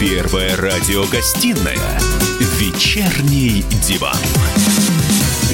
Первая 0.00 0.56
радиогостинная 0.56 1.76
«Вечерний 2.56 3.62
диван». 3.86 4.16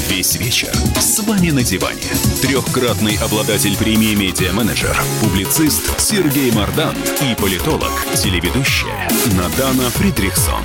Весь 0.09 0.37
вечер 0.37 0.73
с 1.01 1.19
вами 1.19 1.51
на 1.51 1.65
диване. 1.65 2.07
Трехкратный 2.41 3.19
обладатель 3.19 3.77
премии 3.77 4.15
«Медиа-менеджер», 4.15 4.97
публицист 5.21 5.99
Сергей 5.99 6.53
Мардан 6.53 6.95
и 7.23 7.35
политолог, 7.35 7.91
телеведущая 8.15 9.09
Надана 9.37 9.91
Фридрихсон. 9.91 10.63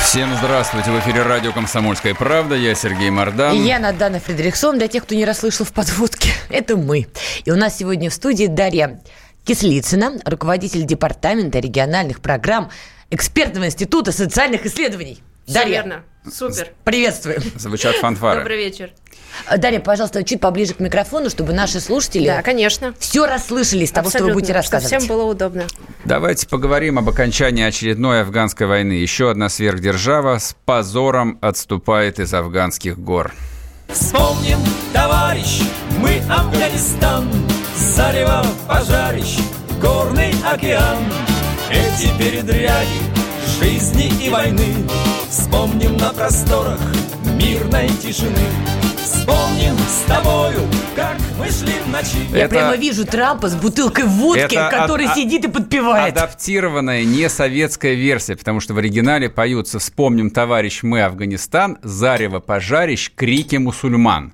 Всем 0.00 0.34
здравствуйте. 0.38 0.90
В 0.90 0.98
эфире 1.00 1.22
радио 1.22 1.52
«Комсомольская 1.52 2.14
правда». 2.14 2.54
Я 2.54 2.74
Сергей 2.74 3.10
Мордан. 3.10 3.56
И 3.56 3.66
я 3.66 3.78
Надана 3.78 4.20
Фредериксон. 4.20 4.78
Для 4.78 4.88
тех, 4.88 5.02
кто 5.02 5.14
не 5.14 5.26
расслышал 5.26 5.66
в 5.66 5.72
подводке, 5.74 6.30
это 6.48 6.78
мы. 6.78 7.08
И 7.44 7.50
у 7.50 7.56
нас 7.56 7.76
сегодня 7.76 8.08
в 8.08 8.14
студии 8.14 8.46
Дарья 8.46 9.02
Кислицына, 9.46 10.18
руководитель 10.24 10.84
департамента 10.84 11.60
региональных 11.60 12.20
программ 12.20 12.68
Экспертного 13.10 13.66
института 13.66 14.12
социальных 14.12 14.66
исследований. 14.66 15.22
Все 15.44 15.54
Дарья, 15.54 15.72
верно. 15.74 16.02
Супер. 16.28 16.72
приветствуем. 16.82 17.40
Звучат 17.56 17.94
фанфары. 17.96 18.40
Добрый 18.40 18.56
вечер. 18.56 18.90
Дарья, 19.58 19.78
пожалуйста, 19.78 20.24
чуть 20.24 20.40
поближе 20.40 20.74
к 20.74 20.80
микрофону, 20.80 21.30
чтобы 21.30 21.52
наши 21.52 21.78
слушатели 21.78 22.26
Да, 22.26 22.42
конечно. 22.42 22.94
все 22.98 23.26
расслышали 23.26 23.84
из 23.84 23.92
того, 23.92 24.08
что 24.08 24.18
вы 24.18 24.24
Абсолютно. 24.24 24.34
будете 24.34 24.52
рассказывать. 24.54 24.92
Чтобы 24.92 25.04
всем 25.04 25.16
было 25.16 25.24
удобно. 25.30 25.66
Давайте 26.04 26.48
поговорим 26.48 26.98
об 26.98 27.08
окончании 27.08 27.62
очередной 27.64 28.22
афганской 28.22 28.66
войны. 28.66 28.94
Еще 28.94 29.30
одна 29.30 29.48
сверхдержава 29.48 30.38
с 30.38 30.56
позором 30.64 31.38
отступает 31.42 32.18
из 32.18 32.34
афганских 32.34 32.98
гор. 32.98 33.32
Вспомним, 33.88 34.58
товарищ, 34.92 35.60
мы 35.98 36.20
Афганистан, 36.28 37.30
Зарево 37.76 38.44
пожарищ, 38.66 39.38
горный 39.80 40.34
океан. 40.44 40.98
Эти 41.70 42.16
передряги 42.18 43.00
жизни 43.60 44.12
и 44.24 44.30
войны 44.30 44.74
Вспомним 45.28 45.96
на 45.96 46.12
просторах 46.12 46.80
мирной 47.40 47.88
тишины 47.88 48.38
Вспомним 49.02 49.76
с 49.78 50.06
тобою, 50.08 50.60
как 50.94 51.16
мы 51.38 51.46
шли 51.46 51.72
в 51.84 51.88
ночи 51.90 52.28
Я 52.32 52.40
Это- 52.44 52.48
прямо 52.54 52.76
вижу 52.76 53.04
Трампа 53.04 53.48
с 53.48 53.54
бутылкой 53.54 54.04
водки, 54.04 54.40
Это 54.40 54.70
который 54.70 55.06
а- 55.06 55.12
а- 55.12 55.14
сидит 55.14 55.44
и 55.44 55.48
подпевает. 55.48 56.16
Адаптированная 56.16 57.04
не 57.04 57.28
советская 57.28 57.94
версия, 57.94 58.36
потому 58.36 58.60
что 58.60 58.74
в 58.74 58.78
оригинале 58.78 59.28
поются 59.28 59.78
«Вспомним, 59.78 60.30
товарищ, 60.30 60.82
мы 60.82 61.02
Афганистан», 61.02 61.78
«Зарево 61.82 62.38
пожарищ», 62.40 63.10
«Крики 63.14 63.56
мусульман». 63.56 64.32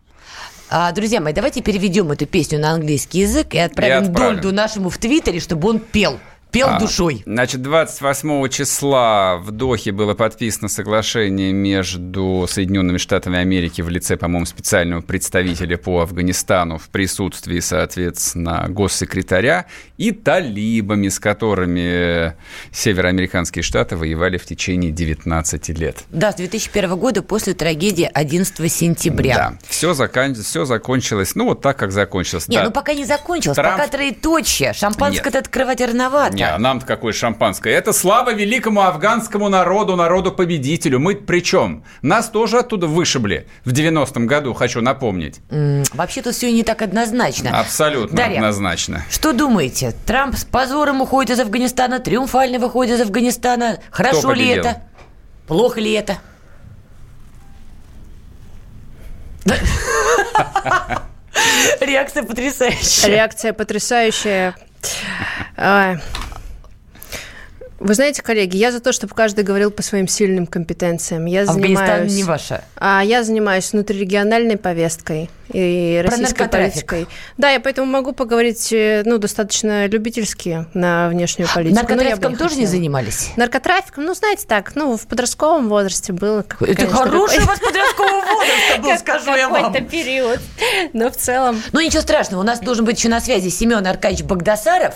А, 0.71 0.91
друзья 0.93 1.21
мои, 1.21 1.33
давайте 1.35 1.61
переведем 1.63 2.11
эту 2.13 2.25
песню 2.27 2.59
на 2.59 2.73
английский 2.73 3.21
язык 3.21 3.55
и 3.55 3.59
отправим, 3.59 4.05
И 4.05 4.09
отправим. 4.09 4.35
Дольду 4.41 4.53
нашему 4.55 4.89
в 4.91 4.97
Твиттере, 4.99 5.39
чтобы 5.41 5.69
он 5.69 5.79
пел. 5.81 6.19
Пел 6.53 6.69
А, 6.69 6.79
душой. 6.79 7.23
Значит, 7.25 7.63
28 7.63 8.49
числа 8.51 9.39
в 9.39 9.51
Дохе 9.53 9.91
было 9.91 10.13
подписано 10.13 10.69
соглашение 10.69 11.51
между 11.51 12.47
Соединенными 12.47 12.99
Штатами 12.99 13.39
Америки 13.39 13.81
в 13.81 13.89
лице, 13.89 14.19
по-моему, 14.19 14.45
специального 14.45 15.01
представителя 15.01 15.79
по 15.79 16.03
Афганистану 16.03 16.77
в 16.77 16.91
присутствии, 16.91 17.59
соответственно, 17.61 18.67
госсекретаря 18.69 19.65
и 19.97 20.13
талибами, 20.13 21.09
с 21.09 21.19
которыми 21.19 22.35
североамериканские 22.71 23.63
штаты 23.63 23.97
воевали 23.97 24.37
в 24.37 24.45
течение 24.45 24.91
19 24.91 25.69
лет. 25.71 26.05
Да, 26.11 26.33
с 26.33 26.35
2001 26.35 26.97
года 26.99 27.23
после 27.23 27.55
трагедии 27.55 28.11
11 28.13 28.71
сентября. 28.71 29.35
Да, 29.35 29.59
все, 29.67 29.95
закон... 29.95 30.35
все 30.35 30.67
закончилось, 30.67 31.35
ну, 31.35 31.47
вот 31.47 31.63
так, 31.63 31.79
как 31.79 31.93
закончилось. 31.93 32.47
Не, 32.49 32.59
да. 32.59 32.65
ну 32.65 32.71
пока 32.73 32.93
не 32.93 33.07
закончилось, 33.07 33.57
Трамп- 33.57 33.79
пока 33.79 33.89
троеточие. 33.89 34.75
Шампанское-то 34.75 35.39
открывать 35.39 35.81
рановато. 35.81 36.35
Не, 36.35 36.42
а 36.43 36.59
нам-то 36.59 36.87
какое 36.87 37.13
шампанское. 37.13 37.73
Это 37.73 37.93
слава 37.93 38.33
великому 38.33 38.83
афганскому 38.83 39.49
народу, 39.49 39.97
народу-победителю. 39.97 40.99
Мы 40.99 41.17
при 41.17 41.41
чем? 41.41 41.85
Нас 42.03 42.29
тоже 42.29 42.59
оттуда 42.59 42.87
вышибли 42.87 43.47
в 43.65 43.73
90-м 43.73 44.27
году, 44.27 44.55
хочу 44.55 44.81
напомнить. 44.81 45.41
Вообще-то 45.93 46.33
все 46.33 46.53
не 46.53 46.63
так 46.63 46.83
однозначно. 46.83 47.59
Абсолютно 47.59 48.17
Дарья, 48.17 48.37
однозначно. 48.37 49.05
Что 49.11 49.33
думаете? 49.33 49.95
Трамп 50.07 50.37
с 50.37 50.45
позором 50.45 51.01
уходит 51.01 51.31
из 51.31 51.41
Афганистана, 51.41 51.99
триумфально 52.01 52.59
выходит 52.59 52.95
из 52.97 53.01
Афганистана. 53.01 53.79
Хорошо 53.91 54.33
ли 54.33 54.49
это? 54.49 54.83
Плохо 55.47 55.81
ли 55.81 55.93
это? 55.93 56.19
Реакция 61.81 62.23
потрясающая. 62.23 63.09
Реакция 63.09 63.53
потрясающая. 63.53 64.55
А, 67.83 67.87
Вы 67.87 67.95
знаете, 67.95 68.23
коллеги, 68.23 68.57
я 68.57 68.71
за 68.73 68.81
то, 68.81 68.93
чтобы 68.93 69.15
каждый 69.15 69.45
говорил 69.45 69.71
по 69.71 69.83
своим 69.83 70.09
сильным 70.09 70.47
компетенциям. 70.47 71.27
Я 71.27 71.43
Афганистан 71.43 71.87
занимаюсь... 71.87 72.13
не 72.15 72.25
ваша. 72.25 72.65
А 72.77 73.03
я 73.05 73.23
занимаюсь 73.25 73.73
внутрирегиональной 73.73 74.57
повесткой 74.57 75.31
и 75.53 76.01
Про 76.03 76.11
российской 76.11 76.49
политикой. 76.49 77.07
Да, 77.37 77.51
я 77.51 77.61
поэтому 77.61 77.91
могу 77.91 78.13
поговорить, 78.13 78.73
э, 78.73 79.03
ну, 79.05 79.19
достаточно 79.19 79.87
любительски 79.87 80.67
на 80.73 81.09
внешнюю 81.11 81.49
политику. 81.53 81.75
но 81.75 81.81
я 81.81 81.97
бы 81.97 82.01
Наркотрафиком 82.23 82.37
тоже 82.37 82.57
не 82.57 82.67
занимались? 82.67 83.31
Наркотрафиком, 83.37 84.05
ну, 84.05 84.15
знаете 84.15 84.47
так, 84.47 84.75
ну, 84.77 84.97
в 84.97 85.07
подростковом 85.07 85.69
возрасте 85.69 86.13
было. 86.13 86.43
как- 86.43 86.63
Это 86.63 86.75
конечно, 86.87 86.97
хороший 86.97 87.39
у 87.39 87.41
какой- 87.41 87.47
вас 87.47 87.59
подросткового 87.61 88.23
возраста 88.35 88.79
был, 88.83 88.99
скажу 88.99 89.37
я 89.37 89.49
вам. 89.49 89.65
Какой-то 89.65 89.87
период. 89.91 90.41
Но 90.95 91.11
в 91.11 91.17
целом... 91.17 91.61
Ну, 91.73 91.81
ничего 91.81 92.01
страшного, 92.01 92.41
у 92.41 92.45
нас 92.45 92.61
должен 92.61 92.85
быть 92.85 92.99
еще 92.99 93.09
на 93.09 93.21
связи 93.21 93.49
Семен 93.49 93.87
Аркадьевич 93.87 94.25
Багдасаров. 94.25 94.95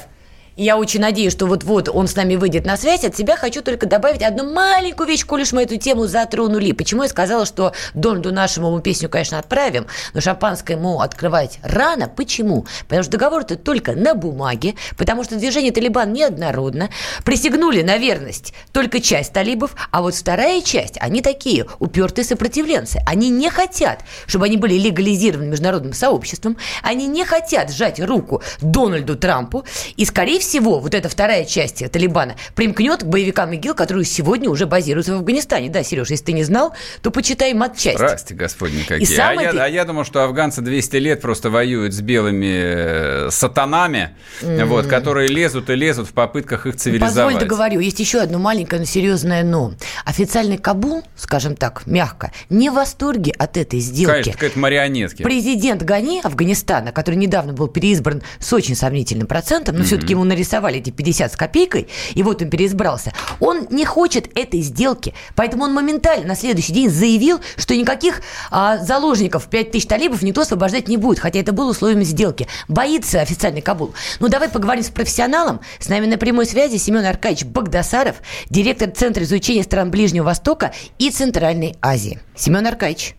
Я 0.56 0.78
очень 0.78 1.00
надеюсь, 1.00 1.32
что 1.34 1.44
вот-вот 1.44 1.90
он 1.90 2.08
с 2.08 2.16
нами 2.16 2.36
выйдет 2.36 2.64
на 2.64 2.78
связь. 2.78 3.04
От 3.04 3.14
себя 3.14 3.36
хочу 3.36 3.60
только 3.60 3.84
добавить 3.84 4.22
одну 4.22 4.50
маленькую 4.50 5.06
вещь, 5.06 5.26
коль 5.26 5.42
уж 5.42 5.52
мы 5.52 5.64
эту 5.64 5.76
тему 5.76 6.06
затронули. 6.06 6.72
Почему 6.72 7.02
я 7.02 7.10
сказала, 7.10 7.44
что 7.44 7.74
Дональду 7.92 8.32
нашему 8.32 8.72
мы 8.72 8.80
песню, 8.80 9.10
конечно, 9.10 9.38
отправим, 9.38 9.86
но 10.14 10.22
шампанское 10.22 10.72
ему 10.78 11.02
открывать 11.02 11.58
рано. 11.62 12.08
Почему? 12.08 12.64
Потому 12.84 13.02
что 13.02 13.12
договор 13.12 13.42
это 13.42 13.56
только 13.56 13.92
на 13.92 14.14
бумаге, 14.14 14.76
потому 14.96 15.24
что 15.24 15.36
движение 15.36 15.72
Талибан 15.72 16.14
неоднородно. 16.14 16.88
Присягнули 17.22 17.82
на 17.82 17.98
верность 17.98 18.54
только 18.72 19.00
часть 19.00 19.34
талибов, 19.34 19.76
а 19.90 20.00
вот 20.00 20.14
вторая 20.14 20.62
часть, 20.62 20.96
они 21.00 21.20
такие 21.20 21.66
упертые 21.80 22.24
сопротивленцы. 22.24 22.98
Они 23.06 23.28
не 23.28 23.50
хотят, 23.50 24.04
чтобы 24.26 24.46
они 24.46 24.56
были 24.56 24.72
легализированы 24.78 25.48
международным 25.48 25.92
сообществом. 25.92 26.56
Они 26.82 27.06
не 27.06 27.26
хотят 27.26 27.70
сжать 27.70 28.00
руку 28.00 28.42
Дональду 28.62 29.16
Трампу. 29.16 29.66
И, 29.96 30.06
скорее 30.06 30.38
всего, 30.38 30.45
вот 30.54 30.94
эта 30.94 31.08
вторая 31.08 31.44
часть 31.44 31.90
Талибана 31.90 32.36
примкнет 32.54 33.02
к 33.02 33.06
боевикам 33.06 33.52
ИГИЛ, 33.52 33.74
которые 33.74 34.04
сегодня 34.04 34.50
уже 34.50 34.66
базируются 34.66 35.12
в 35.14 35.16
Афганистане. 35.16 35.68
Да, 35.68 35.82
Сереж, 35.82 36.10
если 36.10 36.24
ты 36.24 36.32
не 36.32 36.44
знал, 36.44 36.74
то 37.02 37.10
почитай 37.10 37.52
матчасть. 37.54 37.96
Здрасте, 37.96 38.34
господи, 38.34 38.82
какие. 38.86 39.08
И 39.08 39.18
а, 39.18 39.32
я, 39.32 39.64
а 39.64 39.68
я 39.68 39.84
думал, 39.84 40.04
что 40.04 40.22
афганцы 40.22 40.62
200 40.62 40.96
лет 40.96 41.20
просто 41.20 41.50
воюют 41.50 41.92
с 41.92 42.00
белыми 42.00 43.26
э, 43.26 43.30
сатанами, 43.30 44.16
вот, 44.42 44.86
которые 44.86 45.28
лезут 45.28 45.70
и 45.70 45.74
лезут 45.74 46.08
в 46.08 46.12
попытках 46.12 46.66
их 46.66 46.76
цивилизовать. 46.76 47.14
Позволь 47.14 47.40
договорю, 47.40 47.80
есть 47.80 48.00
еще 48.00 48.20
одно 48.20 48.38
маленькое, 48.38 48.80
но 48.80 48.86
серьезное 48.86 49.42
«но». 49.42 49.72
Официальный 50.04 50.58
Кабул, 50.58 51.02
скажем 51.16 51.56
так, 51.56 51.86
мягко, 51.86 52.32
не 52.48 52.70
в 52.70 52.74
восторге 52.74 53.32
от 53.32 53.56
этой 53.56 53.80
сделки. 53.80 54.12
Конечно, 54.12 54.32
какая-то 54.32 54.58
марионетки. 54.58 55.22
Президент 55.22 55.82
Гани 55.82 56.20
Афганистана, 56.22 56.92
который 56.92 57.16
недавно 57.16 57.52
был 57.52 57.68
переизбран 57.68 58.22
с 58.38 58.52
очень 58.52 58.76
сомнительным 58.76 59.26
процентом, 59.26 59.76
но 59.76 59.84
все-таки 59.84 60.12
ему 60.12 60.24
нарисовали 60.36 60.78
эти 60.78 60.90
50 60.90 61.32
с 61.32 61.36
копейкой, 61.36 61.88
и 62.14 62.22
вот 62.22 62.42
он 62.42 62.50
переизбрался, 62.50 63.12
он 63.40 63.66
не 63.70 63.84
хочет 63.84 64.30
этой 64.38 64.60
сделки, 64.60 65.14
поэтому 65.34 65.64
он 65.64 65.72
моментально 65.72 66.26
на 66.26 66.36
следующий 66.36 66.72
день 66.72 66.90
заявил, 66.90 67.40
что 67.56 67.74
никаких 67.74 68.20
а, 68.50 68.78
заложников 68.78 69.48
5000 69.48 69.86
талибов 69.86 70.22
никто 70.22 70.42
освобождать 70.42 70.88
не 70.88 70.96
будет, 70.96 71.18
хотя 71.18 71.40
это 71.40 71.52
было 71.52 71.70
условием 71.70 72.02
сделки. 72.02 72.46
Боится 72.68 73.20
официальный 73.20 73.62
Кабул. 73.62 73.94
Ну, 74.20 74.28
давай 74.28 74.48
поговорим 74.48 74.84
с 74.84 74.90
профессионалом. 74.90 75.60
С 75.78 75.88
нами 75.88 76.06
на 76.06 76.18
прямой 76.18 76.46
связи 76.46 76.76
Семен 76.76 77.04
Аркадьевич 77.04 77.46
Багдасаров, 77.46 78.16
директор 78.50 78.90
Центра 78.90 79.24
изучения 79.24 79.62
стран 79.62 79.90
Ближнего 79.90 80.24
Востока 80.24 80.72
и 80.98 81.10
Центральной 81.10 81.76
Азии. 81.80 82.20
Семен 82.34 82.66
Аркадьевич. 82.66 83.14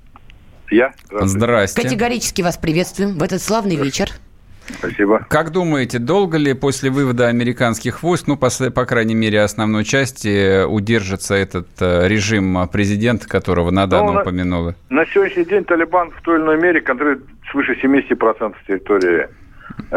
Я? 0.69 0.93
Здравствуйте. 1.05 1.37
Здрасте. 1.37 1.81
Категорически 1.81 2.41
вас 2.41 2.57
приветствуем 2.57 3.17
в 3.17 3.23
этот 3.23 3.41
славный 3.41 3.75
вечер. 3.75 4.11
Спасибо. 4.79 5.25
Как 5.29 5.51
думаете, 5.51 5.99
долго 5.99 6.37
ли 6.37 6.53
после 6.53 6.89
вывода 6.89 7.27
американских 7.27 8.03
войск, 8.03 8.27
ну, 8.27 8.37
по, 8.37 8.49
по 8.71 8.85
крайней 8.85 9.15
мере, 9.15 9.41
основной 9.41 9.83
части, 9.83 10.65
удержится 10.65 11.35
этот 11.35 11.67
э, 11.79 12.07
режим 12.07 12.67
президента, 12.71 13.27
которого 13.27 13.71
Надана 13.71 14.07
Ну, 14.07 14.13
на- 14.13 14.21
упомянула? 14.21 14.75
На 14.89 15.05
сегодняшний 15.05 15.45
день 15.45 15.63
Талибан 15.63 16.11
в 16.11 16.21
той 16.21 16.35
или 16.37 16.43
иной 16.43 16.57
мере 16.61 16.81
контролирует 16.81 17.25
свыше 17.51 17.73
70% 17.81 18.53
территории 18.67 19.27
э, 19.91 19.95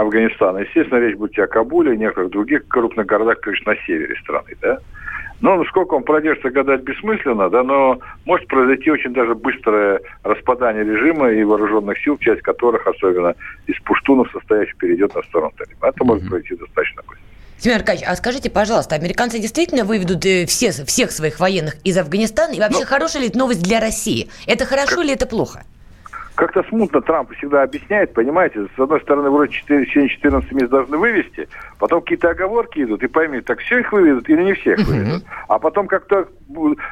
Афганистана. 0.00 0.58
Естественно, 0.58 0.98
речь 0.98 1.16
будет 1.16 1.38
о 1.38 1.46
Кабуле, 1.46 1.94
и 1.94 1.98
некоторых 1.98 2.30
других 2.30 2.66
крупных 2.68 3.06
городах, 3.06 3.40
конечно, 3.40 3.72
на 3.72 3.78
севере 3.86 4.16
страны, 4.22 4.56
да. 4.62 4.78
Ну, 5.40 5.62
сколько 5.66 5.94
он 5.94 6.02
продержится, 6.02 6.50
гадать 6.50 6.82
бессмысленно, 6.82 7.50
да, 7.50 7.62
но 7.62 7.98
может 8.24 8.48
произойти 8.48 8.90
очень 8.90 9.12
даже 9.12 9.34
быстрое 9.34 10.00
распадание 10.22 10.82
режима 10.82 11.30
и 11.30 11.44
вооруженных 11.44 11.98
сил, 11.98 12.16
часть 12.18 12.42
которых, 12.42 12.86
особенно 12.86 13.34
из 13.66 13.78
пуштунов, 13.80 14.30
состоящих, 14.32 14.76
перейдет 14.76 15.14
на 15.14 15.22
сторону 15.22 15.52
Талибана. 15.56 15.90
Это 15.90 16.04
может 16.04 16.28
произойти 16.28 16.56
достаточно 16.56 17.02
быстро. 17.02 17.22
Семен 17.58 17.76
Аркадьевич, 17.76 18.08
а 18.08 18.16
скажите, 18.16 18.50
пожалуйста, 18.50 18.94
американцы 18.94 19.38
действительно 19.38 19.84
выведут 19.84 20.24
э, 20.26 20.44
все, 20.46 20.72
всех 20.72 21.10
своих 21.10 21.40
военных 21.40 21.76
из 21.84 21.96
Афганистана? 21.96 22.52
И 22.52 22.58
вообще, 22.58 22.80
ну, 22.80 22.86
хорошая 22.86 23.22
ли 23.22 23.28
это 23.28 23.38
новость 23.38 23.62
для 23.62 23.80
России? 23.80 24.28
Это 24.46 24.66
хорошо 24.66 24.96
как... 24.96 25.04
или 25.04 25.14
это 25.14 25.26
плохо? 25.26 25.64
Как-то 26.36 26.62
смутно 26.64 27.00
Трамп 27.00 27.32
всегда 27.32 27.62
объясняет, 27.62 28.12
понимаете, 28.12 28.66
с 28.76 28.78
одной 28.78 29.00
стороны, 29.00 29.30
вроде 29.30 29.52
4, 29.52 29.86
14 29.86 30.52
месяцев 30.52 30.70
должны 30.70 30.98
вывести, 30.98 31.48
потом 31.78 32.02
какие-то 32.02 32.30
оговорки 32.30 32.82
идут, 32.82 33.02
и 33.02 33.08
пойми, 33.08 33.40
так 33.40 33.58
все 33.60 33.80
их 33.80 33.90
выведут 33.92 34.28
или 34.28 34.42
не 34.42 34.52
всех 34.52 34.78
выведут. 34.86 35.24
А 35.48 35.58
потом 35.58 35.88
как-то 35.88 36.28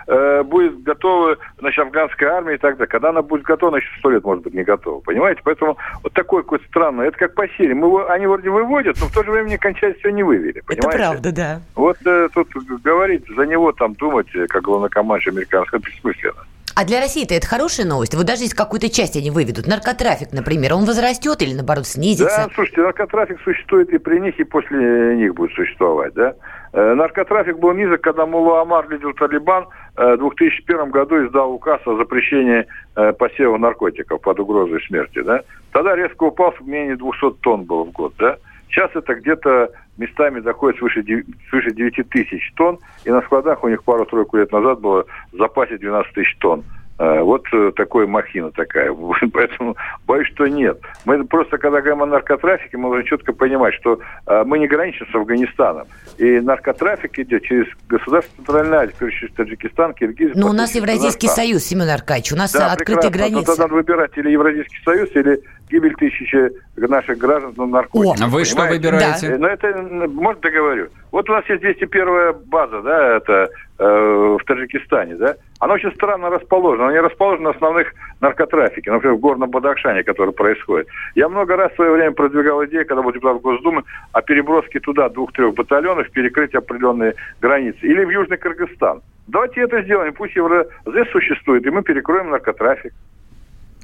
э, 0.07 0.43
будет 0.45 0.83
готова, 0.83 1.37
значит, 1.59 1.85
афганская 1.85 2.31
армия 2.31 2.55
и 2.55 2.59
так 2.59 2.77
далее. 2.77 2.91
Когда 2.91 3.11
она 3.11 3.23
будет 3.23 3.43
готова, 3.43 3.77
еще 3.77 3.89
сто 3.99 4.11
лет, 4.11 4.25
может 4.25 4.45
быть, 4.45 4.55
не 4.55 4.65
готова, 4.65 5.01
понимаете? 5.01 5.43
Поэтому 5.45 5.77
вот 6.03 6.13
такой 6.15 6.43
какой-то 6.43 6.65
странный, 6.67 7.09
это 7.09 7.19
как 7.19 7.35
по 7.35 7.47
серии. 7.49 7.75
Мы, 7.75 8.05
они 8.07 8.27
вроде 8.27 8.49
выводят, 8.49 8.97
но 9.01 9.07
в 9.07 9.13
то 9.13 9.23
же 9.23 9.31
время 9.31 9.55
окончательно 9.55 9.99
все 9.99 10.11
не 10.11 10.23
вывели, 10.23 10.61
понимаете? 10.61 10.89
Это 10.89 10.97
правда, 10.97 11.33
да. 11.33 11.61
Вот 11.75 11.99
э, 12.07 12.29
тут 12.33 12.49
говорить, 12.83 13.25
за 13.37 13.45
него 13.45 13.73
там 13.73 13.93
думать, 13.95 14.29
как 14.49 14.63
главнокомандующий 14.63 15.33
американского, 15.33 15.79
это 15.79 15.91
бессмысленно. 15.91 16.45
А 16.77 16.85
для 16.85 17.01
России-то 17.01 17.35
это 17.35 17.47
хорошая 17.47 17.87
новость. 17.87 18.15
Вот 18.15 18.27
даже 18.27 18.43
если 18.43 18.57
какую-то 18.57 18.91
часть 18.91 19.17
они 19.17 19.31
выведут, 19.31 19.69
наркотрафик, 19.69 20.33
например, 20.33 20.75
он 20.75 20.85
возрастет 20.85 21.41
или, 21.41 21.55
наоборот, 21.55 21.87
снизится? 21.87 22.37
Да, 22.37 22.49
слушайте, 22.53 22.81
наркотрафик 22.81 23.41
существует 23.43 23.91
и 23.91 23.99
при 23.99 24.19
них, 24.19 24.39
и 24.41 24.45
после 24.45 25.17
них 25.17 25.35
будет 25.35 25.53
существовать, 25.53 26.15
да. 26.15 26.35
Э, 26.73 26.95
наркотрафик 26.95 27.59
был 27.59 27.73
низок, 27.75 28.01
когда 28.01 28.27
Мулла 28.27 28.63
Амар 28.63 28.91
лидер 28.91 29.15
Талибан 29.15 29.69
э, 29.97 30.15
в 30.17 30.19
2001 30.19 30.91
году 30.91 31.25
издал 31.25 31.53
указ 31.53 31.81
о 31.87 31.97
запрещении 31.97 32.67
э, 32.97 33.13
посева 33.13 33.57
наркотиков 33.57 34.21
под 34.21 34.41
угрозой 34.41 34.83
смерти, 34.89 35.23
да. 35.23 35.43
Тогда 35.71 35.95
резко 35.95 36.25
упал, 36.25 36.53
менее 36.61 36.97
200 36.97 37.39
тонн 37.43 37.63
было 37.63 37.85
в 37.85 37.93
год, 37.93 38.15
да. 38.19 38.39
Сейчас 38.75 38.91
это 38.95 39.15
где-то 39.15 39.71
местами 39.99 40.41
доходит 40.41 40.79
свыше 40.79 41.05
9, 41.05 41.27
свыше 41.49 41.71
9 41.71 42.09
тысяч 42.09 42.53
тонн, 42.57 42.79
и 43.05 43.11
на 43.11 43.23
складах 43.23 43.63
у 43.63 43.69
них 43.69 43.85
пару-тройку 43.85 44.37
лет 44.37 44.51
назад 44.51 44.81
было 44.81 45.05
в 45.33 45.37
запасе 45.37 45.79
12 45.79 46.13
тысяч 46.13 46.37
тонн. 46.39 46.65
Э, 46.97 47.23
вот 47.23 47.43
э, 47.53 47.73
такое 47.75 48.07
махина 48.07 48.53
такая. 48.53 48.95
Поэтому 49.33 49.77
боюсь, 50.07 50.29
что 50.29 50.47
нет. 50.47 50.79
Мы 51.05 51.25
просто, 51.25 51.59
когда 51.59 51.81
говорим 51.81 52.03
о 52.03 52.07
наркотрафике, 52.07 52.77
мы 52.77 52.89
должны 52.91 53.05
четко 53.05 53.33
понимать, 53.33 53.75
что 53.75 53.99
э, 54.27 54.45
мы 54.45 54.61
не 54.61 54.69
граничим 54.69 55.07
с 55.11 55.15
Афганистаном. 55.15 55.89
И 56.19 56.39
наркотрафик 56.39 57.19
идет 57.19 57.43
через 57.43 57.67
государство 57.89 58.37
Центральной 58.37 58.79
Азии, 58.79 59.11
через 59.11 59.35
Таджикистан, 59.35 59.95
Киргизию. 59.95 60.35
Но 60.37 60.51
у 60.51 60.53
нас 60.53 60.75
Евразийский 60.77 61.27
союз, 61.27 61.65
Семен 61.65 61.89
Аркадьевич, 61.89 62.33
у 62.33 62.37
нас 62.37 62.53
да, 62.53 62.73
открытые 62.73 63.11
прекрасно. 63.11 63.19
границы. 63.19 63.51
Но 63.51 63.57
тогда 63.57 63.63
надо 63.65 63.75
выбирать 63.75 64.11
или 64.17 64.31
Евразийский 64.31 64.79
союз, 64.85 65.11
или 65.15 65.41
гибель 65.69 65.95
тысячи 65.97 66.53
наших 66.77 67.19
граждан 67.19 67.55
на 67.57 67.67
наркотиках. 67.67 68.21
О, 68.21 68.25
а 68.25 68.29
вы 68.29 68.45
что 68.45 68.67
выбираете? 68.67 69.31
Да. 69.31 69.39
Но 69.39 69.49
это, 69.49 70.09
может, 70.09 70.41
договорю. 70.41 70.89
Вот 71.11 71.29
у 71.29 71.33
нас 71.33 71.45
есть 71.49 71.63
201 71.63 72.35
база, 72.47 72.83
да, 72.83 73.17
это 73.17 73.49
э, 73.79 74.37
в 74.41 74.45
Таджикистане, 74.45 75.17
да. 75.17 75.37
Она 75.65 75.75
очень 75.75 75.95
странно 75.95 76.29
расположена. 76.29 76.89
Она 76.89 76.93
не 76.93 77.01
расположена 77.01 77.45
на 77.45 77.51
основных 77.57 77.95
наркотрафике, 78.21 78.93
например, 78.93 79.17
в 79.17 79.21
Горном 79.21 79.49
Бадахшане, 79.49 80.03
который 80.03 80.35
происходит. 80.35 80.89
Я 81.15 81.31
много 81.31 81.57
раз 81.57 81.73
в 81.73 81.77
свое 81.77 81.91
время 81.93 82.13
продвигал 82.13 82.63
идею, 82.67 82.85
когда 82.87 83.03
был 83.03 83.13
депутат 83.13 83.41
Госдумы, 83.41 83.83
о 84.13 84.21
переброске 84.21 84.79
туда 84.81 85.09
двух-трех 85.09 85.55
батальонов, 85.55 86.11
перекрыть 86.11 86.55
определенные 86.55 87.15
границы. 87.41 87.79
Или 87.81 88.05
в 88.05 88.11
Южный 88.11 88.37
Кыргызстан. 88.37 89.01
Давайте 89.27 89.63
это 89.63 89.81
сделаем. 89.81 90.13
Пусть 90.13 90.37
Евразес 90.37 91.11
существует, 91.11 91.65
и 91.65 91.71
мы 91.71 91.83
перекроем 91.83 92.29
наркотрафик. 92.29 92.93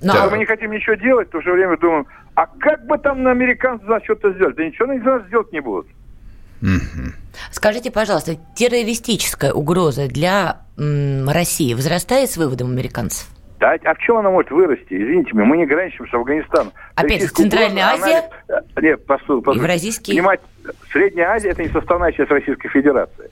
Но... 0.03 0.13
Да. 0.13 0.29
Мы 0.31 0.37
не 0.37 0.45
хотим 0.45 0.73
ничего 0.73 0.97
делать, 0.97 1.29
в 1.29 1.31
то 1.31 1.41
же 1.41 1.51
время 1.51 1.79
думаем, 1.79 2.05
а 2.35 2.47
как 2.47 2.85
бы 2.85 2.99
там 2.99 3.23
на 3.23 3.31
американцы 3.31 3.87
за 3.87 4.05
что-то 4.05 4.33
сделать? 4.33 4.55
Да 4.57 4.67
ничего 4.67 4.91
они 4.91 5.01
за 5.01 5.17
нас 5.17 5.27
сделать 5.29 5.51
не 5.51 5.61
будут. 5.61 5.87
Скажите, 7.51 7.91
пожалуйста, 7.91 8.37
террористическая 8.55 9.53
угроза 9.53 10.09
для 10.09 10.63
м, 10.79 11.29
России 11.29 11.75
возрастает 11.75 12.31
с 12.31 12.37
выводом 12.37 12.71
американцев? 12.71 13.29
Да, 13.61 13.77
а 13.85 13.95
в 13.95 13.99
чем 13.99 14.17
она 14.17 14.31
может 14.31 14.51
вырасти? 14.51 14.87
Извините 14.89 15.31
меня, 15.35 15.45
мы 15.45 15.59
не 15.59 15.67
граничим 15.67 16.09
с 16.09 16.15
Афганистаном. 16.15 16.73
Опять 16.95 17.23
же, 17.23 17.29
Центральная 17.29 17.85
Азия? 17.85 18.31
Она... 18.49 18.63
Нет, 18.81 19.05
послушайте, 19.05 19.45
послушайте. 19.45 19.61
Евразийский? 19.63 20.13
Понимаете, 20.13 20.43
Средняя 20.93 21.31
Азия– 21.31 21.49
это 21.51 21.63
не 21.63 21.69
составная 21.69 22.13
часть 22.13 22.31
Российской 22.31 22.69
Федерации. 22.69 23.31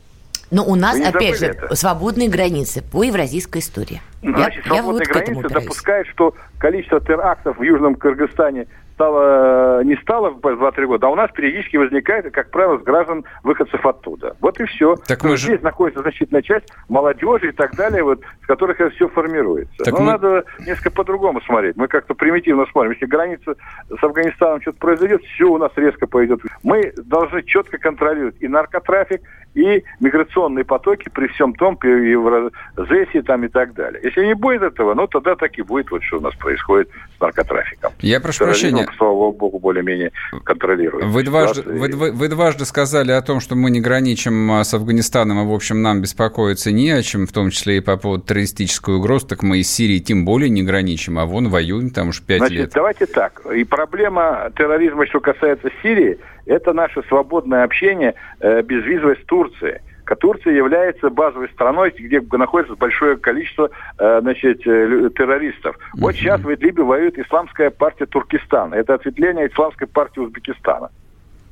Но 0.50 0.64
у 0.64 0.74
нас, 0.74 0.98
опять 1.00 1.38
же, 1.38 1.46
это? 1.46 1.74
свободные 1.74 2.28
границы 2.28 2.82
по 2.82 3.02
евразийской 3.04 3.60
истории. 3.60 4.00
Значит, 4.22 4.64
я, 4.66 4.72
свободные 4.74 5.06
я 5.08 5.14
вот 5.14 5.24
границы 5.24 5.48
допускают, 5.48 6.08
что 6.08 6.34
количество 6.58 7.00
терактов 7.00 7.58
в 7.58 7.62
Южном 7.62 7.94
Кыргызстане 7.94 8.66
стало, 8.98 9.84
не 9.84 9.94
стало 9.98 10.30
в 10.30 10.40
2-3 10.40 10.86
года, 10.86 11.06
а 11.06 11.10
у 11.10 11.14
нас 11.14 11.30
периодически 11.30 11.76
возникает, 11.76 12.32
как 12.34 12.50
правило, 12.50 12.78
с 12.78 12.82
граждан 12.82 13.24
выходцев 13.44 13.86
оттуда. 13.86 14.36
Вот 14.40 14.58
и 14.60 14.64
все. 14.64 14.96
Так 15.06 15.22
мы 15.22 15.36
Здесь 15.36 15.58
же... 15.58 15.64
находится 15.64 16.02
значительная 16.02 16.42
часть 16.42 16.66
молодежи 16.88 17.50
и 17.50 17.52
так 17.52 17.76
далее, 17.76 18.02
вот, 18.02 18.20
с 18.42 18.46
которых 18.46 18.80
это 18.80 18.90
все 18.96 19.08
формируется. 19.08 19.84
Так 19.84 19.94
Но 19.94 20.00
мы... 20.00 20.12
надо 20.12 20.44
несколько 20.66 20.90
по-другому 20.90 21.40
смотреть. 21.42 21.76
Мы 21.76 21.86
как-то 21.86 22.14
примитивно 22.14 22.66
смотрим. 22.72 22.92
Если 22.92 23.06
граница 23.06 23.54
с 23.88 24.02
Афганистаном 24.02 24.60
что-то 24.62 24.78
произойдет, 24.78 25.22
все 25.22 25.44
у 25.44 25.58
нас 25.58 25.70
резко 25.76 26.08
пойдет. 26.08 26.40
Мы 26.64 26.92
должны 26.96 27.44
четко 27.44 27.78
контролировать 27.78 28.36
и 28.40 28.48
наркотрафик, 28.48 29.22
и 29.54 29.84
миграционные 30.00 30.64
потоки 30.64 31.08
при 31.12 31.26
всем 31.28 31.54
том, 31.54 31.76
при 31.76 32.10
Евразесии 32.10 33.20
там 33.20 33.44
и 33.44 33.48
так 33.48 33.74
далее. 33.74 34.00
Если 34.02 34.24
не 34.24 34.34
будет 34.34 34.62
этого, 34.62 34.94
ну 34.94 35.06
тогда 35.06 35.34
так 35.36 35.58
и 35.58 35.62
будет, 35.62 35.90
вот 35.90 36.02
что 36.04 36.18
у 36.18 36.20
нас 36.20 36.34
происходит 36.36 36.88
с 37.16 37.20
наркотрафиком. 37.20 37.92
Я 38.00 38.20
прошу 38.20 38.44
прощения. 38.44 38.86
Слава 38.96 39.32
богу, 39.32 39.58
более-менее 39.58 40.12
контролируем. 40.44 41.10
Вы 41.10 41.24
дважды, 41.24 41.62
вы, 41.62 41.88
вы, 41.88 42.12
вы 42.12 42.28
дважды 42.28 42.64
сказали 42.64 43.12
о 43.12 43.22
том, 43.22 43.40
что 43.40 43.56
мы 43.56 43.70
не 43.70 43.80
граничим 43.80 44.52
а, 44.52 44.64
с 44.64 44.74
Афганистаном, 44.74 45.42
и, 45.42 45.46
в 45.50 45.52
общем, 45.52 45.82
нам 45.82 46.02
беспокоиться 46.02 46.70
не 46.70 46.90
о 46.90 47.02
чем, 47.02 47.26
в 47.26 47.32
том 47.32 47.50
числе 47.50 47.78
и 47.78 47.80
по 47.80 47.96
поводу 47.96 48.24
террористической 48.24 48.96
угрозы, 48.96 49.26
так 49.26 49.42
мы 49.42 49.58
и 49.58 49.62
с 49.62 49.70
Сирией 49.70 50.00
тем 50.00 50.24
более 50.24 50.50
не 50.50 50.62
граничим, 50.62 51.18
а 51.18 51.26
вон 51.26 51.48
воюем 51.48 51.90
там 51.90 52.08
уж 52.08 52.22
пять 52.22 52.50
лет. 52.50 52.72
давайте 52.74 53.06
так. 53.06 53.42
И 53.54 53.64
проблема 53.64 54.50
терроризма, 54.56 55.06
что 55.06 55.20
касается 55.20 55.70
Сирии, 55.82 56.18
это 56.48 56.72
наше 56.72 57.02
свободное 57.04 57.64
общение 57.64 58.14
э, 58.40 58.62
безвизовое 58.62 59.16
с 59.16 59.24
Турцией. 59.26 59.78
Турция 60.20 60.54
является 60.54 61.10
базовой 61.10 61.50
страной, 61.50 61.90
где 61.90 62.22
находится 62.32 62.74
большое 62.76 63.18
количество 63.18 63.70
э, 63.98 64.20
значит, 64.22 64.66
э, 64.66 65.10
террористов. 65.14 65.76
Вот 65.94 66.14
сейчас 66.14 66.40
в 66.40 66.52
Идлибе 66.52 66.82
воюет 66.82 67.18
исламская 67.18 67.68
партия 67.68 68.06
Туркестана. 68.06 68.74
Это 68.74 68.94
ответвление 68.94 69.48
исламской 69.48 69.86
партии 69.86 70.20
Узбекистана. 70.20 70.90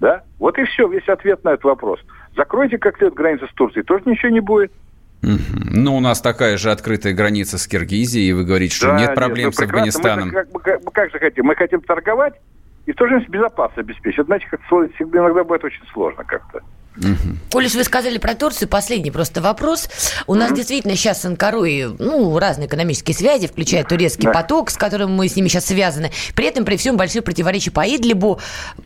Да? 0.01 0.23
Вот 0.39 0.59
и 0.59 0.65
все, 0.65 0.89
весь 0.89 1.07
ответ 1.07 1.45
на 1.45 1.51
этот 1.51 1.65
вопрос. 1.65 2.01
Закройте 2.35 2.79
как 2.79 2.97
следует 2.97 3.15
границы 3.15 3.47
с 3.47 3.55
Турцией, 3.55 3.85
тоже 3.85 4.05
ничего 4.07 4.31
не 4.31 4.41
будет. 4.41 4.73
Ну, 5.23 5.97
у 5.97 6.01
нас 6.01 6.21
такая 6.21 6.57
же 6.57 6.71
открытая 6.71 7.13
граница 7.13 7.59
с 7.59 7.67
Киргизией, 7.67 8.31
и 8.31 8.33
вы 8.33 8.45
говорите, 8.45 8.75
что 8.75 8.89
да, 8.89 8.99
нет 8.99 9.15
проблем 9.15 9.49
нет, 9.49 9.55
ну, 9.59 9.65
с 9.65 9.69
Афганистаном. 9.69 10.29
Мы, 10.29 10.33
как, 10.33 10.63
как, 10.63 10.93
как 10.93 11.13
же 11.13 11.19
хотим? 11.19 11.47
Мы 11.47 11.55
хотим 11.57 11.81
торговать 11.81 12.35
и 12.87 12.93
в 12.93 12.97
то 12.97 13.07
же 13.07 13.17
время 13.17 13.29
безопасность 13.29 13.79
обеспечить. 13.79 14.25
Значит, 14.27 14.49
как 14.51 14.61
всегда 14.65 15.19
иногда 15.19 15.43
бывает 15.43 15.65
очень 15.65 15.85
сложно 15.93 16.25
как-то. 16.25 16.61
Угу. 16.97 17.37
Коль 17.53 17.69
вы 17.69 17.85
сказали 17.85 18.17
про 18.19 18.35
Турцию, 18.35 18.69
последний 18.69 19.11
просто 19.11 19.43
вопрос. 19.43 19.91
У 20.27 20.35
нас 20.35 20.53
действительно 20.53 20.97
сейчас 20.97 21.21
с 21.21 21.25
Анкарой 21.27 21.95
ну, 21.99 22.39
разные 22.39 22.69
экономические 22.69 23.15
связи, 23.15 23.49
включая 23.49 23.85
турецкий 23.85 24.25
да. 24.25 24.33
поток, 24.33 24.71
с 24.71 24.77
которым 24.77 25.13
мы 25.13 25.29
с 25.29 25.37
ними 25.37 25.49
сейчас 25.49 25.67
связаны. 25.67 26.11
При 26.35 26.47
этом 26.47 26.65
при 26.65 26.77
всем 26.77 26.97
большие 26.97 27.23
противоречия 27.23 27.71
по 27.71 27.85
Идлибу. 27.87 28.41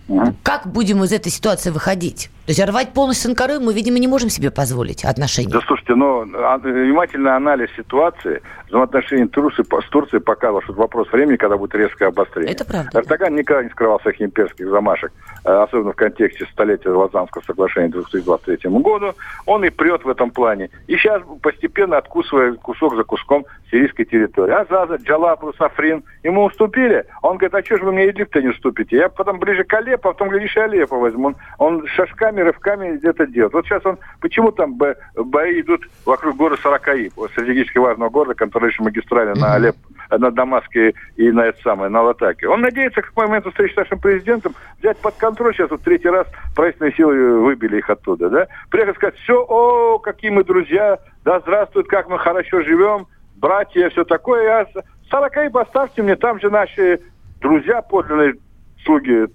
Угу. 0.09 0.37
Как 0.43 0.67
будем 0.67 1.05
из 1.05 1.13
этой 1.13 1.31
ситуации 1.31 1.71
выходить? 1.71 2.31
То 2.47 2.53
есть 2.53 2.65
рвать 2.65 2.93
полностью 2.93 3.29
с 3.29 3.31
Анкарой 3.31 3.61
мы, 3.61 3.73
видимо, 3.73 3.99
не 3.99 4.09
можем 4.09 4.29
себе 4.29 4.51
позволить 4.51 5.05
отношения. 5.05 5.51
Да, 5.51 5.61
слушайте, 5.67 5.95
ну, 5.95 6.27
а, 6.35 6.59
внимательный 6.59 7.35
анализ 7.37 7.71
ситуации 7.77 8.43
взаимоотношений 8.71 9.27
Турции, 9.27 9.63
с 9.63 9.89
Турцией 9.91 10.21
показывал, 10.21 10.63
что 10.63 10.73
это 10.73 10.81
вопрос 10.81 11.11
времени, 11.13 11.37
когда 11.37 11.57
будет 11.57 11.75
резкое 11.75 12.07
обострение. 12.07 12.53
Это 12.53 12.65
правда. 12.65 13.01
Эрдоган 13.01 13.35
никогда 13.35 13.63
не 13.65 13.71
скрывал 13.71 14.01
своих 14.01 14.21
имперских 14.23 14.69
замашек, 14.69 15.13
э, 15.45 15.51
особенно 15.51 15.93
в 15.93 15.97
контексте 15.97 16.47
столетия 16.53 16.91
Лозаннского 16.91 17.43
соглашения 17.43 17.89
2023 17.89 18.71
году. 18.81 19.15
Он 19.47 19.65
и 19.65 19.71
прет 19.71 20.05
в 20.05 20.09
этом 20.09 20.31
плане. 20.31 20.71
И 20.87 20.97
сейчас 20.97 21.23
постепенно 21.43 21.99
откусывая 21.99 22.55
кусок 22.55 22.97
за 22.97 23.05
куском 23.05 23.45
сирийской 23.71 24.05
территории. 24.05 24.53
Азаза, 24.53 24.97
Джалабру, 24.97 25.53
Сафрин 25.59 26.03
ему 26.23 26.45
уступили. 26.45 27.07
Он 27.23 27.37
говорит, 27.37 27.55
а 27.55 27.65
что 27.65 27.79
же 27.79 27.85
вы 27.85 27.93
мне 27.93 28.11
Идлиб-то 28.11 28.41
не 28.41 28.49
уступите? 28.49 28.97
Я 28.97 29.09
потом 29.09 29.39
ближе 29.39 29.65
к 29.65 29.75
Алеппо, 29.75 30.11
а 30.11 30.13
потом, 30.13 30.29
глядишь, 30.29 30.57
Алеппо 30.57 30.97
возьму. 30.97 31.21
Он, 31.29 31.37
он 31.59 31.87
шажками, 32.31 32.41
рывками 32.41 32.97
где-то 32.97 33.27
делает. 33.27 33.53
Вот 33.53 33.67
сейчас 33.67 33.85
он... 33.85 33.99
Почему 34.21 34.53
там 34.53 34.77
бои 34.77 35.61
идут 35.61 35.83
вокруг 36.05 36.37
города 36.37 36.61
Саракаи, 36.63 37.11
стратегически 37.33 37.79
важного 37.79 38.11
города, 38.11 38.35
который 38.35 38.71
еще 38.71 38.83
магистрали 38.83 39.39
на 39.39 39.55
Алеппо, 39.55 39.79
на 40.11 40.31
Дамаске 40.31 40.95
и 41.17 41.31
на 41.31 41.47
это 41.47 41.61
самое, 41.63 41.91
на 41.91 42.03
Латаке. 42.03 42.49
Он 42.49 42.61
надеется, 42.61 43.03
к 43.03 43.17
моменту 43.17 43.51
встречи 43.51 43.75
с 43.75 43.77
нашим 43.77 43.99
президентом, 43.99 44.55
взять 44.79 44.99
под 44.99 45.15
контроль. 45.17 45.55
Сейчас 45.55 45.71
вот 45.71 45.83
третий 45.83 46.09
раз 46.09 46.27
правительственные 46.55 46.95
силы 46.95 47.41
выбили 47.41 47.79
их 47.79 47.91
оттуда, 47.91 48.31
да? 48.31 48.47
Приехать 48.71 48.97
сказать, 48.97 49.17
все, 49.17 49.45
о, 49.49 49.99
какие 49.99 50.31
мы 50.31 50.45
друзья, 50.45 50.99
да 51.25 51.41
здравствует, 51.41 51.89
как 51.89 52.09
мы 52.09 52.19
хорошо 52.19 52.63
живем, 52.63 53.07
братья, 53.37 53.89
все 53.91 54.05
такое. 54.05 54.63
А 54.63 54.67
Саракаи 55.11 55.49
поставьте 55.49 56.03
мне, 56.03 56.17
там 56.17 56.41
же 56.41 56.51
наши 56.51 57.01
друзья, 57.41 57.83
подлинные 57.83 58.35
слуги 58.85 59.27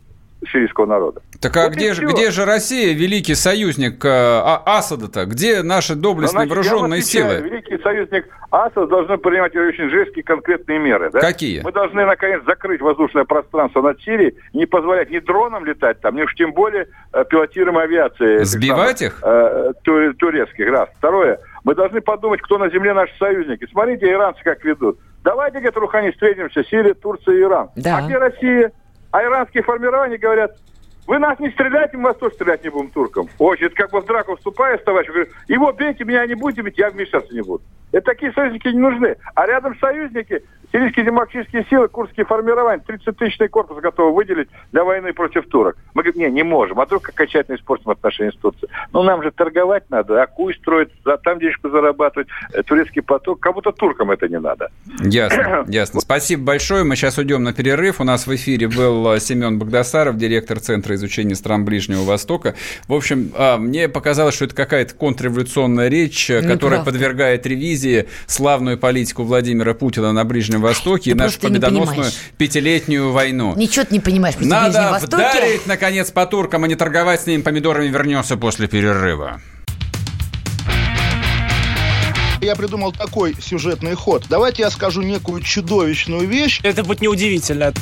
сирийского 0.48 0.86
народа. 0.86 1.22
Так 1.42 1.56
а 1.58 1.66
вот 1.66 1.74
где, 1.74 1.94
же, 1.94 2.06
где 2.06 2.32
же 2.32 2.46
Россия, 2.46 2.94
великий 2.94 3.36
союзник 3.36 4.04
э, 4.04 4.10
а, 4.10 4.64
Асада-то? 4.66 5.26
Где 5.26 5.64
наши 5.64 5.96
доблестные 5.96 6.48
значит, 6.48 6.50
вооруженные 6.50 7.02
силы? 7.02 7.42
Великий 7.42 7.78
союзник 7.82 8.26
Асад 8.52 8.90
должны 8.90 9.18
принимать 9.18 9.56
очень 9.56 9.90
жесткие 9.90 10.24
конкретные 10.24 10.80
меры. 10.80 11.10
Да? 11.12 11.20
Какие? 11.20 11.62
Мы 11.62 11.72
должны, 11.72 12.06
наконец, 12.06 12.42
закрыть 12.46 12.82
воздушное 12.82 13.26
пространство 13.26 13.82
над 13.82 14.02
Сирией, 14.02 14.36
не 14.54 14.66
позволять 14.66 15.10
ни 15.10 15.20
дронам 15.20 15.66
летать 15.66 16.00
там, 16.02 16.16
ни 16.16 16.22
уж 16.22 16.34
тем 16.36 16.54
более 16.54 16.88
э, 17.14 17.26
пилотируемой 17.30 17.84
авиации. 17.84 18.44
Сбивать 18.44 19.02
их? 19.02 19.20
Э, 19.24 19.74
турецких, 19.84 20.68
раз. 20.68 20.90
Второе, 20.98 21.40
мы 21.64 21.76
должны 21.76 22.02
подумать, 22.02 22.42
кто 22.42 22.58
на 22.58 22.70
земле 22.70 22.94
наши 22.94 23.14
союзники. 23.18 23.68
Смотрите, 23.72 24.10
иранцы 24.10 24.42
как 24.44 24.64
ведут. 24.64 25.00
Давайте, 25.24 25.58
говорит 25.58 25.78
Рухани, 25.78 26.12
встретимся, 26.12 26.64
Сирия, 26.64 26.94
Турция 26.94 27.36
и 27.36 27.42
Иран. 27.42 27.70
Да. 27.76 27.98
А 27.98 28.02
где 28.04 28.18
Россия? 28.18 28.72
А 29.16 29.24
иранские 29.24 29.64
формирования 29.64 30.18
говорят, 30.18 30.58
вы 31.08 31.20
нас 31.20 31.40
не 31.40 31.50
стреляйте, 31.52 31.96
мы 31.96 32.10
вас 32.10 32.18
тоже 32.18 32.36
стрелять 32.36 32.66
не 32.66 32.70
будем 32.70 32.90
туркам. 32.90 33.30
Очень, 33.40 33.68
это 33.68 33.76
как 33.76 33.92
бы 33.92 34.02
в 34.02 34.06
драку 34.06 34.36
вступаешь, 34.36 34.82
товарищ, 34.84 35.08
говорю, 35.08 35.28
его 35.48 35.72
бейте, 35.72 36.04
меня 36.04 36.26
не 36.26 36.36
будете 36.36 36.64
бить, 36.64 36.78
я 36.78 36.90
вмешаться 36.90 37.34
не 37.34 37.40
буду. 37.40 37.64
Это 37.94 38.08
такие 38.08 38.34
союзники 38.34 38.68
не 38.68 38.78
нужны. 38.78 39.16
А 39.34 39.46
рядом 39.46 39.80
союзники, 39.80 40.44
сирийские 40.72 41.06
демократические 41.06 41.66
силы, 41.70 41.88
курские 41.88 42.26
формирования, 42.26 42.84
30-тысячный 42.88 43.48
корпус 43.48 43.78
готовы 43.82 44.14
выделить 44.14 44.50
для 44.72 44.84
войны 44.84 45.14
против 45.14 45.48
турок. 45.48 45.78
Мы 45.94 46.04
говорим, 46.04 46.22
не, 46.22 46.32
не 46.32 46.44
можем. 46.44 46.80
А 46.80 46.86
вдруг 46.86 47.08
окончательно 47.10 47.56
испортим 47.56 47.92
отношения 47.92 48.32
с 48.32 48.36
Турцией? 48.36 48.70
Ну, 48.94 49.04
нам 49.04 49.24
же 49.24 49.32
торговать 49.32 49.90
надо, 49.90 50.22
а 50.22 50.28
куй 50.28 50.54
строить, 50.56 50.90
там 51.24 51.40
денежку 51.40 51.70
зарабатывать, 51.70 52.28
э, 52.54 52.64
турецкий 52.64 53.02
поток. 53.02 53.40
Как 53.40 53.54
будто 53.54 53.72
туркам 53.72 54.12
это 54.12 54.28
не 54.28 54.40
надо. 54.40 54.70
Ясно, 55.04 55.66
ясно. 55.68 56.02
Спасибо 56.02 56.44
большое. 56.44 56.84
Мы 56.84 56.96
сейчас 56.96 57.18
уйдем 57.18 57.44
на 57.44 57.54
перерыв. 57.54 58.02
У 58.02 58.04
нас 58.04 58.28
в 58.28 58.36
эфире 58.36 58.68
был 58.68 59.14
э, 59.14 59.20
Семен 59.20 59.60
Богдасаров, 59.60 60.18
директор 60.18 60.60
Центра 60.60 60.96
изучения 60.96 61.36
стран 61.36 61.66
Ближнего 61.66 62.04
Востока. 62.04 62.56
В 62.88 62.94
общем, 62.94 63.32
а, 63.38 63.58
мне 63.58 63.90
показалось, 63.90 64.36
что 64.36 64.46
это 64.46 64.56
какая-то 64.56 64.94
контрреволюционная 64.96 65.88
речь, 65.88 66.30
э, 66.30 66.42
которая 66.42 66.84
подвергает 66.84 67.46
ревизии 67.46 68.08
славную 68.28 68.78
политику 68.78 69.24
Владимира 69.24 69.74
Путина 69.74 70.12
на 70.12 70.26
Ближнем 70.26 70.55
Востоке 70.62 71.06
ты 71.06 71.10
и 71.12 71.14
нашу 71.14 71.40
победоносную 71.40 72.12
пятилетнюю 72.38 73.12
войну. 73.12 73.56
Ничего 73.56 73.86
ты 73.86 73.94
не 73.94 74.00
понимаешь 74.00 74.36
про 74.36 74.46
Надо 74.46 74.70
Ближнем 74.70 74.92
Востоке. 74.92 75.16
вдарить, 75.16 75.66
наконец, 75.68 76.12
по 76.12 76.26
туркам, 76.26 76.64
а 76.64 76.68
не 76.68 76.76
торговать 76.76 77.22
с 77.22 77.28
ними 77.28 77.42
помидорами. 77.42 77.88
Вернется 77.88 78.38
после 78.38 78.68
перерыва. 78.68 79.42
я 82.42 82.56
придумал 82.56 82.92
такой 82.92 83.36
сюжетный 83.42 83.96
ход. 83.96 84.26
Давайте 84.30 84.62
я 84.62 84.70
скажу 84.70 85.02
некую 85.02 85.42
чудовищную 85.42 86.28
вещь. 86.28 86.60
Это 86.64 86.84
будет 86.84 87.02
неудивительно. 87.02 87.74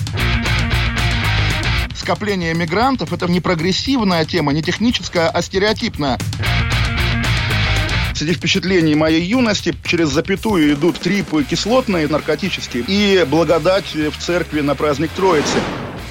Скопление 1.96 2.54
мигрантов– 2.54 3.14
это 3.14 3.28
не 3.28 3.40
прогрессивная 3.40 4.26
тема, 4.26 4.54
не 4.54 4.64
техническая, 4.64 5.30
а 5.30 5.42
стереотипная. 5.42 6.18
Среди 8.14 8.34
впечатлений 8.34 8.96
моей 8.96 9.24
юности 9.24 9.76
через 9.86 10.10
запятую 10.10 10.74
идут 10.74 11.00
трипы 11.00 11.44
кислотные, 11.44 12.08
наркотические, 12.08 12.84
и 12.88 13.26
благодать 13.28 13.96
в 13.96 14.18
церкви 14.18 14.62
на 14.62 14.76
праздник 14.76 15.10
Троицы. 15.16 15.58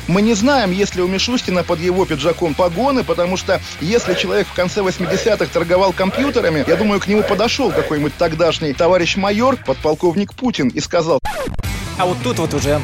Мы 0.09 0.21
не 0.21 0.35
знаем, 0.35 0.73
есть 0.73 0.97
ли 0.97 1.03
у 1.03 1.07
Мишустина 1.07 1.63
под 1.63 1.79
его 1.79 2.05
пиджаком 2.05 2.55
погоны, 2.55 3.05
потому 3.05 3.37
что 3.37 3.61
если 3.81 4.15
человек 4.15 4.49
в 4.49 4.53
конце 4.53 4.81
80-х 4.81 5.47
торговал 5.47 5.93
компьютерами, 5.93 6.65
я 6.67 6.77
думаю, 6.77 7.01
к 7.01 7.07
нему 7.07 7.23
подошел 7.23 7.71
какой-нибудь 7.71 8.17
тогдашний 8.19 8.73
товарищ 8.73 9.17
майор, 9.17 9.57
подполковник 9.57 10.35
Путин, 10.35 10.69
и 10.69 10.81
сказал... 10.81 11.21
А 11.99 12.07
вот 12.07 12.17
тут 12.25 12.39
вот 12.39 12.53
уже 12.55 12.81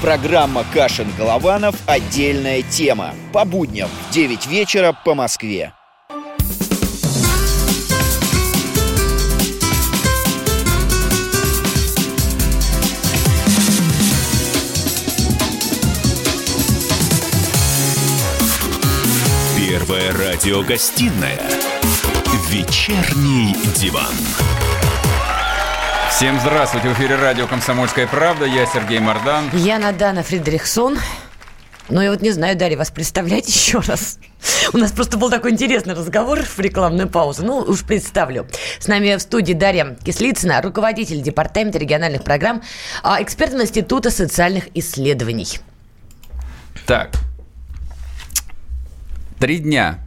Программа 0.00 0.64
«Кашин-Голованов. 0.72 1.74
Отдельная 1.86 2.62
тема». 2.62 3.14
По 3.32 3.44
будням 3.44 3.88
в 3.88 4.14
9 4.14 4.46
вечера 4.46 4.92
по 5.04 5.14
Москве. 5.14 5.72
Радиогостинная 20.38 21.40
«Вечерний 22.48 23.56
диван». 23.74 24.14
Всем 26.10 26.38
здравствуйте! 26.38 26.90
В 26.90 26.92
эфире 26.92 27.16
радио 27.16 27.48
«Комсомольская 27.48 28.06
правда». 28.06 28.44
Я 28.44 28.64
Сергей 28.66 29.00
Мордан. 29.00 29.50
Я 29.52 29.80
Надана 29.80 30.22
Фридрихсон. 30.22 30.96
Ну, 31.88 32.00
я 32.00 32.12
вот 32.12 32.22
не 32.22 32.30
знаю, 32.30 32.56
Дарья, 32.56 32.76
вас 32.76 32.92
представлять 32.92 33.48
еще 33.52 33.80
раз. 33.80 34.20
У 34.72 34.78
нас 34.78 34.92
просто 34.92 35.18
был 35.18 35.28
такой 35.28 35.50
интересный 35.50 35.94
разговор 35.94 36.42
в 36.44 36.58
рекламную 36.60 37.08
паузу. 37.08 37.44
Ну, 37.44 37.56
уж 37.56 37.82
представлю. 37.82 38.46
С 38.78 38.86
нами 38.86 39.16
в 39.16 39.20
студии 39.20 39.54
Дарья 39.54 39.96
Кислицына, 40.04 40.62
руководитель 40.62 41.20
Департамента 41.20 41.80
региональных 41.80 42.22
программ, 42.22 42.62
а 43.02 43.20
эксперт 43.20 43.54
Института 43.54 44.12
социальных 44.12 44.68
исследований. 44.76 45.58
Так, 46.86 47.10
Три 49.38 49.58
дня 49.58 50.00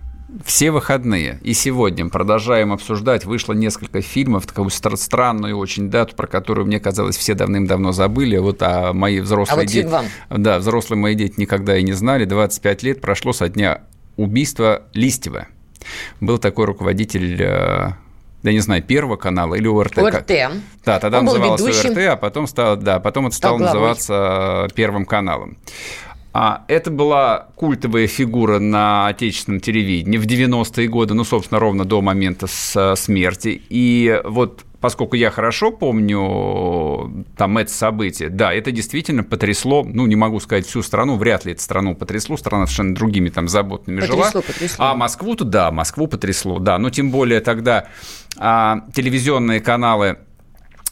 все 0.45 0.71
выходные 0.71 1.39
и 1.41 1.53
сегодня 1.53 2.07
продолжаем 2.09 2.71
обсуждать. 2.71 3.25
Вышло 3.25 3.53
несколько 3.53 4.01
фильмов, 4.01 4.45
такую 4.47 4.69
странную 4.69 5.57
очень 5.57 5.89
дату, 5.89 6.15
про 6.15 6.27
которую, 6.27 6.67
мне 6.67 6.79
казалось, 6.79 7.17
все 7.17 7.33
давным-давно 7.33 7.91
забыли. 7.91 8.37
Вот 8.37 8.61
а 8.61 8.93
мои 8.93 9.19
взрослые 9.19 9.63
а 9.63 9.65
дети... 9.65 9.89
Да, 10.29 10.59
взрослые 10.59 10.99
мои 10.99 11.15
дети 11.15 11.35
никогда 11.37 11.77
и 11.77 11.83
не 11.83 11.93
знали. 11.93 12.25
25 12.25 12.83
лет 12.83 13.01
прошло 13.01 13.33
со 13.33 13.49
дня 13.49 13.81
убийства 14.15 14.83
Листьева. 14.93 15.47
Был 16.19 16.37
такой 16.37 16.65
руководитель 16.65 17.41
э, 17.41 17.91
я 18.43 18.53
не 18.53 18.59
знаю, 18.59 18.83
Первого 18.83 19.17
канала 19.17 19.55
или 19.55 19.67
ОРТ. 19.67 19.97
ОРТ. 19.97 20.31
Да, 20.85 20.99
тогда 20.99 21.19
Он 21.19 21.25
назывался 21.25 21.69
ОРТ, 21.69 21.97
а 21.97 22.15
потом, 22.15 22.47
стал, 22.47 22.77
да, 22.77 22.99
потом 22.99 23.27
это 23.27 23.35
стало 23.35 23.57
называться 23.57 24.67
Первым 24.75 25.05
каналом. 25.05 25.57
А 26.33 26.63
это 26.67 26.91
была 26.91 27.47
культовая 27.55 28.07
фигура 28.07 28.59
на 28.59 29.07
отечественном 29.07 29.59
телевидении 29.59 30.17
в 30.17 30.25
90-е 30.25 30.87
годы, 30.87 31.13
ну, 31.13 31.23
собственно, 31.23 31.59
ровно 31.59 31.83
до 31.83 32.01
момента 32.01 32.47
с 32.47 32.95
смерти. 32.95 33.61
И 33.69 34.21
вот 34.23 34.65
поскольку 34.81 35.15
я 35.15 35.29
хорошо 35.29 35.71
помню 35.71 37.25
там 37.37 37.57
это 37.57 37.71
событие, 37.71 38.29
да, 38.29 38.53
это 38.53 38.71
действительно 38.71 39.23
потрясло, 39.23 39.83
ну, 39.83 40.07
не 40.07 40.15
могу 40.15 40.39
сказать 40.39 40.65
всю 40.65 40.81
страну, 40.81 41.15
вряд 41.15 41.45
ли 41.45 41.53
эту 41.53 41.61
страну 41.61 41.95
потрясло, 41.95 42.35
страна 42.35 42.65
совершенно 42.65 42.95
другими 42.95 43.29
там 43.29 43.47
заботами 43.47 44.01
потрясло, 44.01 44.25
жила. 44.25 44.41
Потрясло. 44.41 44.85
А 44.85 44.95
Москву-то, 44.95 45.45
да, 45.45 45.71
Москву 45.71 46.07
потрясло, 46.07 46.59
да, 46.59 46.77
но 46.79 46.89
тем 46.89 47.11
более 47.11 47.39
тогда 47.41 47.87
а, 48.37 48.85
телевизионные 48.93 49.61
каналы 49.61 50.17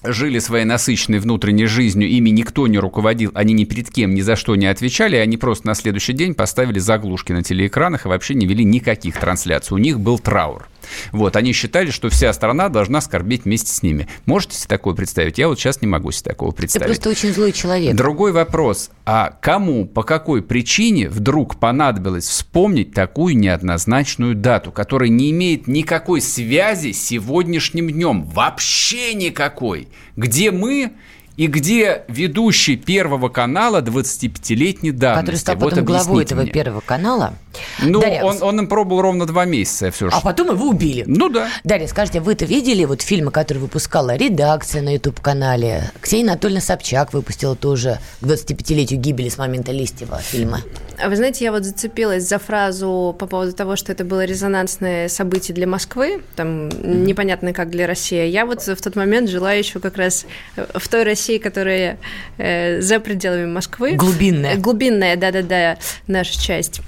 жили 0.03 0.39
своей 0.39 0.65
насыщенной 0.65 1.19
внутренней 1.19 1.65
жизнью, 1.65 2.09
ими 2.09 2.29
никто 2.29 2.67
не 2.67 2.79
руководил, 2.79 3.31
они 3.33 3.53
ни 3.53 3.65
перед 3.65 3.89
кем 3.91 4.13
ни 4.13 4.21
за 4.21 4.35
что 4.35 4.55
не 4.55 4.67
отвечали, 4.67 5.15
они 5.15 5.37
просто 5.37 5.67
на 5.67 5.75
следующий 5.75 6.13
день 6.13 6.33
поставили 6.33 6.79
заглушки 6.79 7.31
на 7.31 7.43
телеэкранах 7.43 8.05
и 8.05 8.09
вообще 8.09 8.33
не 8.33 8.45
вели 8.45 8.63
никаких 8.63 9.17
трансляций. 9.17 9.73
У 9.73 9.77
них 9.77 9.99
был 9.99 10.19
траур. 10.19 10.67
Вот, 11.11 11.35
они 11.35 11.53
считали, 11.53 11.91
что 11.91 12.09
вся 12.09 12.31
страна 12.33 12.69
должна 12.69 13.01
скорбеть 13.01 13.45
вместе 13.45 13.71
с 13.71 13.83
ними. 13.83 14.07
Можете 14.25 14.55
себе 14.55 14.67
такое 14.67 14.93
представить? 14.93 15.37
Я 15.37 15.47
вот 15.47 15.59
сейчас 15.59 15.81
не 15.81 15.87
могу 15.87 16.11
себе 16.11 16.31
такого 16.31 16.51
представить. 16.51 16.87
Ты 16.87 16.93
просто 16.93 17.09
очень 17.09 17.33
злой 17.33 17.51
человек. 17.51 17.95
Другой 17.95 18.31
вопрос. 18.31 18.89
А 19.05 19.31
кому, 19.41 19.85
по 19.85 20.03
какой 20.03 20.41
причине 20.41 21.09
вдруг 21.09 21.59
понадобилось 21.59 22.27
вспомнить 22.27 22.93
такую 22.93 23.37
неоднозначную 23.37 24.35
дату, 24.35 24.71
которая 24.71 25.09
не 25.09 25.31
имеет 25.31 25.67
никакой 25.67 26.21
связи 26.21 26.91
с 26.91 27.03
сегодняшним 27.03 27.89
днем? 27.89 28.23
Вообще 28.23 29.13
никакой. 29.13 29.87
Где 30.15 30.51
мы 30.51 30.93
и 31.39 31.47
где 31.47 32.03
ведущий 32.09 32.75
Первого 32.75 33.29
канала 33.29 33.81
25-летней 33.81 34.91
давности. 34.91 35.21
Который 35.21 35.39
стал 35.39 35.55
потом 35.55 35.79
вот 35.79 35.85
главой 35.85 36.23
этого 36.25 36.41
мне. 36.41 36.51
Первого 36.51 36.81
канала. 36.81 37.33
Ну, 37.81 38.01
Дарья, 38.01 38.23
он, 38.23 38.41
он 38.41 38.59
им 38.59 38.67
пробовал 38.67 39.01
ровно 39.01 39.25
два 39.25 39.45
месяца 39.45 39.91
все 39.91 40.09
же. 40.09 40.15
А 40.15 40.21
потом 40.21 40.51
его 40.51 40.67
убили. 40.67 41.03
Ну 41.07 41.29
да. 41.29 41.47
Дарья, 41.63 41.87
скажите, 41.87 42.19
вы-то 42.19 42.45
видели 42.45 42.85
вот 42.85 43.01
фильмы, 43.01 43.31
которые 43.31 43.61
выпускала 43.61 44.15
редакция 44.15 44.81
на 44.81 44.93
YouTube-канале? 44.93 45.91
Ксения 46.01 46.31
Анатольевна 46.31 46.61
Собчак 46.61 47.13
выпустила 47.13 47.55
тоже 47.55 47.99
к 48.21 48.23
25-летию 48.25 48.99
гибели 48.99 49.29
с 49.29 49.37
момента 49.37 49.71
Листьева 49.71 50.19
фильма. 50.19 50.61
А 51.01 51.09
вы 51.09 51.15
знаете, 51.15 51.45
я 51.45 51.51
вот 51.51 51.63
зацепилась 51.63 52.27
за 52.27 52.39
фразу 52.39 53.15
по 53.17 53.25
поводу 53.25 53.53
того, 53.53 53.75
что 53.75 53.91
это 53.91 54.03
было 54.03 54.25
резонансное 54.25 55.07
событие 55.07 55.55
для 55.55 55.67
Москвы, 55.67 56.21
там 56.35 56.67
mm-hmm. 56.67 57.05
непонятно 57.05 57.53
как 57.53 57.69
для 57.69 57.87
России. 57.87 58.27
Я 58.27 58.45
вот 58.45 58.61
в 58.61 58.81
тот 58.81 58.95
момент 58.95 59.29
жила 59.29 59.53
еще 59.53 59.79
как 59.79 59.97
раз 59.97 60.25
в 60.55 60.87
той 60.89 61.03
России, 61.03 61.19
России, 61.19 61.37
которая 61.37 61.97
э, 62.37 62.81
за 62.81 62.99
пределами 62.99 63.45
Москвы. 63.45 63.93
Глубинная. 63.93 64.55
Глубинная, 64.55 65.15
да-да-да, 65.15 65.77
наша 66.07 66.41
часть. 66.41 66.81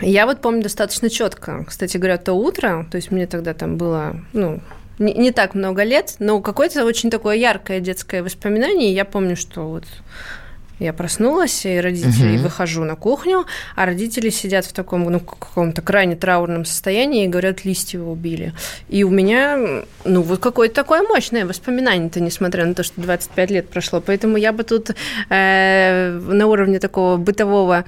Я 0.00 0.26
вот 0.26 0.40
помню 0.40 0.62
достаточно 0.62 1.10
четко. 1.10 1.64
Кстати 1.66 1.96
говоря, 1.96 2.18
то 2.18 2.34
утро, 2.34 2.86
то 2.90 2.96
есть 2.96 3.10
мне 3.10 3.26
тогда 3.26 3.52
там 3.54 3.76
было, 3.76 4.20
ну, 4.32 4.60
не, 4.98 5.12
не 5.14 5.32
так 5.32 5.54
много 5.54 5.82
лет, 5.82 6.16
но 6.18 6.40
какое-то 6.40 6.84
очень 6.84 7.10
такое 7.10 7.36
яркое 7.36 7.80
детское 7.80 8.22
воспоминание. 8.22 8.92
Я 8.92 9.04
помню, 9.04 9.36
что 9.36 9.68
вот 9.68 9.84
Я 10.80 10.92
проснулась, 10.92 11.66
и 11.66 11.80
родители 11.80 12.34
Мгм. 12.34 12.42
выхожу 12.44 12.84
на 12.84 12.94
кухню, 12.94 13.46
а 13.74 13.84
родители 13.84 14.30
сидят 14.30 14.64
в 14.64 14.72
таком, 14.72 15.02
ну, 15.10 15.18
каком-то 15.18 15.82
крайне 15.82 16.14
траурном 16.14 16.64
состоянии 16.64 17.24
и 17.24 17.26
говорят, 17.26 17.64
Листьева 17.64 18.08
убили. 18.08 18.52
И 18.88 19.02
у 19.02 19.10
меня, 19.10 19.58
ну, 20.04 20.22
вот 20.22 20.38
какое-то 20.38 20.76
такое 20.76 21.02
мощное 21.02 21.44
воспоминание-то, 21.46 22.20
несмотря 22.20 22.64
на 22.64 22.74
то, 22.74 22.84
что 22.84 23.00
25 23.00 23.50
лет 23.50 23.68
прошло. 23.68 24.00
Поэтому 24.00 24.36
я 24.36 24.52
бы 24.52 24.62
тут 24.62 24.90
э, 25.30 26.10
на 26.12 26.46
уровне 26.46 26.78
такого 26.78 27.16
бытового 27.16 27.84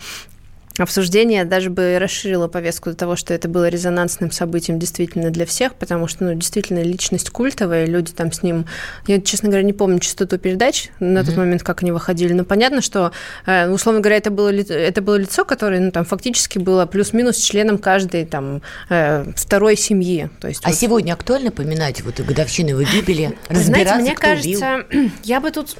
обсуждения 0.80 1.44
даже 1.44 1.70
бы 1.70 1.98
расширила 1.98 2.48
повестку 2.48 2.90
до 2.90 2.96
того, 2.96 3.16
что 3.16 3.34
это 3.34 3.48
было 3.48 3.68
резонансным 3.68 4.30
событием 4.30 4.78
действительно 4.78 5.30
для 5.30 5.46
всех, 5.46 5.74
потому 5.74 6.06
что, 6.08 6.24
ну, 6.24 6.34
действительно, 6.34 6.82
личность 6.82 7.30
культовая, 7.30 7.86
люди 7.86 8.12
там 8.12 8.32
с 8.32 8.42
ним... 8.42 8.66
Я, 9.06 9.20
честно 9.20 9.48
говоря, 9.48 9.64
не 9.64 9.72
помню 9.72 9.98
частоту 10.00 10.38
передач 10.38 10.88
на 11.00 11.24
тот 11.24 11.36
момент, 11.36 11.62
как 11.62 11.82
они 11.82 11.92
выходили, 11.92 12.32
но 12.32 12.44
понятно, 12.44 12.80
что, 12.82 13.12
э, 13.46 13.68
условно 13.68 14.00
говоря, 14.00 14.16
это 14.16 14.30
было, 14.30 14.50
это 14.50 15.02
было 15.02 15.16
лицо, 15.16 15.44
которое, 15.44 15.80
ну, 15.80 15.90
там, 15.90 16.04
фактически 16.04 16.58
было 16.58 16.86
плюс-минус 16.86 17.36
членом 17.36 17.78
каждой, 17.78 18.24
там, 18.24 18.62
э, 18.88 19.24
второй 19.36 19.76
семьи. 19.76 20.30
То 20.40 20.48
есть 20.48 20.60
А 20.64 20.68
вот- 20.70 20.78
сегодня 20.78 21.12
актуально 21.12 21.50
поминать 21.50 22.00
вот 22.02 22.20
годовщину 22.20 22.70
его 22.70 22.82
гибели, 22.82 23.36
Вы 23.48 23.62
Знаете, 23.62 23.90
разбираться, 23.90 24.00
мне 24.00 24.14
кто 24.14 24.30
убил? 24.32 24.60
кажется, 24.60 25.10
я 25.24 25.40
бы 25.40 25.50
тут... 25.50 25.76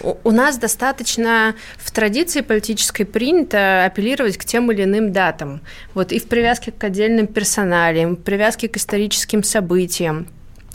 У 0.00 0.16
у 0.24 0.32
нас 0.32 0.58
достаточно 0.58 1.54
в 1.78 1.92
традиции 1.92 2.40
политической 2.40 3.04
принято 3.04 3.84
апеллировать 3.84 4.15
к 4.36 4.44
тем 4.44 4.70
или 4.72 4.84
иным 4.84 5.12
датам. 5.12 5.60
Вот 5.94 6.12
и 6.12 6.18
в 6.18 6.26
привязке 6.26 6.72
к 6.72 6.82
отдельным 6.82 7.26
персоналиям, 7.26 8.16
в 8.16 8.22
привязке 8.22 8.68
к 8.68 8.76
историческим 8.76 9.42
событиям 9.42 10.26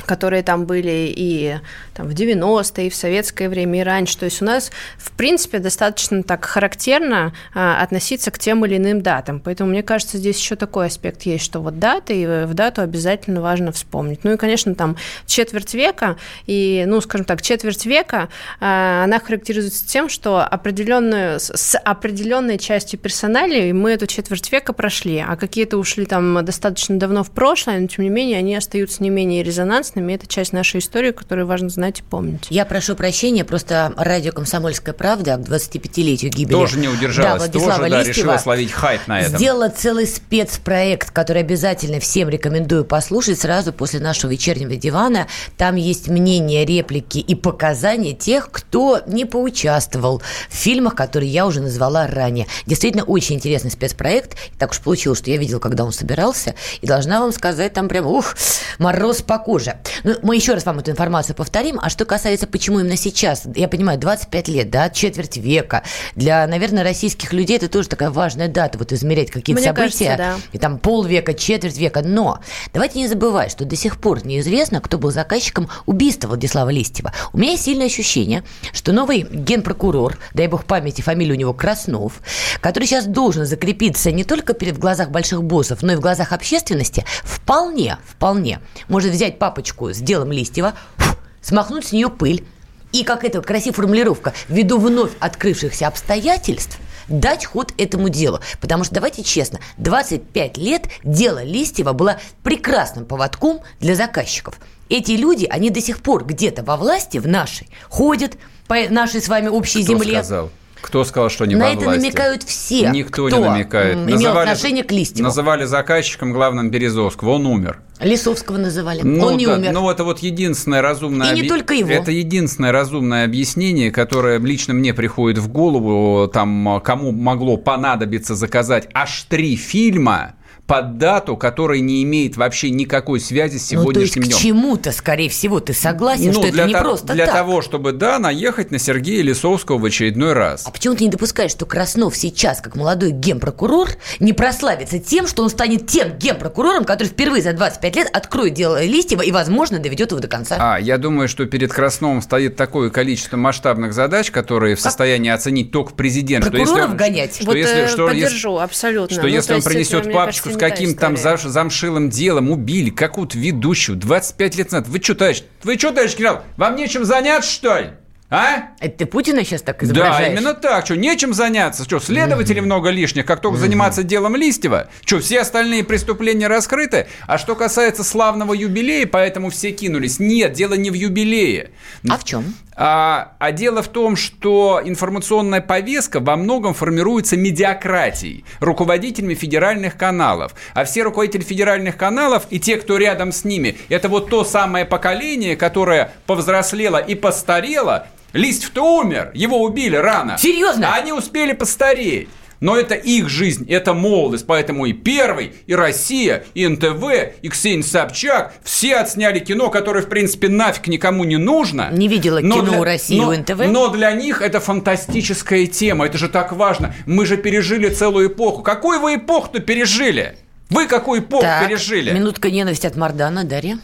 которые 0.06 0.44
там 0.44 0.66
были 0.66 1.14
и 1.16 1.58
там, 1.94 2.08
в 2.08 2.12
90-е, 2.12 2.88
и 2.88 2.90
в 2.90 2.96
советское 2.96 3.50
время, 3.50 3.82
и 3.82 3.84
раньше. 3.84 4.18
То 4.18 4.26
есть 4.26 4.42
у 4.42 4.46
нас, 4.46 4.72
в 4.98 5.12
принципе, 5.12 5.60
достаточно 5.60 6.24
так 6.24 6.46
характерно 6.46 7.34
а, 7.54 7.82
относиться 7.82 8.32
к 8.32 8.40
тем 8.40 8.66
или 8.66 8.78
иным 8.78 9.02
датам. 9.02 9.40
Поэтому, 9.40 9.70
мне 9.70 9.84
кажется, 9.84 10.18
здесь 10.18 10.38
еще 10.38 10.56
такой 10.56 10.88
аспект 10.88 11.24
есть, 11.24 11.44
что 11.44 11.60
вот 11.60 11.80
даты, 11.80 12.22
и 12.22 12.26
в 12.46 12.54
дату 12.54 12.82
обязательно 12.82 13.42
важно 13.42 13.72
вспомнить. 13.72 14.24
Ну 14.24 14.34
и, 14.34 14.38
конечно, 14.38 14.76
там 14.76 14.98
четверть 15.26 15.74
века, 15.74 16.18
и, 16.48 16.84
ну, 16.88 17.02
скажем 17.02 17.26
так, 17.26 17.42
четверть 17.42 17.86
века, 17.86 18.30
а, 18.60 19.04
она 19.04 19.20
характеризуется 19.20 19.88
тем, 19.88 20.10
что 20.10 20.44
определенную, 20.44 21.40
с- 21.40 21.78
определенной 21.78 22.58
частью 22.58 23.00
персоналии 23.00 23.72
мы 23.72 23.92
эту 23.92 24.08
четверть 24.08 24.52
века 24.52 24.74
прошли, 24.74 25.24
а 25.26 25.36
какие-то 25.36 25.78
ушли 25.78 26.06
там 26.06 26.44
достаточно 26.44 26.98
давно 26.98 27.24
в 27.24 27.32
прошлое, 27.32 27.80
но, 27.80 27.88
тем 27.88 28.04
не 28.04 28.10
менее, 28.10 28.38
они 28.38 28.56
остаются 28.56 29.04
не 29.04 29.10
менее 29.10 29.44
резонансными. 29.44 29.91
Это 29.96 30.28
часть 30.28 30.54
нашей 30.54 30.80
истории, 30.80 31.12
которую 31.12 31.48
важно 31.48 31.70
знать 31.70 32.00
и 32.00 32.04
помнить. 32.04 32.48
Я 32.50 32.66
прошу 32.66 32.96
прощения, 32.96 33.44
просто 33.44 33.94
радио 33.98 34.32
«Комсомольская 34.32 34.94
правда» 34.94 35.38
к 35.38 35.42
25-летию 35.42 36.32
гибели 36.32 36.54
Тоже 36.54 36.80
не 36.80 36.88
удержалась, 36.88 37.44
да, 37.44 37.50
Владислава 37.50 37.78
тоже, 37.78 37.90
да, 37.90 38.04
решила 38.04 38.38
словить 38.38 38.72
хайп 38.72 39.08
на 39.08 39.22
этом. 39.22 39.38
Сделала 39.38 39.70
целый 39.70 40.08
спецпроект, 40.08 41.12
который 41.12 41.42
обязательно 41.42 42.00
всем 42.00 42.30
рекомендую 42.30 42.86
послушать 42.86 43.40
сразу 43.40 43.74
после 43.74 44.00
нашего 44.00 44.32
вечернего 44.32 44.76
дивана. 44.76 45.28
Там 45.58 45.76
есть 45.76 46.08
мнения, 46.08 46.66
реплики 46.66 47.18
и 47.20 47.36
показания 47.36 48.14
тех, 48.14 48.50
кто 48.52 49.02
не 49.08 49.26
поучаствовал 49.26 50.22
в 50.50 50.56
фильмах, 50.56 50.96
которые 50.96 51.32
я 51.32 51.46
уже 51.46 51.62
назвала 51.62 52.08
ранее. 52.08 52.48
Действительно, 52.66 53.04
очень 53.04 53.36
интересный 53.36 53.72
спецпроект. 53.72 54.38
Так 54.58 54.72
уж 54.72 54.80
получилось, 54.80 55.20
что 55.20 55.32
я 55.32 55.38
видела, 55.38 55.60
когда 55.60 55.84
он 55.84 55.92
собирался, 55.92 56.56
и 56.82 56.88
должна 56.88 57.20
вам 57.20 57.32
сказать, 57.32 57.74
там 57.74 57.88
прям, 57.88 58.08
ух, 58.08 58.36
мороз 58.78 59.22
по 59.22 59.38
коже. 59.38 59.76
Ну, 60.04 60.16
мы 60.22 60.36
еще 60.36 60.54
раз 60.54 60.66
вам 60.66 60.80
эту 60.80 60.92
информацию 60.92 61.36
повторим. 61.36 61.80
А 61.82 61.90
что 61.90 62.06
касается, 62.06 62.48
почему 62.48 62.80
именно 62.80 62.98
сейчас, 62.98 63.44
я 63.56 63.68
понимаю, 63.68 64.00
25 64.00 64.48
лет, 64.48 64.70
да, 64.70 64.90
четверть 64.90 65.38
века. 65.38 65.84
Для, 66.16 66.46
наверное, 66.48 66.84
российских 66.84 67.34
людей 67.34 67.58
это 67.58 67.70
тоже 67.70 67.90
такая 67.90 68.10
важная 68.10 68.48
дата, 68.48 68.78
вот 68.78 68.92
измерять 68.92 69.32
какие-то 69.32 69.62
Мне 69.62 69.70
события. 69.70 70.16
кажется, 70.16 70.18
да. 70.18 70.36
И 70.52 70.58
там 70.58 70.80
полвека, 70.80 71.34
четверть 71.34 71.78
века. 71.78 72.02
Но 72.04 72.40
давайте 72.74 73.00
не 73.00 73.08
забывать, 73.08 73.52
что 73.52 73.66
до 73.66 73.76
сих 73.76 74.00
пор 74.00 74.26
неизвестно, 74.26 74.82
кто 74.82 74.98
был 74.98 75.12
заказчиком 75.12 75.70
убийства 75.86 76.30
Владислава 76.30 76.70
Листьева. 76.70 77.14
У 77.34 77.38
меня 77.38 77.52
есть 77.52 77.64
сильное 77.64 77.88
ощущение, 77.88 78.44
что 78.74 78.92
новый 78.92 79.22
генпрокурор, 79.22 80.18
дай 80.34 80.48
бог 80.48 80.66
памяти, 80.66 81.02
фамилия 81.02 81.34
у 81.34 81.38
него 81.38 81.54
Краснов, 81.54 82.22
который 82.60 82.86
сейчас 82.86 83.06
должен 83.06 83.46
закрепиться 83.46 84.12
не 84.12 84.24
только 84.24 84.54
перед 84.54 84.78
глазах 84.78 85.10
больших 85.10 85.44
боссов, 85.44 85.82
но 85.82 85.94
и 85.94 85.96
в 85.96 86.00
глазах 86.00 86.32
общественности, 86.32 87.06
вполне, 87.24 87.98
вполне 88.06 88.60
может 88.88 89.12
взять 89.12 89.40
папочку 89.40 89.71
с 89.80 89.98
делом 89.98 90.32
Листьева, 90.32 90.74
фу, 90.98 91.16
смахнуть 91.42 91.88
с 91.88 91.92
нее 91.92 92.10
пыль, 92.10 92.46
и, 92.92 93.04
как 93.04 93.24
это 93.24 93.42
красивая 93.42 93.76
формулировка, 93.76 94.34
ввиду 94.50 94.78
вновь 94.78 95.12
открывшихся 95.20 95.88
обстоятельств, 95.88 96.78
дать 97.08 97.46
ход 97.46 97.74
этому 97.78 98.10
делу. 98.10 98.40
Потому 98.60 98.84
что, 98.84 98.96
давайте 98.96 99.24
честно, 99.24 99.60
25 99.78 100.58
лет 100.58 100.88
дело 101.04 101.44
Листьева 101.44 101.94
было 101.94 102.20
прекрасным 102.44 103.06
поводком 103.06 103.62
для 103.80 103.96
заказчиков. 103.96 104.60
Эти 104.90 105.12
люди, 105.14 105.46
они 105.50 105.70
до 105.70 105.82
сих 105.82 106.02
пор 106.02 106.26
где-то 106.26 106.64
во 106.64 106.76
власти, 106.76 107.18
в 107.18 107.28
нашей, 107.28 107.70
ходят 107.90 108.38
по 108.68 108.76
нашей 108.90 109.22
с 109.22 109.30
вами 109.30 109.48
общей 109.48 109.84
Кто 109.84 109.94
земле. 109.94 110.24
сказал? 110.24 110.52
Кто 110.82 111.04
сказал, 111.04 111.30
что 111.30 111.46
не 111.46 111.56
На 111.56 111.74
это 111.74 111.86
власти? 111.86 112.02
намекают 112.02 112.44
все, 112.44 112.90
Никто 112.90 113.28
кто 113.28 113.38
не 113.38 113.44
намекает. 113.50 113.98
имел 113.98 114.38
отношение 114.38 114.84
к 114.84 114.92
Листьеву. 114.92 115.24
Называли 115.24 115.66
заказчиком 115.66 116.34
главным 116.34 116.70
Березовского. 116.72 117.32
Он 117.32 117.46
умер. 117.46 117.80
Лисовского 118.00 118.58
называли. 118.58 119.02
Ну, 119.04 119.28
Он 119.28 119.38
не 119.38 119.46
да, 119.46 119.56
умер. 119.56 119.72
Ну, 119.74 119.90
это 119.90 120.04
вот 120.04 120.20
единственное 120.20 120.82
разумное... 120.82 121.34
И 121.34 121.42
не 121.42 121.48
только 121.48 121.76
его. 121.76 121.92
Это 121.92 122.12
единственное 122.12 122.72
разумное 122.72 123.26
объяснение, 123.26 123.92
которое 123.92 124.40
лично 124.40 124.74
мне 124.74 124.94
приходит 124.94 125.38
в 125.38 125.50
голову, 125.50 126.28
там, 126.28 126.82
кому 126.84 127.12
могло 127.12 127.58
понадобиться 127.58 128.34
заказать 128.36 128.90
аж 128.94 129.24
три 129.30 129.56
фильма 129.56 130.34
под 130.72 130.98
дату, 130.98 131.36
которая 131.36 131.80
не 131.82 132.02
имеет 132.04 132.38
вообще 132.38 132.70
никакой 132.70 133.20
связи 133.20 133.58
с 133.58 133.72
ну, 133.74 133.84
то 133.92 134.00
есть 134.00 134.14
сегодняшним 134.14 134.24
к 134.24 134.26
днем. 134.28 134.38
чему-то, 134.38 134.94
скорее 134.94 135.28
всего, 135.28 135.60
ты 135.60 135.74
согласен, 135.74 136.32
что 136.32 136.48
это 136.48 136.66
не 136.66 136.72
того- 136.72 136.86
просто 136.86 137.12
для 137.14 137.26
так. 137.26 137.36
того, 137.36 137.62
чтобы, 137.62 137.92
да, 137.92 138.20
наехать 138.20 138.72
на 138.72 138.80
Сергея 138.80 139.22
Лисовского 139.22 139.78
в 139.78 139.84
очередной 139.84 140.32
раз. 140.32 140.66
А 140.66 140.72
почему 140.72 140.96
ты 140.96 141.04
не 141.04 141.10
допускаешь, 141.10 141.52
что 141.52 141.66
Краснов 141.66 142.16
сейчас, 142.16 142.62
как 142.62 142.78
молодой 142.78 143.12
генпрокурор, 143.12 143.90
не 144.22 144.32
прославится 144.32 144.98
тем, 145.00 145.28
что 145.28 145.44
он 145.44 145.50
станет 145.50 145.88
тем 145.88 146.18
генпрокурором, 146.18 146.86
который 146.86 147.10
впервые 147.10 147.44
за 147.44 147.52
25 147.52 147.96
лет 147.98 148.10
откроет 148.14 148.54
дело 148.54 148.82
Листьева 148.82 149.24
и, 149.24 149.32
возможно, 149.34 149.78
доведет 149.80 150.12
его 150.12 150.22
до 150.22 150.30
конца? 150.30 150.56
А, 150.58 150.80
я 150.80 150.98
думаю, 150.98 151.28
что 151.28 151.46
перед 151.48 151.74
Красновым 151.74 152.22
стоит 152.22 152.56
такое 152.56 152.90
количество 152.92 153.36
масштабных 153.36 153.94
задач, 153.94 154.32
которые 154.32 154.78
в 154.78 154.80
состоянии 154.80 155.32
оценить 155.32 155.72
только 155.72 155.94
президент. 155.96 156.46
что 156.46 156.54
если 156.56 156.64
Прокуроров 156.66 156.92
он- 156.92 156.98
гонять? 156.98 157.36
Что 157.36 157.46
вот 157.48 157.56
если, 157.58 157.76
э, 157.82 157.88
что 157.90 158.10
если- 158.10 158.24
поддержу, 158.26 158.58
абсолютно. 158.58 159.16
Что 159.18 159.24
Ну, 159.24 159.28
если 159.28 159.54
он 159.54 159.62
принесет 159.62 160.14
папочку 160.14 160.50
с 160.50 160.61
там 160.96 161.16
история. 161.16 161.38
зам- 161.38 161.50
замшилым 161.50 162.10
делом, 162.10 162.50
убили 162.52 162.90
какую-то 162.90 163.38
ведущую 163.38 163.98
25 163.98 164.56
лет 164.56 164.72
назад. 164.72 164.88
Вы 164.88 165.02
что, 165.02 165.16
товарищ, 165.16 165.44
вы 165.64 165.78
что, 165.78 165.90
товарищ 165.92 166.16
генерал, 166.16 166.44
вам 166.58 166.76
нечем 166.76 167.06
заняться, 167.06 167.52
что 167.52 167.78
ли? 167.80 167.88
А? 168.32 168.70
Это 168.80 169.00
ты 169.00 169.06
Путина 169.06 169.44
сейчас 169.44 169.62
так 169.62 169.78
Да, 169.80 169.86
изображаешь? 169.86 170.32
именно 170.32 170.54
так. 170.54 170.86
Что, 170.86 170.96
нечем 170.96 171.34
заняться? 171.34 171.84
Что, 171.84 172.00
следователей 172.00 172.62
много 172.62 172.90
лишних, 172.90 173.26
как 173.26 173.42
только 173.42 173.60
заниматься 173.60 174.04
делом 174.04 174.38
Листьева? 174.38 174.88
Что, 175.06 175.20
все 175.20 175.42
остальные 175.42 175.84
преступления 175.84 176.48
раскрыты? 176.48 177.08
А 177.28 177.38
что 177.38 177.56
касается 177.56 178.06
славного 178.06 178.54
юбилея, 178.54 179.06
поэтому 179.06 179.50
все 179.50 179.72
кинулись. 179.72 180.18
Нет, 180.20 180.54
дело 180.54 180.76
не 180.76 180.90
в 180.90 180.94
юбилее. 180.94 181.72
А 182.10 182.18
в 182.18 182.24
чем? 182.24 182.56
А, 182.74 183.34
а 183.38 183.52
дело 183.52 183.84
в 183.84 183.90
том, 183.90 184.16
что 184.16 184.82
информационная 184.84 185.60
повестка 185.60 186.22
во 186.22 186.38
многом 186.38 186.74
формируется 186.74 187.36
медиакратией, 187.36 188.46
руководителями 188.62 189.34
федеральных 189.34 189.98
каналов. 189.98 190.56
А 190.74 190.86
все 190.86 191.04
руководители 191.04 191.42
федеральных 191.42 191.98
каналов 191.98 192.48
и 192.50 192.62
те, 192.62 192.78
кто 192.78 192.98
рядом 192.98 193.34
с 193.34 193.44
ними, 193.44 193.78
это 193.90 194.08
вот 194.08 194.30
то 194.30 194.46
самое 194.46 194.86
поколение, 194.86 195.58
которое 195.58 196.14
повзрослело 196.26 196.98
и 196.98 197.14
постарело. 197.14 198.08
Листьев-то 198.34 198.82
умер, 199.00 199.32
его 199.34 199.62
убили 199.62 199.96
рано. 199.96 200.38
Серьезно? 200.38 200.94
Они 200.94 201.12
успели 201.12 201.54
постареть. 201.54 202.30
Но 202.60 202.78
это 202.78 202.94
их 202.94 203.28
жизнь, 203.28 203.66
это 203.68 203.96
молодость, 203.96 204.46
поэтому 204.46 204.86
и 204.86 204.94
Первый, 204.94 205.54
и 205.66 205.74
Россия, 205.74 206.44
и 206.54 206.68
НТВ, 206.68 207.04
и 207.42 207.50
Ксения 207.50 207.82
Собчак, 207.82 208.54
все 208.64 208.98
отсняли 208.98 209.40
кино, 209.40 209.70
которое, 209.72 210.04
в 210.04 210.10
принципе, 210.10 210.48
нафиг 210.48 210.86
никому 210.88 211.24
не 211.24 211.38
нужно. 211.38 211.90
Не 211.92 212.08
видела 212.08 212.40
кино 212.40 212.80
у 212.80 212.84
России, 212.84 213.18
но- 213.20 213.30
у 213.30 213.34
НТВ? 213.34 213.66
Но 213.68 213.88
для 213.88 214.12
них 214.12 214.44
это 214.44 214.60
фантастическая 214.60 215.66
тема, 215.66 216.06
это 216.06 216.20
же 216.20 216.30
так 216.30 216.52
важно. 216.52 216.94
Мы 217.08 217.26
же 217.26 217.36
пережили 217.38 217.90
целую 217.90 218.28
эпоху. 218.28 218.62
Какую 218.62 219.00
вы 219.00 219.16
эпоху-то 219.16 219.60
пережили? 219.60 220.38
Вы 220.70 220.86
какую 220.86 221.22
эпоху 221.22 221.42
Так, 221.42 221.68
пережили? 221.68 222.12
минутка 222.12 222.52
ненависти 222.52 222.86
от 222.86 222.96
Мардана, 222.96 223.44
Дарья. 223.44 223.80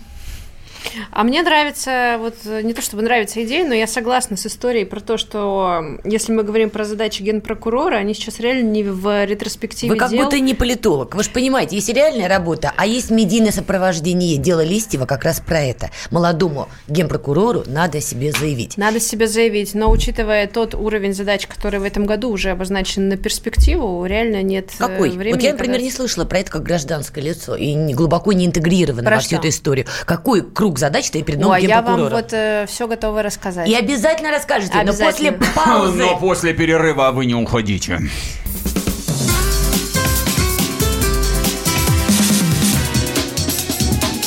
А 1.12 1.24
мне 1.24 1.42
нравится, 1.42 2.18
вот 2.20 2.36
не 2.64 2.74
то 2.74 2.82
чтобы 2.82 3.04
нравится 3.04 3.44
идея, 3.44 3.68
но 3.68 3.74
я 3.74 3.88
согласна 3.88 4.38
с 4.38 4.46
историей 4.46 4.86
про 4.86 5.00
то, 5.00 5.18
что 5.18 6.00
если 6.04 6.32
мы 6.32 6.44
говорим 6.44 6.70
про 6.70 6.86
задачи 6.86 7.22
генпрокурора, 7.22 7.96
они 7.96 8.14
сейчас 8.14 8.40
реально 8.40 8.70
не 8.70 8.84
в 8.84 9.26
ретроспективе 9.26 9.94
Вы 9.94 9.98
как 10.00 10.12
дел. 10.12 10.24
будто 10.24 10.40
не 10.40 10.54
политолог. 10.54 11.16
Вы 11.16 11.24
же 11.24 11.30
понимаете, 11.32 11.76
есть 11.76 11.90
реальная 11.90 12.28
работа, 12.28 12.74
а 12.76 12.86
есть 12.86 13.10
медийное 13.12 13.52
сопровождение. 13.52 14.38
Дело 14.38 14.64
Листьева 14.64 15.06
как 15.06 15.24
раз 15.24 15.40
про 15.40 15.60
это. 15.62 15.90
Молодому 16.12 16.70
генпрокурору 16.88 17.64
надо 17.68 18.02
себе 18.02 18.32
заявить. 18.32 18.78
Надо 18.78 19.00
себе 19.00 19.28
заявить, 19.28 19.74
но 19.74 19.90
учитывая 19.92 20.48
тот 20.48 20.74
уровень 20.76 21.14
задач, 21.14 21.48
который 21.48 21.80
в 21.80 21.84
этом 21.84 22.06
году 22.06 22.30
уже 22.30 22.50
обозначен 22.52 23.10
на 23.10 23.18
перспективу, 23.18 24.06
реально 24.06 24.42
нет 24.44 24.70
э, 24.76 24.78
Какой? 24.78 25.10
времени. 25.10 25.34
Вот 25.34 25.44
я, 25.44 25.52
например, 25.52 25.76
когда- 25.76 25.86
не 25.86 25.92
слышала 25.92 26.26
про 26.26 26.40
это 26.40 26.52
как 26.52 26.64
гражданское 26.64 27.22
лицо 27.22 27.56
и 27.56 27.76
глубоко 27.94 28.34
не 28.34 28.46
интегрирована 28.46 29.04
Про 29.04 29.16
во 29.16 29.22
всю 29.22 29.38
эту 29.38 29.50
историю. 29.50 29.86
Какой 30.06 30.42
круг 30.42 30.77
задач 30.78 31.08
стоит 31.08 31.26
перед 31.26 31.40
Ну, 31.40 31.46
новым 31.48 31.58
а 31.58 31.60
я 31.60 31.82
вам 31.82 32.10
вот 32.10 32.34
все 32.70 32.88
готова 32.88 33.24
рассказать. 33.24 33.68
И 33.70 33.76
обязательно 33.76 34.32
расскажете, 34.32 34.74
но 34.84 34.94
после 34.94 35.30
Обязательно. 35.30 35.48
паузы. 35.56 35.98
Но 35.98 36.18
после 36.18 36.54
перерыва 36.54 37.12
вы 37.12 37.26
не 37.26 37.36
уходите. 37.36 38.00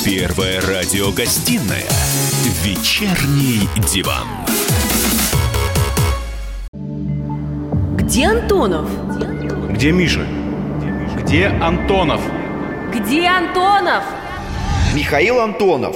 Первая 0.03 0.59
радиогостинная 0.61 1.85
«Вечерний 2.63 3.69
диван». 3.93 4.27
Где 7.97 8.27
Антонов? 8.27 8.89
Где 9.71 9.91
Миша? 9.91 10.25
Где 11.17 11.47
Антонов? 11.47 12.21
Где 12.93 13.27
Антонов? 13.27 14.03
Михаил 14.93 15.39
Антонов. 15.39 15.95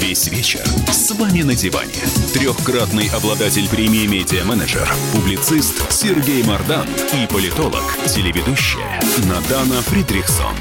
Весь 0.00 0.26
вечер 0.28 0.60
с 0.90 1.12
вами 1.12 1.42
на 1.42 1.54
диване. 1.54 1.92
Трехкратный 2.32 3.08
обладатель 3.14 3.68
премии 3.68 4.06
«Медиа-менеджер», 4.06 4.88
публицист 5.12 5.90
Сергей 5.92 6.42
Мардан 6.42 6.86
и 7.12 7.26
политолог, 7.32 7.82
телеведущая 8.06 9.00
Надана 9.28 9.80
Фридрихсон. 9.82 10.56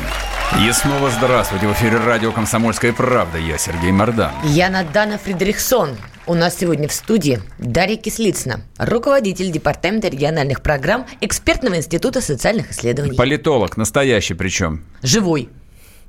И 0.62 0.72
снова 0.72 1.10
здравствуйте. 1.10 1.68
В 1.68 1.74
эфире 1.74 1.98
радио 1.98 2.32
«Комсомольская 2.32 2.94
правда». 2.94 3.40
Я 3.40 3.58
Сергей 3.58 3.92
Мордан. 3.92 4.32
Я 4.44 4.70
Надана 4.70 5.18
Фридрихсон. 5.18 5.98
У 6.28 6.36
нас 6.36 6.58
сегодня 6.58 6.88
в 6.88 6.94
студии 6.94 7.42
Дарья 7.58 7.98
Кислицына, 7.98 8.62
руководитель 8.78 9.52
Департамента 9.52 10.10
региональных 10.10 10.62
программ 10.62 11.08
Экспертного 11.22 11.78
института 11.78 12.22
социальных 12.22 12.72
исследований. 12.72 13.18
Политолог, 13.18 13.78
настоящий 13.78 14.36
причем. 14.36 14.86
Живой. 15.02 15.50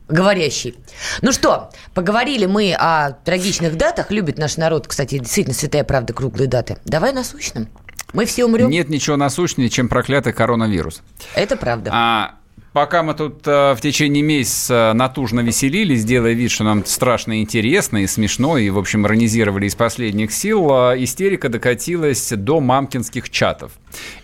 Говорящий. 0.09 0.77
Ну 1.23 1.33
что, 1.33 1.71
поговорили 1.95 2.47
мы 2.47 2.75
о 2.79 3.13
трагичных 3.13 3.77
датах. 3.77 4.11
Любит 4.11 4.39
наш 4.39 4.57
народ, 4.57 4.87
кстати, 4.87 5.19
действительно 5.19 5.55
святая 5.55 5.85
правда, 5.85 6.13
круглые 6.13 6.47
даты. 6.47 6.77
Давай 6.85 7.13
насущным. 7.13 7.69
Мы 8.13 8.27
все 8.27 8.45
умрем. 8.45 8.71
Нет 8.71 8.91
ничего 8.91 9.17
насущнее, 9.17 9.71
чем 9.71 9.89
проклятый 9.89 10.33
коронавирус. 10.33 11.03
Это 11.35 11.57
правда. 11.57 11.91
А 11.93 12.35
пока 12.75 13.05
мы 13.05 13.15
тут 13.15 13.47
э, 13.47 13.73
в 13.75 13.81
течение 13.81 14.23
месяца 14.23 14.93
натужно 14.95 15.41
веселились, 15.41 16.05
делая 16.05 16.33
вид, 16.33 16.51
что 16.51 16.65
нам 16.65 16.85
страшно 16.85 17.41
интересно 17.41 17.99
и 17.99 18.07
смешно, 18.07 18.59
и, 18.59 18.69
в 18.69 18.79
общем, 18.79 19.07
иронизировали 19.07 19.67
из 19.67 19.77
последних 19.77 20.33
сил, 20.33 20.69
э, 20.91 21.03
истерика 21.03 21.49
докатилась 21.49 22.31
до 22.31 22.61
мамкинских 22.61 23.31
чатов. 23.31 23.73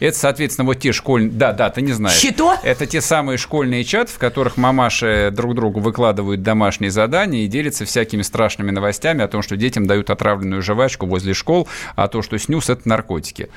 Это, 0.00 0.18
соответственно, 0.18 0.66
вот 0.66 0.80
те 0.80 0.90
школьные... 0.92 1.30
Да, 1.30 1.52
да, 1.52 1.70
ты 1.70 1.80
не 1.80 1.92
знаешь. 1.92 2.18
Что? 2.18 2.56
Это 2.64 2.86
те 2.86 3.00
самые 3.00 3.38
школьные 3.38 3.84
чаты, 3.84 4.12
в 4.12 4.18
которых 4.18 4.56
мамаши 4.56 5.30
друг 5.32 5.54
другу 5.54 5.78
выкладывают 5.78 6.42
домашние 6.42 6.90
задания 6.90 7.44
и 7.44 7.46
делятся 7.46 7.84
всякими 7.84 8.22
страшными 8.22 8.72
новостями 8.72 9.22
о 9.22 9.28
том, 9.28 9.42
что 9.42 9.56
детям 9.56 9.86
дают 9.86 10.10
отравленную 10.10 10.60
жвачку 10.60 11.06
возле 11.06 11.34
школ, 11.34 11.68
а 11.94 12.08
то, 12.08 12.20
что 12.20 12.36
снюс– 12.36 12.68
это 12.68 12.88
наркотики. 12.88 13.48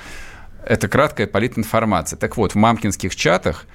Это 0.63 0.87
краткая 0.87 1.25
политинформация. 1.25 2.15
Так 2.15 2.37
вот, 2.37 2.51
в 2.51 2.55
мамкинских 2.55 3.15
чатах 3.15 3.65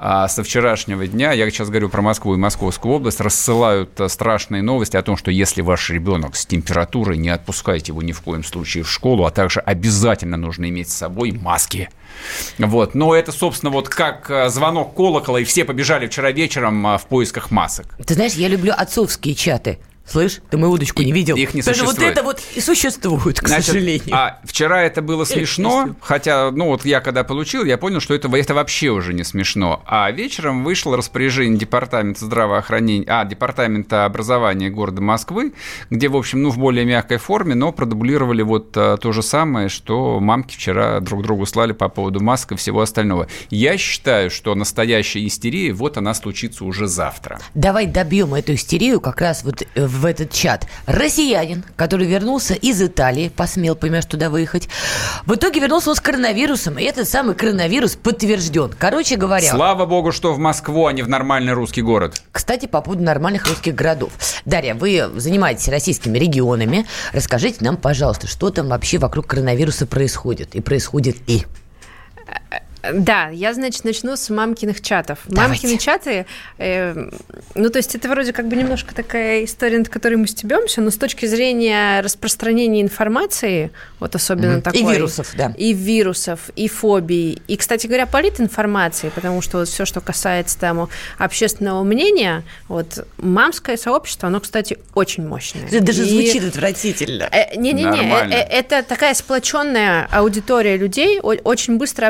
а 0.00 0.28
со 0.28 0.44
вчерашнего 0.44 1.06
дня, 1.06 1.32
я 1.32 1.50
сейчас 1.50 1.68
говорю 1.68 1.88
про 1.88 2.02
Москву 2.02 2.34
и 2.34 2.36
Московскую 2.36 2.94
область, 2.94 3.20
рассылают 3.20 4.00
а, 4.00 4.08
страшные 4.08 4.62
новости 4.62 4.96
о 4.96 5.02
том, 5.02 5.16
что 5.16 5.30
если 5.30 5.60
ваш 5.60 5.90
ребенок 5.90 6.36
с 6.36 6.46
температурой, 6.46 7.18
не 7.18 7.30
отпускайте 7.30 7.90
его 7.92 8.02
ни 8.02 8.12
в 8.12 8.20
коем 8.20 8.44
случае 8.44 8.84
в 8.84 8.90
школу, 8.90 9.24
а 9.24 9.30
также 9.30 9.60
обязательно 9.60 10.36
нужно 10.36 10.68
иметь 10.68 10.88
с 10.90 10.94
собой 10.94 11.32
маски. 11.32 11.90
Вот. 12.58 12.94
Но 12.94 13.14
это, 13.14 13.32
собственно, 13.32 13.70
вот 13.70 13.88
как 13.88 14.30
а, 14.30 14.48
звонок 14.48 14.94
колокола, 14.94 15.38
и 15.40 15.44
все 15.44 15.64
побежали 15.64 16.06
вчера 16.06 16.30
вечером 16.30 16.86
а, 16.86 16.98
в 16.98 17.06
поисках 17.06 17.50
масок. 17.50 17.96
Ты 18.06 18.14
знаешь, 18.14 18.34
я 18.34 18.48
люблю 18.48 18.72
отцовские 18.76 19.34
чаты. 19.34 19.78
Слышь, 20.08 20.40
ты 20.50 20.56
мою 20.56 20.72
удочку 20.72 21.02
не 21.02 21.12
видел? 21.12 21.36
Их 21.36 21.52
не 21.54 21.60
Потому 21.60 21.74
что 21.76 21.84
вот 21.84 21.94
существует. 21.96 22.12
это 22.16 22.22
вот 22.24 22.42
и 22.54 22.60
существует, 22.60 23.40
к 23.40 23.48
Значит, 23.48 23.66
сожалению. 23.66 24.14
А 24.14 24.40
вчера 24.44 24.82
это 24.82 25.02
было 25.02 25.24
смешно, 25.24 25.94
хотя, 26.00 26.50
ну 26.50 26.66
вот 26.66 26.84
я 26.84 27.00
когда 27.00 27.24
получил, 27.24 27.64
я 27.64 27.76
понял, 27.76 28.00
что 28.00 28.14
это, 28.14 28.34
это 28.34 28.54
вообще 28.54 28.88
уже 28.88 29.12
не 29.12 29.24
смешно. 29.24 29.82
А 29.86 30.10
вечером 30.10 30.64
вышло 30.64 30.96
распоряжение 30.96 31.58
Департамента 31.58 32.24
здравоохранения, 32.24 33.04
а, 33.06 33.24
Департамента 33.24 34.06
образования 34.06 34.70
города 34.70 35.02
Москвы, 35.02 35.52
где, 35.90 36.08
в 36.08 36.16
общем, 36.16 36.42
ну 36.42 36.50
в 36.50 36.58
более 36.58 36.84
мягкой 36.86 37.18
форме, 37.18 37.54
но 37.54 37.72
продублировали 37.72 38.42
вот 38.42 38.72
а, 38.76 38.96
то 38.96 39.12
же 39.12 39.22
самое, 39.22 39.68
что 39.68 40.20
мамки 40.20 40.54
вчера 40.54 41.00
друг 41.00 41.22
другу 41.22 41.44
слали 41.44 41.72
по 41.72 41.88
поводу 41.88 42.20
масок 42.20 42.52
и 42.52 42.56
всего 42.56 42.80
остального. 42.80 43.28
Я 43.50 43.76
считаю, 43.76 44.30
что 44.30 44.54
настоящая 44.54 45.26
истерия, 45.26 45.72
вот 45.72 45.98
она 45.98 46.14
случится 46.14 46.64
уже 46.64 46.86
завтра. 46.86 47.40
Давай 47.54 47.86
добьем 47.86 48.34
эту 48.34 48.54
истерию 48.54 49.00
как 49.00 49.20
раз 49.20 49.44
вот 49.44 49.62
э, 49.62 49.86
в 49.98 50.06
этот 50.06 50.32
чат. 50.32 50.66
Россиянин, 50.86 51.64
который 51.76 52.06
вернулся 52.06 52.54
из 52.54 52.80
Италии, 52.80 53.28
посмел, 53.28 53.74
понимаешь, 53.74 54.06
туда 54.06 54.30
выехать. 54.30 54.68
В 55.26 55.34
итоге 55.34 55.60
вернулся 55.60 55.90
он 55.90 55.96
с 55.96 56.00
коронавирусом, 56.00 56.78
и 56.78 56.84
этот 56.84 57.08
самый 57.08 57.34
коронавирус 57.34 57.96
подтвержден. 57.96 58.72
Короче 58.78 59.16
говоря... 59.16 59.50
Слава 59.50 59.86
богу, 59.86 60.12
что 60.12 60.32
в 60.32 60.38
Москву, 60.38 60.86
а 60.86 60.92
не 60.92 61.02
в 61.02 61.08
нормальный 61.08 61.52
русский 61.52 61.82
город. 61.82 62.22
Кстати, 62.32 62.66
по 62.66 62.80
поводу 62.80 63.02
нормальных 63.02 63.46
русских 63.46 63.74
городов. 63.74 64.12
Дарья, 64.44 64.74
вы 64.74 65.10
занимаетесь 65.16 65.68
российскими 65.68 66.18
регионами. 66.18 66.86
Расскажите 67.12 67.58
нам, 67.64 67.76
пожалуйста, 67.76 68.26
что 68.26 68.50
там 68.50 68.68
вообще 68.68 68.98
вокруг 68.98 69.26
коронавируса 69.26 69.86
происходит 69.86 70.54
и 70.54 70.60
происходит 70.60 71.16
и... 71.26 71.44
Да, 72.82 73.28
я, 73.28 73.54
значит, 73.54 73.84
начну 73.84 74.16
с 74.16 74.30
мамкиных 74.30 74.80
чатов. 74.80 75.18
Давайте. 75.26 75.66
Мамкины 75.66 75.78
чаты, 75.78 76.26
э, 76.58 77.10
ну, 77.54 77.70
то 77.70 77.78
есть 77.78 77.94
это 77.94 78.08
вроде 78.08 78.32
как 78.32 78.48
бы 78.48 78.56
немножко 78.56 78.94
такая 78.94 79.44
история, 79.44 79.78
над 79.78 79.88
которой 79.88 80.14
мы 80.14 80.26
стебемся, 80.26 80.80
но 80.80 80.90
с 80.90 80.96
точки 80.96 81.26
зрения 81.26 82.00
распространения 82.00 82.80
информации, 82.82 83.70
вот 84.00 84.14
особенно. 84.14 84.58
И 84.58 84.60
такой... 84.60 84.94
вирусов, 84.94 85.32
да. 85.36 85.52
И 85.56 85.72
вирусов, 85.72 86.50
и 86.54 86.68
фобий, 86.68 87.42
и, 87.48 87.56
кстати 87.56 87.86
говоря, 87.86 88.06
политинформации, 88.06 89.10
потому 89.14 89.42
что 89.42 89.58
вот 89.58 89.68
все, 89.68 89.84
что 89.84 90.00
касается 90.00 90.58
там 90.58 90.88
общественного 91.18 91.82
мнения, 91.82 92.44
вот 92.68 93.06
мамское 93.16 93.76
сообщество, 93.76 94.28
оно, 94.28 94.40
кстати, 94.40 94.78
очень 94.94 95.26
мощное. 95.26 95.66
Это 95.66 95.80
даже 95.80 96.04
И- 96.04 96.08
звучит 96.08 96.44
отвратительно. 96.44 97.28
Э, 97.32 97.56
Не-не-не, 97.56 98.10
э, 98.10 98.28
э, 98.30 98.42
это 98.50 98.82
такая 98.82 99.14
сплоченная 99.14 100.08
аудитория 100.10 100.76
людей, 100.76 101.18
очень 101.20 101.76
быстро 101.78 102.06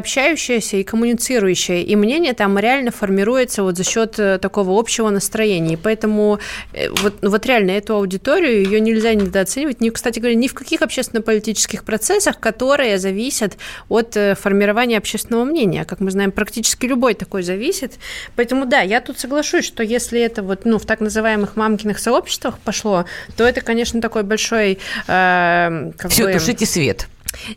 общающаяся 0.58 0.76
и 0.76 0.82
коммуницирующая, 0.82 1.82
и 1.82 1.96
мнение 1.96 2.34
там 2.34 2.58
реально 2.58 2.90
формируется 2.90 3.62
вот 3.62 3.76
за 3.76 3.84
счет 3.84 4.18
э, 4.18 4.38
такого 4.38 4.78
общего 4.78 5.10
настроения. 5.10 5.74
И 5.74 5.76
поэтому 5.76 6.38
э, 6.72 6.90
вот, 6.90 7.22
ну 7.22 7.30
вот 7.30 7.46
реально 7.46 7.72
эту 7.72 7.94
аудиторию, 7.94 8.64
ее 8.64 8.80
нельзя 8.80 9.14
недооценивать, 9.14 9.80
ни, 9.80 9.90
кстати 9.90 10.18
говоря, 10.18 10.34
ни 10.34 10.48
в 10.48 10.54
каких 10.54 10.82
общественно-политических 10.82 11.84
процессах, 11.84 12.40
которые 12.40 12.98
зависят 12.98 13.56
от 13.88 14.16
э, 14.16 14.34
формирования 14.34 14.98
общественного 14.98 15.44
мнения. 15.44 15.84
Как 15.84 16.00
мы 16.00 16.10
знаем, 16.10 16.32
практически 16.32 16.86
любой 16.86 17.14
такой 17.14 17.42
зависит. 17.42 17.92
Поэтому 18.36 18.66
да, 18.66 18.80
я 18.80 19.00
тут 19.00 19.18
соглашусь, 19.18 19.64
что 19.64 19.82
если 19.82 20.20
это 20.20 20.42
вот 20.42 20.64
ну, 20.64 20.78
в 20.78 20.84
так 20.86 21.00
называемых 21.00 21.56
мамкиных 21.56 21.98
сообществах 21.98 22.58
пошло, 22.58 23.04
то 23.36 23.44
это, 23.44 23.60
конечно, 23.60 24.00
такой 24.00 24.22
большой... 24.22 24.78
э, 25.06 25.92
Все, 26.08 26.24
бы- 26.24 26.32
тушите 26.32 26.66
свет. 26.66 27.06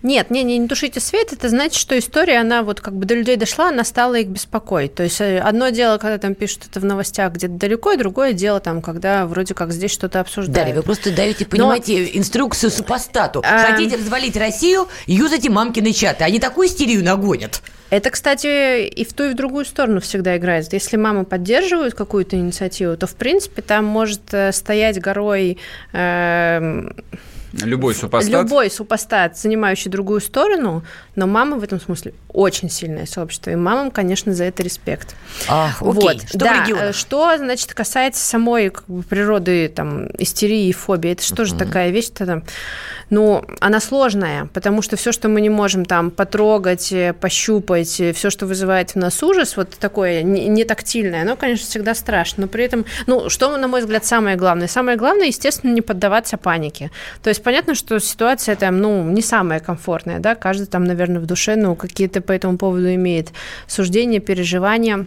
Нет, 0.03 0.29
не, 0.29 0.43
не, 0.43 0.57
не 0.57 0.67
тушите 0.67 0.99
свет, 0.99 1.33
это 1.33 1.49
значит, 1.49 1.75
что 1.75 1.97
история, 1.97 2.39
она 2.39 2.63
вот 2.63 2.81
как 2.81 2.95
бы 2.95 3.05
до 3.05 3.15
людей 3.15 3.37
дошла, 3.37 3.69
она 3.69 3.83
стала 3.83 4.15
их 4.15 4.27
беспокоить. 4.27 4.95
То 4.95 5.03
есть 5.03 5.21
э, 5.21 5.39
одно 5.39 5.69
дело, 5.69 5.97
когда 5.97 6.17
там 6.17 6.35
пишут 6.35 6.67
это 6.69 6.79
в 6.79 6.85
новостях 6.85 7.33
где-то 7.33 7.53
далеко, 7.53 7.93
и 7.93 7.97
другое 7.97 8.33
дело 8.33 8.59
там, 8.59 8.81
когда 8.81 9.25
вроде 9.25 9.53
как 9.53 9.71
здесь 9.71 9.91
что-то 9.91 10.19
обсуждают. 10.19 10.53
Дарья, 10.53 10.75
вы 10.75 10.83
просто 10.83 11.15
даете, 11.15 11.45
понимаете, 11.45 12.09
Но... 12.13 12.19
инструкцию 12.19 12.71
супостату. 12.71 13.41
А... 13.45 13.71
Хотите 13.71 13.95
развалить 13.95 14.35
Россию, 14.37 14.87
юзайте 15.07 15.49
мамкины 15.49 15.93
чаты. 15.93 16.23
Они 16.23 16.39
такую 16.39 16.67
истерию 16.67 17.03
нагонят. 17.03 17.61
Это, 17.89 18.09
кстати, 18.09 18.85
и 18.85 19.03
в 19.03 19.11
ту, 19.11 19.25
и 19.25 19.29
в 19.33 19.35
другую 19.35 19.65
сторону 19.65 19.99
всегда 19.99 20.37
играет. 20.37 20.71
Если 20.71 20.95
мамы 20.95 21.25
поддерживают 21.25 21.93
какую-то 21.93 22.37
инициативу, 22.37 22.95
то, 22.95 23.05
в 23.05 23.15
принципе, 23.15 23.61
там 23.61 23.83
может 23.83 24.33
э, 24.33 24.53
стоять 24.53 25.01
горой 25.01 25.57
э, 25.91 26.89
Любой 27.53 27.93
супостат? 27.95 28.31
Любой 28.31 28.69
супостат, 28.71 29.37
занимающий 29.37 29.91
другую 29.91 30.21
сторону, 30.21 30.83
но 31.15 31.27
мама 31.27 31.57
в 31.57 31.63
этом 31.63 31.81
смысле 31.81 32.13
очень 32.29 32.69
сильное 32.69 33.05
сообщество, 33.05 33.51
и 33.51 33.55
мамам, 33.55 33.91
конечно, 33.91 34.33
за 34.33 34.45
это 34.45 34.63
респект. 34.63 35.15
Ах, 35.47 35.81
окей. 35.81 35.93
Вот. 35.93 36.21
Что 36.29 36.37
да, 36.37 36.65
в 36.65 36.93
Что, 36.93 37.37
значит, 37.37 37.73
касается 37.73 38.23
самой 38.23 38.69
как 38.69 38.85
бы, 38.87 39.03
природы 39.03 39.67
там, 39.67 40.07
истерии 40.17 40.67
и 40.67 40.73
фобии, 40.73 41.11
это 41.11 41.23
что 41.23 41.43
uh-huh. 41.43 41.45
же 41.45 41.55
такая 41.55 41.89
вещь-то 41.89 42.25
там? 42.25 42.43
Ну, 43.11 43.43
она 43.59 43.81
сложная, 43.81 44.47
потому 44.53 44.81
что 44.81 44.95
все, 44.95 45.11
что 45.11 45.27
мы 45.27 45.41
не 45.41 45.49
можем 45.49 45.83
там 45.83 46.11
потрогать, 46.11 46.93
э, 46.93 47.11
пощупать, 47.11 47.99
э, 47.99 48.13
все, 48.13 48.29
что 48.29 48.45
вызывает 48.45 48.91
в 48.91 48.95
нас 48.95 49.21
ужас, 49.21 49.57
вот 49.57 49.71
такое 49.71 50.23
не 50.23 50.63
тактильное, 50.63 51.23
оно, 51.23 51.35
конечно, 51.35 51.67
всегда 51.67 51.93
страшно, 51.93 52.43
но 52.43 52.47
при 52.47 52.63
этом, 52.63 52.85
ну, 53.07 53.29
что, 53.29 53.57
на 53.57 53.67
мой 53.67 53.81
взгляд, 53.81 54.05
самое 54.05 54.37
главное? 54.37 54.67
Самое 54.67 54.97
главное, 54.97 55.27
естественно, 55.27 55.73
не 55.73 55.81
поддаваться 55.81 56.37
панике. 56.37 56.89
То 57.21 57.29
есть 57.29 57.43
понятно, 57.43 57.75
что 57.75 57.99
ситуация 57.99 58.55
там, 58.55 58.79
ну, 58.79 59.03
не 59.03 59.21
самая 59.21 59.59
комфортная, 59.59 60.19
да, 60.19 60.33
каждый 60.35 60.67
там, 60.67 60.85
наверное, 60.85 61.19
в 61.19 61.25
душе, 61.25 61.57
ну, 61.57 61.75
какие-то 61.75 62.21
по 62.21 62.31
этому 62.31 62.57
поводу 62.57 62.93
имеет 62.95 63.33
суждения, 63.67 64.21
переживания. 64.21 65.05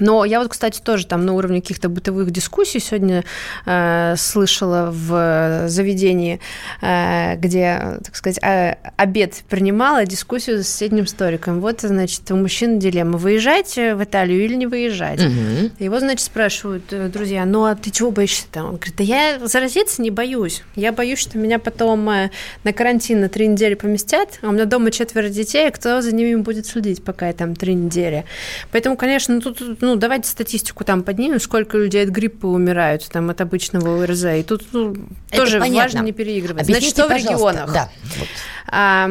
Но 0.00 0.24
я 0.24 0.40
вот, 0.40 0.48
кстати, 0.48 0.80
тоже 0.80 1.06
там 1.06 1.26
на 1.26 1.34
уровне 1.34 1.60
каких-то 1.60 1.88
бытовых 1.88 2.30
дискуссий 2.30 2.80
сегодня 2.80 3.24
э, 3.66 4.14
слышала 4.16 4.90
в 4.92 5.68
заведении, 5.68 6.40
э, 6.80 7.36
где, 7.36 7.98
так 8.04 8.16
сказать, 8.16 8.38
э, 8.42 8.76
обед 8.96 9.42
принимала 9.48 10.04
дискуссию 10.04 10.62
с 10.62 10.68
соседним 10.68 11.04
историком. 11.04 11.60
Вот, 11.60 11.80
значит, 11.80 12.30
у 12.30 12.36
мужчин 12.36 12.78
дилемма, 12.78 13.18
выезжать 13.18 13.76
в 13.76 14.02
Италию 14.02 14.44
или 14.44 14.54
не 14.54 14.66
выезжать. 14.66 15.20
Угу. 15.20 15.70
Его, 15.78 15.98
значит, 15.98 16.20
спрашивают 16.20 16.84
э, 16.92 17.08
друзья, 17.08 17.44
ну 17.44 17.64
а 17.64 17.74
ты 17.74 17.90
чего 17.90 18.10
боишься 18.10 18.46
там? 18.50 18.66
Он 18.66 18.76
говорит, 18.76 18.94
да 18.96 19.04
я 19.04 19.38
заразиться 19.46 20.02
не 20.02 20.10
боюсь. 20.10 20.62
Я 20.76 20.92
боюсь, 20.92 21.18
что 21.18 21.38
меня 21.38 21.58
потом 21.58 22.08
э, 22.10 22.30
на 22.64 22.72
карантин 22.72 23.20
на 23.20 23.28
три 23.28 23.46
недели 23.46 23.74
поместят, 23.74 24.38
а 24.42 24.48
у 24.48 24.52
меня 24.52 24.64
дома 24.64 24.90
четверо 24.90 25.28
детей, 25.28 25.70
кто 25.70 26.00
за 26.00 26.14
ними 26.14 26.36
будет 26.36 26.66
следить, 26.66 27.02
пока 27.02 27.28
я 27.28 27.32
там 27.32 27.54
три 27.56 27.74
недели. 27.74 28.24
Поэтому, 28.70 28.96
конечно, 28.96 29.40
тут 29.40 29.60
ну, 29.80 29.87
давайте 29.96 30.28
статистику 30.28 30.84
там 30.84 31.02
поднимем, 31.02 31.40
сколько 31.40 31.78
людей 31.78 32.04
от 32.04 32.10
гриппа 32.10 32.46
умирают 32.46 33.08
там 33.08 33.30
от 33.30 33.40
обычного 33.40 34.02
ОРЗ. 34.02 34.24
И 34.24 34.42
тут 34.42 34.64
ну, 34.72 34.96
тоже 35.30 35.58
понятно. 35.58 35.82
важно 35.82 35.98
не 36.06 36.12
переигрывать. 36.12 36.62
Объясните, 36.62 36.80
Значит, 36.80 36.96
что 36.96 37.08
пожалуйста. 37.08 37.32
в 37.32 37.34
регионах? 37.34 37.72
Да. 37.72 37.88
Вот. 38.18 38.28
А, 38.68 39.10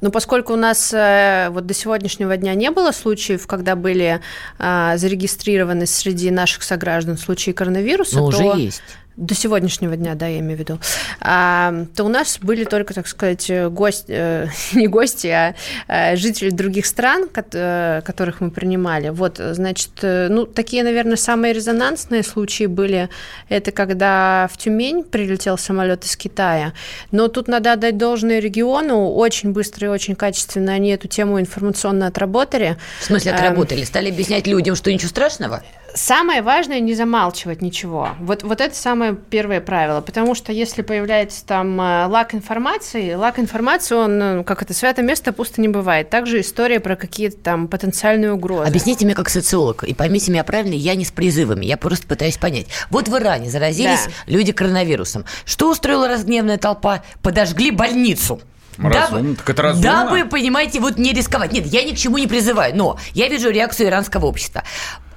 ну, 0.00 0.10
поскольку 0.10 0.52
у 0.52 0.56
нас 0.56 0.92
э, 0.92 1.48
вот 1.50 1.64
до 1.64 1.72
сегодняшнего 1.72 2.36
дня 2.36 2.54
не 2.54 2.70
было 2.70 2.92
случаев, 2.92 3.46
когда 3.46 3.74
были 3.74 4.20
э, 4.58 4.92
зарегистрированы 4.96 5.86
среди 5.86 6.30
наших 6.30 6.62
сограждан 6.62 7.16
случаи 7.16 7.52
коронавируса, 7.52 8.16
Но 8.16 8.30
то 8.30 8.36
уже 8.36 8.60
есть 8.60 8.82
до 9.16 9.34
сегодняшнего 9.34 9.96
дня, 9.96 10.14
да, 10.14 10.26
я 10.26 10.40
имею 10.40 10.56
в 10.56 10.60
виду, 10.60 10.78
то 11.20 12.04
у 12.04 12.08
нас 12.08 12.38
были 12.40 12.64
только, 12.64 12.94
так 12.94 13.06
сказать, 13.06 13.50
гости, 13.70 14.06
э, 14.08 14.46
не 14.72 14.86
гости, 14.86 15.28
а, 15.28 15.54
а 15.86 16.16
жители 16.16 16.50
других 16.50 16.86
стран, 16.86 17.28
э, 17.34 18.02
которых 18.04 18.40
мы 18.40 18.50
принимали. 18.50 19.10
Вот, 19.10 19.38
значит, 19.38 19.90
э, 20.02 20.28
ну, 20.28 20.46
такие, 20.46 20.82
наверное, 20.82 21.16
самые 21.16 21.52
резонансные 21.52 22.22
случаи 22.22 22.66
были, 22.66 23.08
это 23.48 23.70
когда 23.72 24.48
в 24.52 24.58
Тюмень 24.58 25.04
прилетел 25.04 25.58
самолет 25.58 26.04
из 26.04 26.16
Китая. 26.16 26.72
Но 27.12 27.28
тут 27.28 27.48
надо 27.48 27.72
отдать 27.72 27.96
должное 27.96 28.40
региону, 28.40 29.10
очень 29.10 29.52
быстро 29.52 29.86
и 29.86 29.90
очень 29.90 30.16
качественно 30.16 30.72
они 30.72 30.90
эту 30.90 31.08
тему 31.08 31.40
информационно 31.40 32.08
отработали. 32.08 32.76
В 33.00 33.04
смысле 33.04 33.32
отработали? 33.32 33.84
Стали 33.84 34.10
объяснять 34.10 34.46
людям, 34.46 34.74
что 34.74 34.92
ничего 34.92 35.08
страшного? 35.08 35.62
Самое 35.94 36.42
важное 36.42 36.80
не 36.80 36.92
замалчивать 36.94 37.62
ничего. 37.62 38.10
Вот, 38.18 38.42
вот 38.42 38.60
это 38.60 38.74
самое 38.74 39.14
первое 39.14 39.60
правило. 39.60 40.00
Потому 40.00 40.34
что 40.34 40.50
если 40.50 40.82
появляется 40.82 41.46
там 41.46 41.80
э, 41.80 42.06
лак 42.06 42.34
информации, 42.34 43.14
лак 43.14 43.38
информации, 43.38 43.94
он, 43.94 44.22
э, 44.22 44.44
как 44.44 44.62
это, 44.62 44.74
святое 44.74 45.04
место 45.04 45.32
пусто 45.32 45.60
не 45.60 45.68
бывает. 45.68 46.10
Также 46.10 46.40
история 46.40 46.80
про 46.80 46.96
какие-то 46.96 47.36
там 47.36 47.68
потенциальные 47.68 48.32
угрозы. 48.32 48.68
Объясните 48.68 49.04
мне 49.04 49.14
как 49.14 49.28
социолог, 49.28 49.84
и 49.84 49.94
поймите 49.94 50.32
меня 50.32 50.42
правильно, 50.42 50.74
я 50.74 50.96
не 50.96 51.04
с 51.04 51.12
призывами, 51.12 51.64
я 51.64 51.76
просто 51.76 52.08
пытаюсь 52.08 52.38
понять. 52.38 52.66
Вот 52.90 53.06
в 53.06 53.16
Иране 53.16 53.48
заразились 53.48 54.06
да. 54.06 54.12
люди 54.26 54.50
коронавирусом. 54.50 55.24
Что 55.44 55.70
устроила 55.70 56.08
разгневанная 56.08 56.58
толпа? 56.58 57.04
Подожгли 57.22 57.70
больницу. 57.70 58.40
Разумно, 58.78 59.22
дабы, 59.22 59.36
так 59.36 59.50
это 59.50 59.62
разумно. 59.62 59.90
Дабы, 59.90 60.24
понимаете, 60.24 60.80
вот 60.80 60.98
не 60.98 61.12
рисковать. 61.12 61.52
Нет, 61.52 61.66
я 61.66 61.84
ни 61.84 61.92
к 61.92 61.96
чему 61.96 62.18
не 62.18 62.26
призываю, 62.26 62.74
но 62.76 62.98
я 63.12 63.28
вижу 63.28 63.50
реакцию 63.50 63.88
иранского 63.88 64.26
общества. 64.26 64.64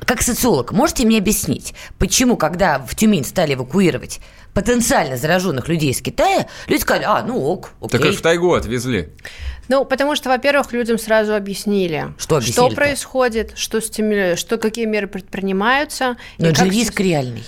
Как 0.07 0.21
социолог, 0.21 0.71
можете 0.71 1.05
мне 1.05 1.17
объяснить, 1.17 1.73
почему, 1.99 2.37
когда 2.37 2.79
в 2.79 2.95
Тюмень 2.95 3.25
стали 3.25 3.55
эвакуировать 3.55 4.21
потенциально 4.53 5.17
зараженных 5.17 5.67
людей 5.67 5.91
из 5.91 6.01
Китая, 6.01 6.47
люди 6.67 6.81
сказали, 6.81 7.03
а, 7.05 7.21
ну 7.23 7.43
ок, 7.43 7.71
окей. 7.81 7.99
Так 7.99 8.09
их 8.09 8.17
в 8.17 8.21
тайгу 8.21 8.53
отвезли. 8.53 9.09
Ну, 9.67 9.83
потому 9.83 10.15
что, 10.15 10.29
во-первых, 10.29 10.71
людям 10.71 10.97
сразу 10.97 11.35
объяснили, 11.35 12.13
что, 12.17 12.39
что 12.39 12.69
происходит, 12.69 13.57
что, 13.57 13.81
стимули... 13.81 14.35
что 14.37 14.57
какие 14.57 14.85
меры 14.85 15.07
предпринимаются. 15.07 16.15
Но 16.37 16.47
это 16.47 16.63
же 16.63 16.71
риск 16.71 16.97
реальный. 17.01 17.43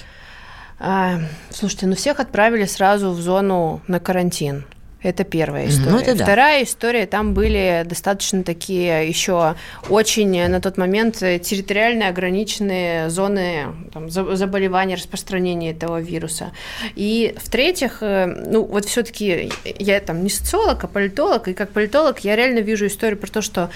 А, 0.80 1.20
слушайте, 1.52 1.88
ну 1.88 1.96
всех 1.96 2.20
отправили 2.20 2.66
сразу 2.66 3.12
в 3.12 3.22
зону 3.22 3.82
на 3.88 4.02
карантин. 4.02 4.66
Это 5.02 5.24
первая 5.24 5.68
история. 5.70 5.92
Ну, 5.92 6.00
это 6.00 6.16
да. 6.16 6.24
Вторая 6.26 6.64
история, 6.64 7.06
там 7.06 7.34
были 7.34 7.84
достаточно 7.86 8.44
такие 8.44 9.08
еще 9.08 9.56
очень 9.88 10.48
на 10.50 10.60
тот 10.60 10.78
момент 10.78 11.16
территориально 11.18 12.10
ограниченные 12.10 13.10
зоны 13.10 13.68
там, 13.94 14.10
заболевания, 14.10 14.96
распространения 14.96 15.72
этого 15.72 16.02
вируса. 16.02 16.52
И 16.96 17.34
в-третьих, 17.42 18.00
э, 18.02 18.26
ну 18.26 18.64
вот 18.64 18.86
все-таки 18.86 19.52
я 19.80 20.00
там 20.02 20.24
не 20.24 20.30
социолог, 20.30 20.84
а 20.84 20.88
политолог, 20.88 21.48
и 21.48 21.54
как 21.54 21.70
политолог 21.70 22.20
я 22.20 22.36
реально 22.36 22.60
вижу 22.60 22.88
историю 22.88 23.18
про 23.18 23.28
то, 23.28 23.42
что 23.42 23.70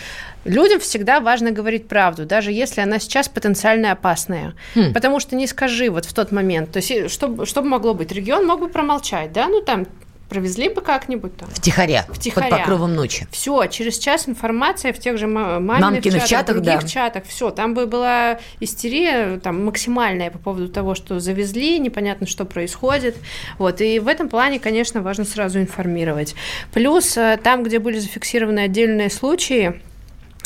Людям 0.46 0.82
всегда 0.82 1.22
важно 1.22 1.52
говорить 1.52 1.88
правду, 1.88 2.26
даже 2.26 2.52
если 2.52 2.82
она 2.82 3.00
сейчас 3.00 3.30
потенциально 3.30 3.94
опасная. 3.94 4.54
Хм. 4.76 4.94
Потому 4.94 5.20
что 5.20 5.36
не 5.36 5.48
скажи 5.48 5.90
вот 5.90 6.06
в 6.06 6.14
тот 6.14 6.32
момент. 6.32 6.72
То 6.72 6.80
есть, 6.80 7.10
что, 7.12 7.46
что 7.46 7.62
бы 7.62 7.70
могло 7.70 7.94
быть? 7.94 8.12
Регион 8.12 8.46
мог 8.46 8.60
бы 8.60 8.68
промолчать, 8.68 9.32
да? 9.32 9.48
Ну, 9.48 9.62
там, 9.62 9.88
провезли 10.34 10.68
бы 10.68 10.82
как-нибудь 10.82 11.38
там. 11.38 11.48
Втихаря, 11.50 12.06
Втихаря. 12.10 12.50
под 12.50 12.60
покровом 12.60 12.96
ночи. 12.96 13.28
Все, 13.30 13.68
через 13.68 14.00
час 14.00 14.28
информация 14.28 14.92
в 14.92 14.98
тех 14.98 15.20
же 15.20 15.28
маминых 15.28 16.04
чатах, 16.04 16.28
чатах 16.28 16.56
других 16.56 16.82
да. 16.82 16.88
чатах. 16.88 17.24
Все, 17.26 17.52
там 17.52 17.76
бы 17.76 17.86
была 17.86 18.40
истерия 18.60 19.40
там, 19.40 19.64
максимальная 19.64 20.32
по 20.32 20.40
поводу 20.40 20.70
того, 20.70 20.96
что 20.96 21.20
завезли, 21.20 21.78
непонятно, 21.78 22.26
что 22.26 22.46
происходит. 22.46 23.16
Вот, 23.60 23.80
и 23.82 24.00
в 24.00 24.08
этом 24.08 24.28
плане, 24.28 24.60
конечно, 24.60 25.04
важно 25.04 25.24
сразу 25.24 25.60
информировать. 25.60 26.34
Плюс 26.74 27.16
э, 27.16 27.38
там, 27.44 27.64
где 27.64 27.78
были 27.78 28.00
зафиксированы 28.00 28.62
отдельные 28.62 29.12
случаи, 29.12 29.80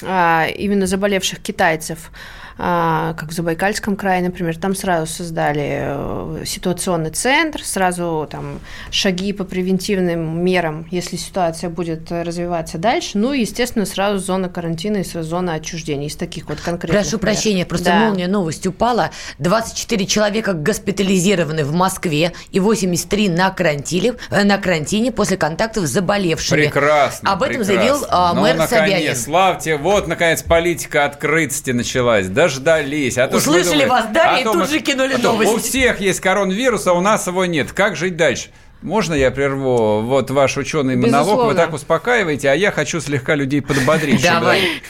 именно 0.01 0.86
заболевших 0.88 1.39
китайцев, 1.39 2.12
а, 2.60 3.13
как 3.13 3.29
в 3.29 3.33
Забайкальском 3.33 3.95
крае, 3.95 4.23
например, 4.23 4.57
там 4.57 4.73
сразу 4.73 5.05
создали 5.05 5.79
э, 5.83 6.43
ситуационный 6.45 7.12
центр, 7.12 7.63
сразу 7.63 8.27
там 8.29 8.60
шаги 8.89 9.31
по 9.31 9.43
превентивным 9.43 10.43
мерам, 10.43 10.88
если 10.89 11.17
ситуация 11.17 11.69
будет 11.69 12.12
развиваться 12.12 12.79
дальше. 12.79 13.19
Ну 13.19 13.33
и, 13.33 13.41
естественно, 13.41 13.86
сразу 13.86 14.17
зона 14.17 14.49
карантина 14.49 14.97
и 14.97 15.03
сразу 15.03 15.29
зона 15.29 15.53
отчуждения 15.53 16.07
из 16.07 16.15
таких 16.15 16.49
вот 16.49 16.60
конкретных 16.60 17.03
Прошу 17.03 17.17
мер. 17.17 17.19
прощения, 17.19 17.65
просто 17.65 17.86
да. 17.86 17.99
молния 17.99 18.27
новость 18.27 18.65
упала. 18.65 19.12
24 19.38 20.07
человека 20.07 20.53
госпитализированы 20.53 21.63
в 21.63 21.73
Москве 21.73 22.33
и 22.51 22.60
83 22.60 23.29
на 23.29 23.51
карантине, 23.51 24.15
э, 24.31 24.43
на 24.43 24.57
карантине 24.57 25.12
после 25.12 25.38
контактов 25.38 25.86
с 25.86 25.91
заболевшими. 25.91 26.63
Прекрасно. 26.63 27.33
Об 27.33 27.43
этом 27.43 27.57
прекрасно. 27.57 27.75
заявил 27.75 28.05
а, 28.10 28.33
мэр 28.33 28.55
ну, 28.55 28.62
наконец, 28.63 28.89
Собянин. 28.89 29.15
Славьте, 29.15 29.77
вот, 29.88 30.08
наконец, 30.08 30.43
политика 30.43 31.06
открытости 31.06 31.71
началась. 31.71 32.28
Да 32.28 32.47
дождались. 32.47 33.17
А 33.17 33.28
Услышали 33.28 33.84
думали, 33.84 33.89
вас, 33.89 34.06
да, 34.13 34.36
а 34.36 34.39
и 34.39 34.43
тут 34.43 34.56
мы, 34.56 34.67
же 34.67 34.80
кинули 34.80 35.13
а 35.13 35.17
новости. 35.17 35.54
У 35.54 35.58
всех 35.58 36.00
есть 36.00 36.19
коронавирус, 36.19 36.88
а 36.88 36.93
у 36.93 37.02
нас 37.02 37.28
его 37.28 37.45
нет. 37.45 37.71
Как 37.71 37.95
жить 37.95 38.15
дальше? 38.15 38.50
Можно 38.82 39.13
я 39.13 39.32
прерву 39.32 40.02
вот 40.02 40.30
ваш 40.30 40.58
ученый 40.58 40.95
монолог? 40.95 41.47
Вы 41.47 41.56
так 41.56 41.73
успокаиваете, 41.73 42.50
а 42.50 42.54
я 42.54 42.71
хочу 42.71 43.00
слегка 43.00 43.36
людей 43.36 43.62
подбодрить. 43.62 44.23
Давай. 44.23 44.82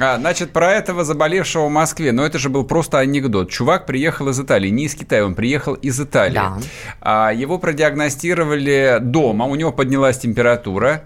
А, 0.00 0.16
значит, 0.16 0.52
про 0.52 0.72
этого 0.72 1.04
заболевшего 1.04 1.66
в 1.66 1.70
Москве. 1.70 2.12
Но 2.12 2.24
это 2.24 2.38
же 2.38 2.48
был 2.48 2.64
просто 2.64 2.98
анекдот. 2.98 3.50
Чувак 3.50 3.86
приехал 3.86 4.28
из 4.28 4.40
Италии, 4.40 4.68
не 4.68 4.84
из 4.84 4.94
Китая, 4.94 5.24
он 5.24 5.34
приехал 5.34 5.74
из 5.74 6.00
Италии. 6.00 6.34
Да. 6.34 6.58
А, 7.00 7.32
его 7.32 7.58
продиагностировали 7.58 8.98
дома, 9.00 9.46
у 9.46 9.54
него 9.54 9.72
поднялась 9.72 10.18
температура. 10.18 11.04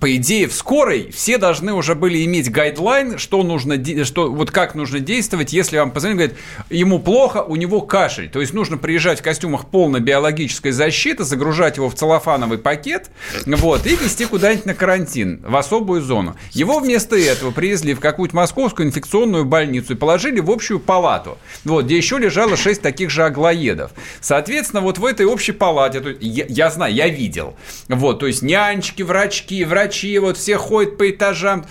По 0.00 0.14
идее, 0.14 0.46
в 0.46 0.52
скорой 0.52 1.10
все 1.10 1.38
должны 1.38 1.72
уже 1.72 1.96
были 1.96 2.24
иметь 2.24 2.52
гайдлайн, 2.52 3.18
что 3.18 3.42
нужно, 3.42 3.82
что, 4.04 4.30
вот 4.30 4.52
как 4.52 4.76
нужно 4.76 5.00
действовать, 5.00 5.52
если 5.52 5.76
вам 5.78 5.90
позвонят, 5.90 6.18
говорят, 6.18 6.36
ему 6.70 7.00
плохо, 7.00 7.42
у 7.42 7.56
него 7.56 7.80
кашель. 7.80 8.28
То 8.28 8.40
есть 8.40 8.54
нужно 8.54 8.78
приезжать 8.78 9.18
в 9.18 9.22
костюмах 9.22 9.66
полной 9.66 9.98
биологической 9.98 10.70
защиты, 10.70 11.24
загружать 11.24 11.78
его 11.78 11.90
в 11.90 11.94
целлофановый 11.94 12.58
пакет, 12.58 13.10
вот, 13.44 13.86
и 13.86 13.96
везти 13.96 14.24
куда-нибудь 14.24 14.66
на 14.66 14.74
карантин, 14.74 15.42
в 15.44 15.56
особую 15.56 16.00
зону. 16.00 16.36
Его 16.52 16.78
вместо 16.78 17.16
этого 17.16 17.50
привезли 17.50 17.94
в 17.94 18.00
какую-то 18.00 18.36
московскую 18.36 18.86
инфекционную 18.86 19.44
больницу 19.46 19.94
и 19.94 19.96
положили 19.96 20.38
в 20.38 20.50
общую 20.50 20.78
палату, 20.78 21.38
вот, 21.64 21.86
где 21.86 21.96
еще 21.96 22.18
лежало 22.18 22.56
шесть 22.56 22.82
таких 22.82 23.10
же 23.10 23.24
аглоедов. 23.24 23.90
Соответственно, 24.20 24.80
вот 24.80 24.98
в 24.98 25.04
этой 25.04 25.26
общей 25.26 25.52
палате, 25.52 26.16
я, 26.20 26.44
я 26.48 26.70
знаю, 26.70 26.94
я 26.94 27.08
видел, 27.08 27.56
вот, 27.88 28.20
то 28.20 28.28
есть 28.28 28.42
нянечки, 28.42 29.02
врачки, 29.02 29.64
врачи, 29.64 29.87
вот 30.20 30.36
все 30.36 30.56
ходят 30.56 30.98
по 30.98 31.10
этажам. 31.10 31.66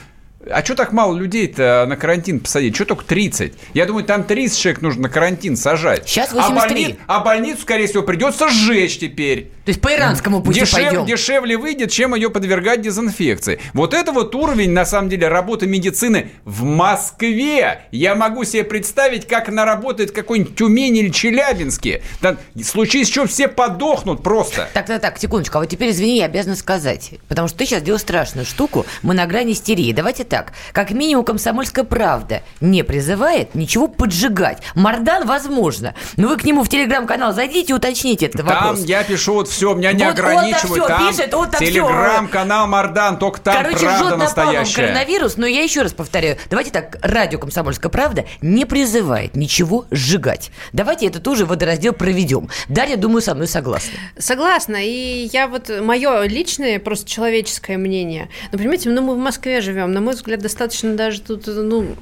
А 0.51 0.63
что 0.63 0.75
так 0.75 0.91
мало 0.91 1.15
людей-то 1.17 1.85
на 1.87 1.95
карантин 1.95 2.39
посадить? 2.39 2.75
Что 2.75 2.85
только 2.85 3.03
30? 3.05 3.53
Я 3.73 3.85
думаю, 3.85 4.05
там 4.05 4.23
30 4.23 4.57
человек 4.59 4.81
нужно 4.81 5.03
на 5.03 5.09
карантин 5.09 5.55
сажать. 5.55 6.07
Сейчас 6.07 6.31
а, 6.31 6.35
83. 6.35 6.83
больни- 6.85 6.95
а 7.07 7.19
больницу, 7.19 7.61
скорее 7.61 7.87
всего, 7.87 8.03
придется 8.03 8.49
сжечь 8.49 8.99
теперь. 8.99 9.51
То 9.65 9.69
есть 9.71 9.81
по 9.81 9.93
иранскому 9.93 10.41
пути 10.41 10.61
Дешев- 10.61 10.81
пойдем. 10.81 11.05
Дешевле 11.05 11.57
выйдет, 11.57 11.91
чем 11.91 12.15
ее 12.15 12.29
подвергать 12.29 12.81
дезинфекции. 12.81 13.59
Вот 13.73 13.93
это 13.93 14.11
вот 14.13 14.33
уровень, 14.35 14.71
на 14.71 14.85
самом 14.85 15.09
деле, 15.09 15.27
работы 15.27 15.67
медицины 15.67 16.31
в 16.45 16.63
Москве. 16.63 17.81
Я 17.91 18.15
могу 18.15 18.43
себе 18.43 18.63
представить, 18.63 19.27
как 19.27 19.49
она 19.49 19.65
работает 19.65 20.11
в 20.11 20.13
какой-нибудь 20.13 20.55
Тюмени 20.55 20.99
или 21.01 21.09
Челябинске. 21.09 22.01
Там, 22.21 22.37
случись 22.63 23.09
что, 23.09 23.27
все 23.27 23.47
подохнут 23.47 24.23
просто. 24.23 24.69
Так, 24.73 24.85
так, 24.87 25.01
так, 25.01 25.17
секундочку. 25.19 25.57
А 25.57 25.61
вот 25.61 25.69
теперь, 25.69 25.91
извини, 25.91 26.17
я 26.17 26.25
обязана 26.25 26.55
сказать. 26.55 27.11
Потому 27.27 27.47
что 27.47 27.57
ты 27.57 27.65
сейчас 27.65 27.81
делаешь 27.83 28.01
страшную 28.01 28.45
штуку. 28.45 28.85
Мы 29.01 29.13
на 29.13 29.25
грани 29.25 29.53
истерии. 29.53 29.91
Давайте 29.91 30.23
так. 30.23 30.36
Как 30.73 30.91
минимум, 30.91 31.25
комсомольская 31.25 31.83
правда 31.85 32.41
не 32.61 32.83
призывает 32.83 33.55
ничего 33.55 33.87
поджигать. 33.87 34.61
Мардан 34.75 35.25
возможно. 35.25 35.93
Но 36.15 36.27
вы 36.29 36.37
к 36.37 36.43
нему 36.43 36.63
в 36.63 36.69
телеграм-канал 36.69 37.33
зайдите 37.33 37.71
и 37.71 37.75
уточните 37.75 38.27
этот 38.27 38.45
Там 38.45 38.47
вопрос. 38.47 38.85
я 38.85 39.03
пишу, 39.03 39.33
вот 39.33 39.47
все, 39.47 39.73
меня 39.73 39.91
не 39.93 40.03
Вот 40.03 40.13
ограничивают. 40.13 40.83
всё 40.83 40.87
там 40.87 41.07
пишет, 41.09 41.33
он-то 41.33 41.57
всё. 41.57 41.65
телеграм-канал 41.65 42.67
Мардан, 42.67 43.17
только 43.17 43.41
там 43.41 43.55
Короче, 43.55 43.79
правда 43.85 44.09
жжет 44.09 44.17
настоящая. 44.17 44.75
коронавирус, 44.87 45.37
но 45.37 45.45
я 45.45 45.63
еще 45.63 45.81
раз 45.81 45.93
повторяю. 45.93 46.37
Давайте 46.49 46.71
так, 46.71 46.97
радио 47.01 47.39
«Комсомольская 47.39 47.89
правда» 47.91 48.25
не 48.41 48.65
призывает 48.65 49.35
ничего 49.35 49.85
сжигать. 49.91 50.51
Давайте 50.73 51.07
это 51.07 51.19
тоже 51.19 51.45
водораздел 51.45 51.93
проведем. 51.93 52.49
Дарья, 52.67 52.97
думаю, 52.97 53.21
со 53.21 53.33
мной 53.35 53.47
согласна. 53.47 53.91
Согласна. 54.17 54.77
И 54.83 55.29
я 55.31 55.47
вот, 55.47 55.69
мое 55.81 56.23
личное, 56.25 56.79
просто 56.79 57.09
человеческое 57.09 57.77
мнение. 57.77 58.29
Ну, 58.51 58.57
понимаете, 58.57 58.89
ну, 58.89 59.01
мы 59.01 59.15
в 59.15 59.19
Москве 59.19 59.61
живем. 59.61 59.91
На 59.91 60.01
мой 60.01 60.15
взгляд, 60.17 60.41
достаточно 60.41 60.95
даже 60.95 61.21
тут, 61.21 61.47
ну, 61.47 61.95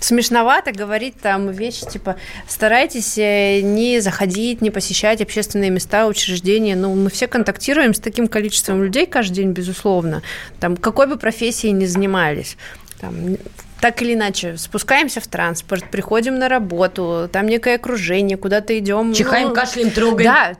смешновато 0.00 0.72
говорить 0.72 1.16
там 1.20 1.50
вещи, 1.50 1.86
типа, 1.86 2.16
старайтесь 2.48 3.16
э, 3.18 3.60
не 3.60 4.00
заходить, 4.00 4.60
не 4.60 4.70
посещать 4.70 5.20
общественные 5.20 5.70
места, 5.70 6.06
учреждения. 6.06 6.76
Ну, 6.76 6.94
мы 6.94 7.10
все 7.10 7.26
контактируем 7.26 7.94
с 7.94 8.00
таким 8.00 8.28
количеством 8.28 8.82
людей 8.82 9.06
каждый 9.06 9.34
день, 9.34 9.52
безусловно. 9.52 10.22
Там, 10.58 10.76
какой 10.76 11.06
бы 11.06 11.16
профессией 11.16 11.72
ни 11.72 11.86
занимались. 11.86 12.56
Там, 13.00 13.36
так 13.80 14.02
или 14.02 14.14
иначе, 14.14 14.56
спускаемся 14.56 15.20
в 15.20 15.26
транспорт, 15.26 15.84
приходим 15.90 16.38
на 16.38 16.48
работу, 16.48 17.28
там 17.32 17.46
некое 17.46 17.76
окружение, 17.76 18.36
куда-то 18.36 18.78
идем. 18.78 19.12
Чихаем, 19.12 19.48
ну, 19.48 19.54
кашляем, 19.54 19.90
трогаем. 19.90 20.30
Да, 20.30 20.52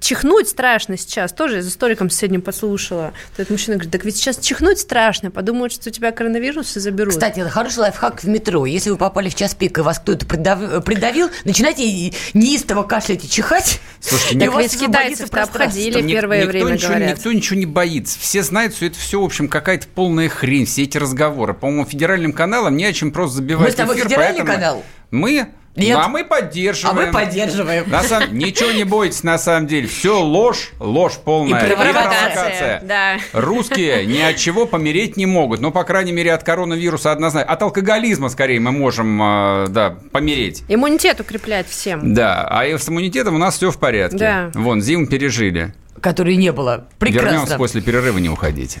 чихнуть 0.00 0.48
страшно 0.48 0.96
сейчас. 0.96 1.32
Тоже 1.32 1.62
за 1.62 1.70
столиком 1.70 2.10
соседним 2.10 2.42
послушала. 2.42 3.12
Этот 3.36 3.50
мужчина 3.50 3.76
говорит, 3.76 3.92
так 3.92 4.04
ведь 4.04 4.16
сейчас 4.16 4.38
чихнуть 4.38 4.78
страшно. 4.78 5.30
Подумают, 5.30 5.72
что 5.72 5.88
у 5.88 5.92
тебя 5.92 6.12
коронавирус 6.12 6.76
и 6.76 6.80
заберут. 6.80 7.14
Кстати, 7.14 7.40
это 7.40 7.50
хороший 7.50 7.78
лайфхак 7.80 8.22
в 8.22 8.28
метро. 8.28 8.66
Если 8.66 8.90
вы 8.90 8.96
попали 8.96 9.28
в 9.28 9.34
час 9.34 9.54
пик 9.54 9.78
и 9.78 9.80
вас 9.82 9.98
кто-то 9.98 10.26
придав- 10.26 10.84
придавил, 10.84 11.30
начинайте 11.44 12.12
неистово 12.34 12.82
кашлять 12.82 13.24
и 13.24 13.28
чихать. 13.28 13.80
Слушайте, 14.00 14.44
и 14.44 14.48
вас 14.48 14.62
ведь 14.62 14.80
китайцев-то 14.80 15.42
обходили 15.42 16.00
Ник- 16.02 16.16
первое 16.16 16.40
никто 16.40 16.52
время, 16.52 16.72
ничего, 16.72 16.88
говорят. 16.88 17.16
Никто 17.16 17.32
ничего 17.32 17.58
не 17.58 17.66
боится. 17.66 18.18
Все 18.18 18.42
знают, 18.42 18.74
что 18.74 18.86
это 18.86 18.98
все, 18.98 19.20
в 19.20 19.24
общем, 19.24 19.48
какая-то 19.48 19.86
полная 19.94 20.28
хрень, 20.28 20.66
все 20.66 20.82
эти 20.84 20.98
разговоры. 20.98 21.54
По-моему, 21.54 21.84
федеральным 21.84 22.32
каналам 22.56 22.76
не 22.76 22.84
о 22.84 22.92
чем 22.92 23.10
просто 23.10 23.36
забивать 23.36 23.66
Мы 23.66 23.72
с 23.72 23.74
тобой 23.74 23.96
эфир, 23.96 24.04
федеральный 24.04 24.44
канал? 24.44 24.82
Мы? 25.10 25.48
Нет. 25.76 25.98
А 26.00 26.08
мы 26.08 26.24
поддерживаем. 26.24 26.98
А 26.98 27.02
мы 27.02 27.12
поддерживаем. 27.12 27.84
На 27.90 28.02
самом- 28.02 28.38
Ничего 28.38 28.70
не 28.70 28.84
бойтесь, 28.84 29.22
на 29.22 29.36
самом 29.36 29.66
деле. 29.66 29.86
Все 29.86 30.18
ложь, 30.18 30.70
ложь 30.80 31.18
полная. 31.22 31.66
И 31.66 31.74
провокация. 31.74 32.00
провокация. 32.02 32.82
Да. 32.82 33.16
Русские 33.34 34.06
ни 34.06 34.18
от 34.18 34.36
чего 34.36 34.64
помереть 34.64 35.18
не 35.18 35.26
могут. 35.26 35.60
Ну, 35.60 35.70
по 35.70 35.84
крайней 35.84 36.12
мере, 36.12 36.32
от 36.32 36.44
коронавируса 36.44 37.12
однозначно. 37.12 37.52
От 37.52 37.60
алкоголизма, 37.60 38.30
скорее, 38.30 38.58
мы 38.58 38.72
можем, 38.72 39.20
э, 39.22 39.66
да, 39.68 39.98
помереть. 40.12 40.64
Иммунитет 40.68 41.20
укреплять 41.20 41.68
всем. 41.68 42.14
Да, 42.14 42.48
а 42.48 42.64
и 42.64 42.78
с 42.78 42.88
иммунитетом 42.88 43.34
у 43.34 43.38
нас 43.38 43.56
все 43.56 43.70
в 43.70 43.76
порядке. 43.76 44.16
Да. 44.16 44.50
Вон, 44.54 44.80
зиму 44.80 45.06
пережили. 45.06 45.74
Которой 46.00 46.36
не 46.36 46.52
было. 46.52 46.86
Прекрасно. 46.98 47.28
Вернемся 47.28 47.56
после 47.58 47.82
перерыва, 47.82 48.16
не 48.16 48.30
уходите. 48.30 48.80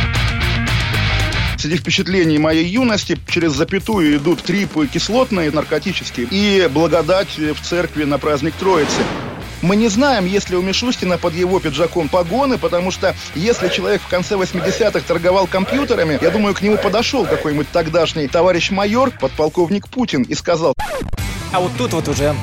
Среди 1.61 1.77
впечатлений 1.77 2.39
моей 2.39 2.65
юности 2.65 3.19
через 3.27 3.51
запятую 3.51 4.17
идут 4.17 4.41
трипы 4.41 4.87
кислотные, 4.87 5.51
наркотические, 5.51 6.25
и 6.31 6.67
благодать 6.67 7.37
в 7.37 7.61
церкви 7.61 8.03
на 8.03 8.17
праздник 8.17 8.55
Троицы. 8.55 9.03
Мы 9.61 9.75
не 9.75 9.87
знаем, 9.87 10.25
есть 10.25 10.49
ли 10.49 10.55
у 10.55 10.63
Мишустина 10.63 11.19
под 11.19 11.35
его 11.35 11.59
пиджаком 11.59 12.09
погоны, 12.09 12.57
потому 12.57 12.89
что 12.89 13.15
если 13.35 13.67
человек 13.67 14.01
в 14.01 14.07
конце 14.07 14.37
80-х 14.37 15.01
торговал 15.01 15.45
компьютерами, 15.45 16.17
я 16.19 16.31
думаю, 16.31 16.55
к 16.55 16.63
нему 16.63 16.77
подошел 16.77 17.27
какой-нибудь 17.27 17.69
тогдашний 17.71 18.27
товарищ 18.27 18.71
майор, 18.71 19.11
подполковник 19.11 19.87
Путин, 19.87 20.23
и 20.23 20.33
сказал, 20.33 20.73
А 21.53 21.59
вот 21.59 21.73
тут 21.77 21.93
вот 21.93 22.07
уже 22.07 22.35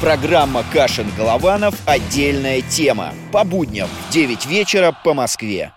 Программа 0.00 0.64
«Кашин-Голованов. 0.72 1.74
Отдельная 1.84 2.60
тема». 2.60 3.12
По 3.32 3.42
будням 3.42 3.88
в 4.08 4.12
9 4.12 4.46
вечера 4.46 4.96
по 5.04 5.14
Москве. 5.14 5.72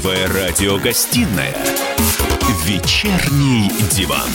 Первая 0.00 0.28
радиогостинная 0.28 1.56
«Вечерний 2.64 3.68
диван». 3.90 4.28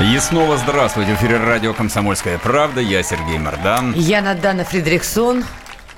И 0.00 0.18
снова 0.18 0.56
здравствуйте. 0.56 1.12
В 1.12 1.16
эфире 1.16 1.36
радио 1.36 1.74
«Комсомольская 1.74 2.38
правда». 2.38 2.80
Я 2.80 3.02
Сергей 3.02 3.36
Мордан. 3.36 3.92
Я 3.92 4.22
Надана 4.22 4.64
Фридрихсон. 4.64 5.44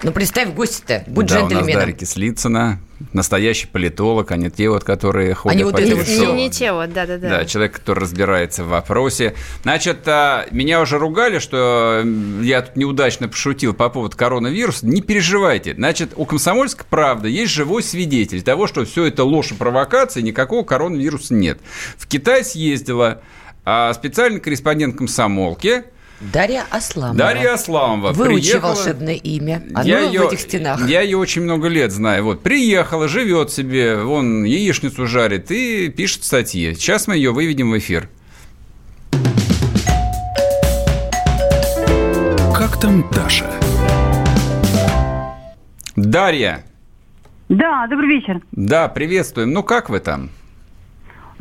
Ну, 0.02 0.10
представь, 0.10 0.52
гости-то, 0.52 1.04
будь 1.06 1.26
да, 1.26 1.38
у 1.38 1.42
нас 1.42 1.52
джентльменом. 1.52 1.80
Дарья 1.80 1.92
Кислицына, 1.94 2.80
настоящий 3.12 3.68
политолог, 3.68 4.32
а 4.32 4.36
не 4.36 4.50
те 4.50 4.68
вот, 4.68 4.82
которые 4.82 5.32
ходят 5.34 5.54
Они 5.54 5.64
вот 5.64 5.74
по 5.74 5.78
это 5.78 5.96
вот 5.96 6.08
Не, 6.08 6.32
не 6.32 6.50
те 6.50 6.72
вот, 6.72 6.92
да-да-да. 6.92 7.28
Да, 7.28 7.44
человек, 7.44 7.74
который 7.74 8.00
разбирается 8.00 8.64
в 8.64 8.68
вопросе. 8.68 9.34
Значит, 9.62 10.00
а, 10.06 10.46
меня 10.50 10.80
уже 10.80 10.98
ругали, 10.98 11.38
что 11.38 12.02
я 12.40 12.62
тут 12.62 12.76
неудачно 12.76 13.28
пошутил 13.28 13.74
по 13.74 13.88
поводу 13.90 14.16
коронавируса. 14.16 14.86
Не 14.86 15.02
переживайте. 15.02 15.74
Значит, 15.74 16.14
у 16.16 16.24
«Комсомольской 16.24 16.84
правды» 16.88 17.28
есть 17.28 17.52
живой 17.52 17.84
свидетель 17.84 18.42
того, 18.42 18.66
что 18.66 18.84
все 18.84 19.04
это 19.04 19.22
ложь 19.22 19.52
и 19.52 19.54
провокация, 19.54 20.22
никакого 20.22 20.64
коронавируса 20.64 21.34
нет. 21.34 21.60
В 21.96 22.08
Китай 22.08 22.44
съездила 22.44 23.22
а, 23.64 23.92
специальный 23.94 24.40
корреспондент 24.40 24.96
комсомолки 24.96 25.84
Дарья 26.30 26.64
Асламова. 26.70 27.16
Дарья 27.18 27.54
Асламова. 27.54 28.12
Выучи 28.12 28.50
приехала- 28.50 28.74
волшебное 28.74 29.14
имя. 29.14 29.62
Оно 29.74 29.88
я 29.88 29.98
в 30.08 30.12
ее, 30.12 30.26
этих 30.26 30.40
стенах. 30.40 30.88
Я 30.88 31.00
ее 31.00 31.16
очень 31.16 31.42
много 31.42 31.66
лет 31.66 31.90
знаю. 31.90 32.22
Вот, 32.24 32.42
приехала, 32.42 33.08
живет 33.08 33.50
себе, 33.50 33.96
вон, 33.96 34.44
яичницу 34.44 35.06
жарит 35.08 35.50
и 35.50 35.88
пишет 35.88 36.22
статьи. 36.22 36.74
Сейчас 36.74 37.08
мы 37.08 37.16
ее 37.16 37.32
выведем 37.32 37.72
в 37.72 37.78
эфир. 37.78 38.08
Как 42.54 42.78
там 42.80 43.04
Даша? 43.10 43.50
Дарья. 45.96 46.64
Да, 47.48 47.86
добрый 47.88 48.08
вечер. 48.08 48.40
Да, 48.52 48.88
приветствуем. 48.88 49.52
Ну, 49.52 49.62
как 49.64 49.90
вы 49.90 49.98
там? 49.98 50.30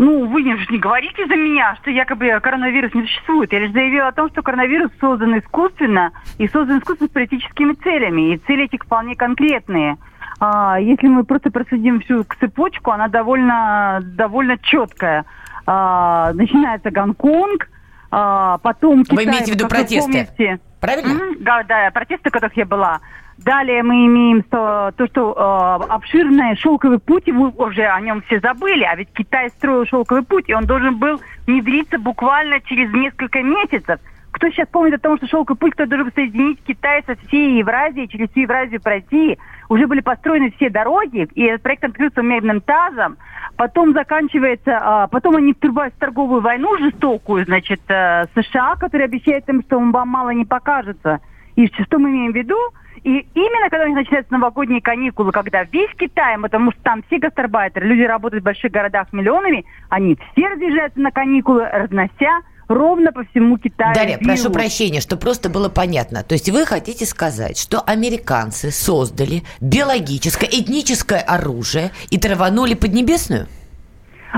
Ну, 0.01 0.25
вы 0.25 0.41
не, 0.41 0.57
не 0.71 0.79
говорите 0.79 1.27
за 1.27 1.35
меня, 1.35 1.75
что 1.79 1.91
якобы 1.91 2.39
коронавирус 2.41 2.91
не 2.95 3.03
существует. 3.03 3.53
Я 3.53 3.59
лишь 3.59 3.71
заявила 3.71 4.07
о 4.07 4.11
том, 4.11 4.31
что 4.31 4.41
коронавирус 4.41 4.89
создан 4.99 5.37
искусственно 5.37 6.11
и 6.39 6.47
создан 6.47 6.79
искусственно 6.79 7.07
с 7.07 7.13
политическими 7.13 7.73
целями. 7.73 8.33
И 8.33 8.37
цели 8.39 8.65
эти 8.65 8.83
вполне 8.83 9.13
конкретные. 9.13 9.97
А, 10.39 10.79
если 10.79 11.05
мы 11.07 11.23
просто 11.23 11.51
проследим 11.51 12.01
всю 12.01 12.25
цепочку, 12.39 12.89
она 12.89 13.09
довольно, 13.09 13.99
довольно 14.01 14.57
четкая. 14.57 15.23
А, 15.67 16.33
начинается 16.33 16.89
Гонконг, 16.89 17.69
а, 18.09 18.57
потом 18.57 19.03
Китай. 19.03 19.17
Вы 19.17 19.23
имеете 19.25 19.51
в 19.51 19.55
виду 19.55 19.67
протесты? 19.67 20.11
помните. 20.11 20.59
Правильно? 20.79 21.13
Мгм, 21.13 21.43
Да, 21.43 21.61
да, 21.61 21.91
протесты, 21.91 22.31
в 22.31 22.33
которых 22.33 22.57
я 22.57 22.65
была. 22.65 23.01
Далее 23.43 23.81
мы 23.81 24.05
имеем 24.05 24.43
то, 24.43 24.91
то, 24.95 25.07
что 25.07 25.33
э, 25.33 25.91
обширный 25.91 26.55
шелковый 26.57 26.99
путь, 26.99 27.27
и 27.27 27.31
мы 27.31 27.49
уже 27.49 27.85
о 27.85 27.99
нем 27.99 28.21
все 28.23 28.39
забыли, 28.39 28.83
а 28.83 28.95
ведь 28.95 29.09
Китай 29.13 29.49
строил 29.49 29.85
шелковый 29.85 30.23
путь, 30.23 30.47
и 30.47 30.53
он 30.53 30.65
должен 30.65 30.97
был 30.97 31.19
внедриться 31.47 31.97
буквально 31.97 32.61
через 32.61 32.93
несколько 32.93 33.41
месяцев. 33.41 33.99
Кто 34.31 34.49
сейчас 34.49 34.67
помнит 34.69 34.93
о 34.93 34.99
том, 34.99 35.17
что 35.17 35.27
шелковый 35.27 35.57
путь, 35.57 35.73
кто 35.73 35.87
должен 35.87 36.11
соединить 36.13 36.63
Китай 36.63 37.03
со 37.05 37.15
всей 37.15 37.57
Евразией, 37.57 38.07
через 38.07 38.29
всю 38.29 38.41
Евразию 38.41 38.79
пройти, 38.79 39.39
уже 39.69 39.87
были 39.87 40.01
построены 40.01 40.51
все 40.51 40.69
дороги, 40.69 41.27
и 41.33 41.43
этот 41.43 41.63
проект 41.63 41.83
открылся 41.83 42.21
медным 42.21 42.61
тазом, 42.61 43.17
потом 43.55 43.93
заканчивается, 43.93 44.77
а, 44.79 45.07
потом 45.07 45.35
они 45.35 45.53
вступают 45.53 45.95
в 45.95 45.99
торговую 45.99 46.41
войну 46.41 46.77
жестокую, 46.77 47.45
значит, 47.45 47.81
э, 47.87 48.25
США, 48.35 48.75
который 48.75 49.05
обещает 49.05 49.49
им, 49.49 49.63
что 49.63 49.79
вам 49.79 50.09
мало 50.09 50.29
не 50.29 50.45
покажется. 50.45 51.21
И 51.61 51.83
что 51.83 51.99
мы 51.99 52.09
имеем 52.09 52.31
в 52.31 52.35
виду? 52.35 52.57
И 53.03 53.25
именно 53.33 53.69
когда 53.69 53.85
у 53.85 53.87
них 53.87 53.97
начинаются 53.97 54.33
новогодние 54.33 54.81
каникулы, 54.81 55.31
когда 55.31 55.63
весь 55.63 55.89
Китай, 55.97 56.37
потому 56.39 56.71
что 56.71 56.81
там 56.81 57.03
все 57.07 57.19
гастарбайтеры, 57.19 57.87
люди 57.87 58.01
работают 58.01 58.41
в 58.41 58.45
больших 58.45 58.71
городах 58.71 59.11
миллионами, 59.11 59.65
они 59.89 60.17
все 60.31 60.47
разъезжаются 60.47 60.99
на 60.99 61.11
каникулы, 61.11 61.67
разнося 61.67 62.41
ровно 62.67 63.11
по 63.11 63.23
всему 63.25 63.57
Китаю. 63.57 63.93
Дарья, 63.93 64.17
вирус. 64.17 64.41
прошу 64.41 64.51
прощения, 64.51 65.01
что 65.01 65.17
просто 65.17 65.49
было 65.49 65.69
понятно. 65.69 66.23
То 66.23 66.33
есть 66.33 66.49
вы 66.49 66.65
хотите 66.65 67.05
сказать, 67.05 67.57
что 67.59 67.79
американцы 67.81 68.71
создали 68.71 69.43
биологическое, 69.59 70.49
этническое 70.49 71.19
оружие 71.19 71.91
и 72.09 72.17
траванули 72.17 72.73
Поднебесную? 72.73 73.47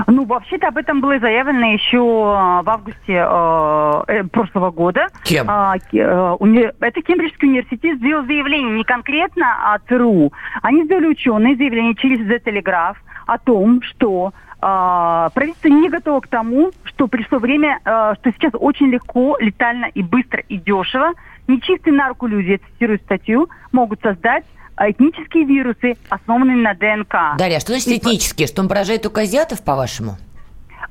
Ну, 0.06 0.24
вообще-то 0.24 0.68
об 0.68 0.76
этом 0.76 1.00
было 1.00 1.18
заявлено 1.18 1.66
еще 1.72 1.98
э, 1.98 2.62
в 2.62 2.68
августе 2.68 3.12
э, 3.12 4.02
э, 4.08 4.24
прошлого 4.24 4.70
года. 4.70 5.06
Кем? 5.24 5.46
А, 5.48 5.76
э, 5.76 6.36
уни- 6.40 6.72
Это 6.80 7.02
Кембриджский 7.02 7.48
университет 7.48 7.98
сделал 7.98 8.24
заявление 8.24 8.76
не 8.76 8.84
конкретно 8.84 9.74
о 9.74 9.78
ЦРУ. 9.78 10.32
Они 10.62 10.84
сделали 10.84 11.06
ученые 11.06 11.56
заявление 11.56 11.94
через 11.94 12.20
The 12.20 12.42
Telegraph 12.42 12.96
о 13.26 13.38
том, 13.38 13.82
что 13.82 14.32
а, 14.66 15.28
правительство 15.34 15.68
не 15.68 15.90
готово 15.90 16.20
к 16.20 16.28
тому, 16.28 16.70
что 16.84 17.06
пришло 17.06 17.38
время, 17.38 17.80
э, 17.84 18.14
что 18.18 18.32
сейчас 18.32 18.52
очень 18.54 18.86
легко, 18.86 19.36
летально 19.38 19.86
и 19.86 20.02
быстро 20.02 20.40
и 20.48 20.56
дешево 20.56 21.12
нечистые 21.46 21.94
на 21.94 22.08
руку 22.08 22.26
люди, 22.26 22.52
я 22.52 22.58
цитирую 22.58 22.98
статью, 23.00 23.48
могут 23.72 24.00
создать 24.00 24.44
а, 24.76 24.90
этнические 24.90 25.44
вирусы, 25.44 25.96
основанные 26.08 26.56
на 26.56 26.74
ДНК. 26.74 27.36
Дарья, 27.38 27.56
а 27.56 27.60
что 27.60 27.72
значит 27.72 27.88
И 27.88 27.98
этнические? 27.98 28.48
Что 28.48 28.62
он 28.62 28.68
поражает 28.68 29.02
только 29.02 29.22
азиатов, 29.22 29.62
по-вашему? 29.62 30.16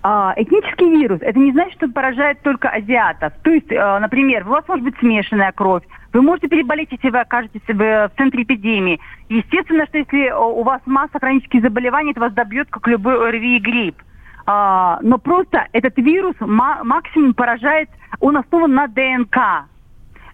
А, 0.05 0.33
этнический 0.35 0.89
вирус, 0.89 1.19
это 1.21 1.39
не 1.39 1.51
значит, 1.53 1.75
что 1.75 1.85
он 1.85 1.93
поражает 1.93 2.41
только 2.41 2.69
азиатов. 2.69 3.31
То 3.41 3.51
есть, 3.51 3.71
э, 3.71 3.99
например, 3.99 4.45
у 4.45 4.51
вас 4.51 4.67
может 4.67 4.83
быть 4.83 4.97
смешанная 4.99 5.53
кровь, 5.53 5.83
вы 6.11 6.21
можете 6.21 6.49
переболеть, 6.49 6.91
если 6.91 7.09
вы 7.09 7.21
окажетесь 7.21 7.61
в, 7.67 7.73
в 7.73 8.11
центре 8.17 8.43
эпидемии. 8.43 8.99
Естественно, 9.29 9.85
что 9.87 9.99
если 9.99 10.27
э, 10.27 10.35
у 10.35 10.61
вас 10.63 10.81
масса 10.85 11.19
хронических 11.19 11.61
заболеваний, 11.61 12.11
это 12.11 12.19
вас 12.19 12.33
добьет, 12.33 12.67
как 12.69 12.85
любой 12.87 13.15
ОРВИ 13.29 13.57
и 13.57 13.59
грипп. 13.59 14.03
А, 14.45 14.99
но 15.01 15.17
просто 15.17 15.67
этот 15.71 15.97
вирус 15.97 16.35
ма- 16.41 16.83
максимум 16.83 17.33
поражает, 17.33 17.89
он 18.19 18.35
основан 18.35 18.73
на 18.73 18.87
ДНК. 18.87 19.37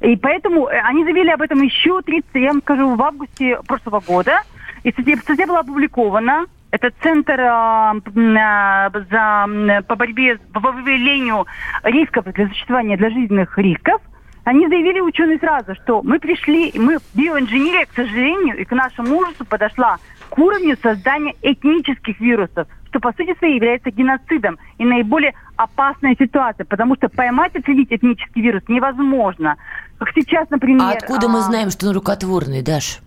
И 0.02 0.16
поэтому 0.16 0.68
э, 0.68 0.80
они 0.80 1.04
заявили 1.04 1.30
об 1.30 1.42
этом 1.42 1.62
еще 1.62 2.02
30, 2.02 2.30
я 2.36 2.52
вам 2.52 2.62
скажу, 2.62 2.96
в 2.96 3.02
августе 3.02 3.60
прошлого 3.68 4.00
года. 4.00 4.42
И 4.84 4.92
статья, 4.92 5.18
статья 5.18 5.48
была 5.48 5.60
опубликована. 5.60 6.46
Это 6.72 6.92
Центр 7.02 7.40
а, 7.42 7.96
а, 7.96 8.90
за, 8.92 9.82
по 9.88 9.96
борьбе 9.96 10.38
по 10.54 10.60
выявлению 10.60 11.48
рисков 11.84 12.26
для 12.26 12.48
существования 12.48 12.96
для 12.96 13.10
жизненных 13.10 13.58
рисков. 13.58 14.02
Они 14.44 14.68
заявили 14.68 15.00
ученые 15.00 15.40
сразу, 15.40 15.76
что 15.76 16.02
мы 16.04 16.20
пришли, 16.20 16.72
мы 16.76 16.98
биоинженерия, 17.14 17.86
к 17.86 17.96
сожалению, 17.96 18.58
и 18.58 18.66
к 18.66 18.72
нашему 18.72 19.18
ужасу 19.18 19.46
подошла 19.46 19.98
к 20.30 20.38
уровню 20.38 20.78
создания 20.82 21.36
этнических 21.42 22.20
вирусов, 22.20 22.68
что 22.90 23.00
по 23.00 23.12
сути 23.14 23.38
своей 23.38 23.56
является 23.56 23.92
геноцидом 23.92 24.58
и 24.78 24.86
наиболее 24.86 25.34
опасная 25.56 26.16
ситуация, 26.18 26.66
потому 26.66 26.96
что 26.96 27.10
поймать 27.10 27.54
и 27.56 27.60
отследить 27.60 27.92
этнический 27.92 28.42
вирус 28.42 28.64
невозможно. 28.68 29.56
Как 29.98 30.10
сейчас, 30.16 30.50
например... 30.50 30.82
А 30.82 30.92
откуда 30.92 31.28
мы 31.28 31.40
а, 31.40 31.44
знаем, 31.44 31.70
что 31.70 31.88
он 31.88 31.96
рукотворный, 31.96 32.62
Даш? 32.62 33.00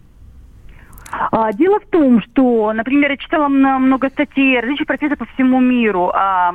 а, 1.11 1.53
Дело 1.53 1.81
в 1.81 1.87
том, 1.87 2.23
что, 2.23 2.73
например, 2.73 3.11
я 3.11 3.17
читала 3.17 3.49
много 3.49 4.09
статей 4.11 4.61
различных 4.61 4.87
профессоров 4.87 5.19
по 5.19 5.27
всему 5.35 5.61
миру. 5.61 6.13
А, 6.15 6.55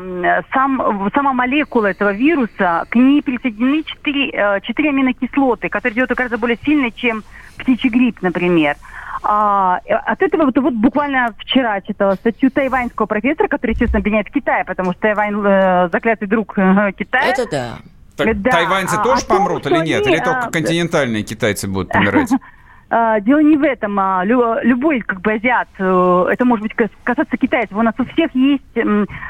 сам, 0.53 1.09
сама 1.13 1.34
молекула 1.34 1.88
этого 1.88 2.13
вируса, 2.13 2.86
к 2.89 2.95
ней 2.95 3.21
присоединены 3.21 3.84
четыре, 3.84 4.30
э, 4.32 4.61
четыре 4.61 4.89
аминокислоты, 4.89 5.69
которые 5.69 5.95
делают 5.95 6.11
ее 6.11 6.15
гораздо 6.15 6.38
более 6.38 6.57
сильной, 6.63 6.91
чем 6.91 7.23
птичий 7.58 7.89
грипп, 7.89 8.22
например. 8.22 8.76
А, 9.24 9.80
э, 9.86 9.93
от 9.93 10.22
этого 10.22 10.45
вот, 10.45 10.58
вот 10.58 10.74
буквально 10.74 11.34
вчера 11.39 11.82
читала 11.82 12.16
статью 12.16 12.51
тайваньского 12.51 13.08
профессора, 13.08 13.47
который, 13.47 13.72
естественно, 13.72 13.99
обвиняет 13.99 14.30
Китай, 14.30 14.64
потому 14.64 14.91
что 14.93 15.01
Тайвань 15.01 15.36
э, 15.43 15.89
заклятый 15.91 16.28
друг 16.28 16.58
э, 16.58 16.91
Китая. 16.97 17.32
Это 17.32 17.49
да. 17.49 17.78
Так 18.16 18.41
Да, 18.41 18.51
тайваньцы 18.51 18.95
а 18.95 19.03
тоже 19.03 19.26
том, 19.26 19.38
помрут 19.38 19.68
или 19.68 19.78
нет? 19.86 20.05
они, 20.05 20.16
Или 20.16 20.24
только 20.24 20.47
а, 20.47 20.49
континентальные 20.49 21.24
китайцы 21.24 21.68
будут 21.68 21.91
помирать? 21.91 22.30
А, 22.90 23.20
Дело 23.20 23.40
не 23.40 23.58
в 23.58 23.64
этом. 23.64 24.00
а, 24.00 24.24
лю- 24.24 24.60
Любой 24.64 25.02
как 25.02 25.20
бы 25.22 25.34
азиат, 25.34 25.68
э, 25.78 26.26
это 26.32 26.46
может 26.46 26.64
быть 26.64 26.74
кас- 26.74 26.90
касаться 27.04 27.36
китайцев. 27.36 27.76
У 27.78 27.82
нас 27.82 27.94
у 27.98 28.06
всех 28.06 28.34
есть... 28.34 28.64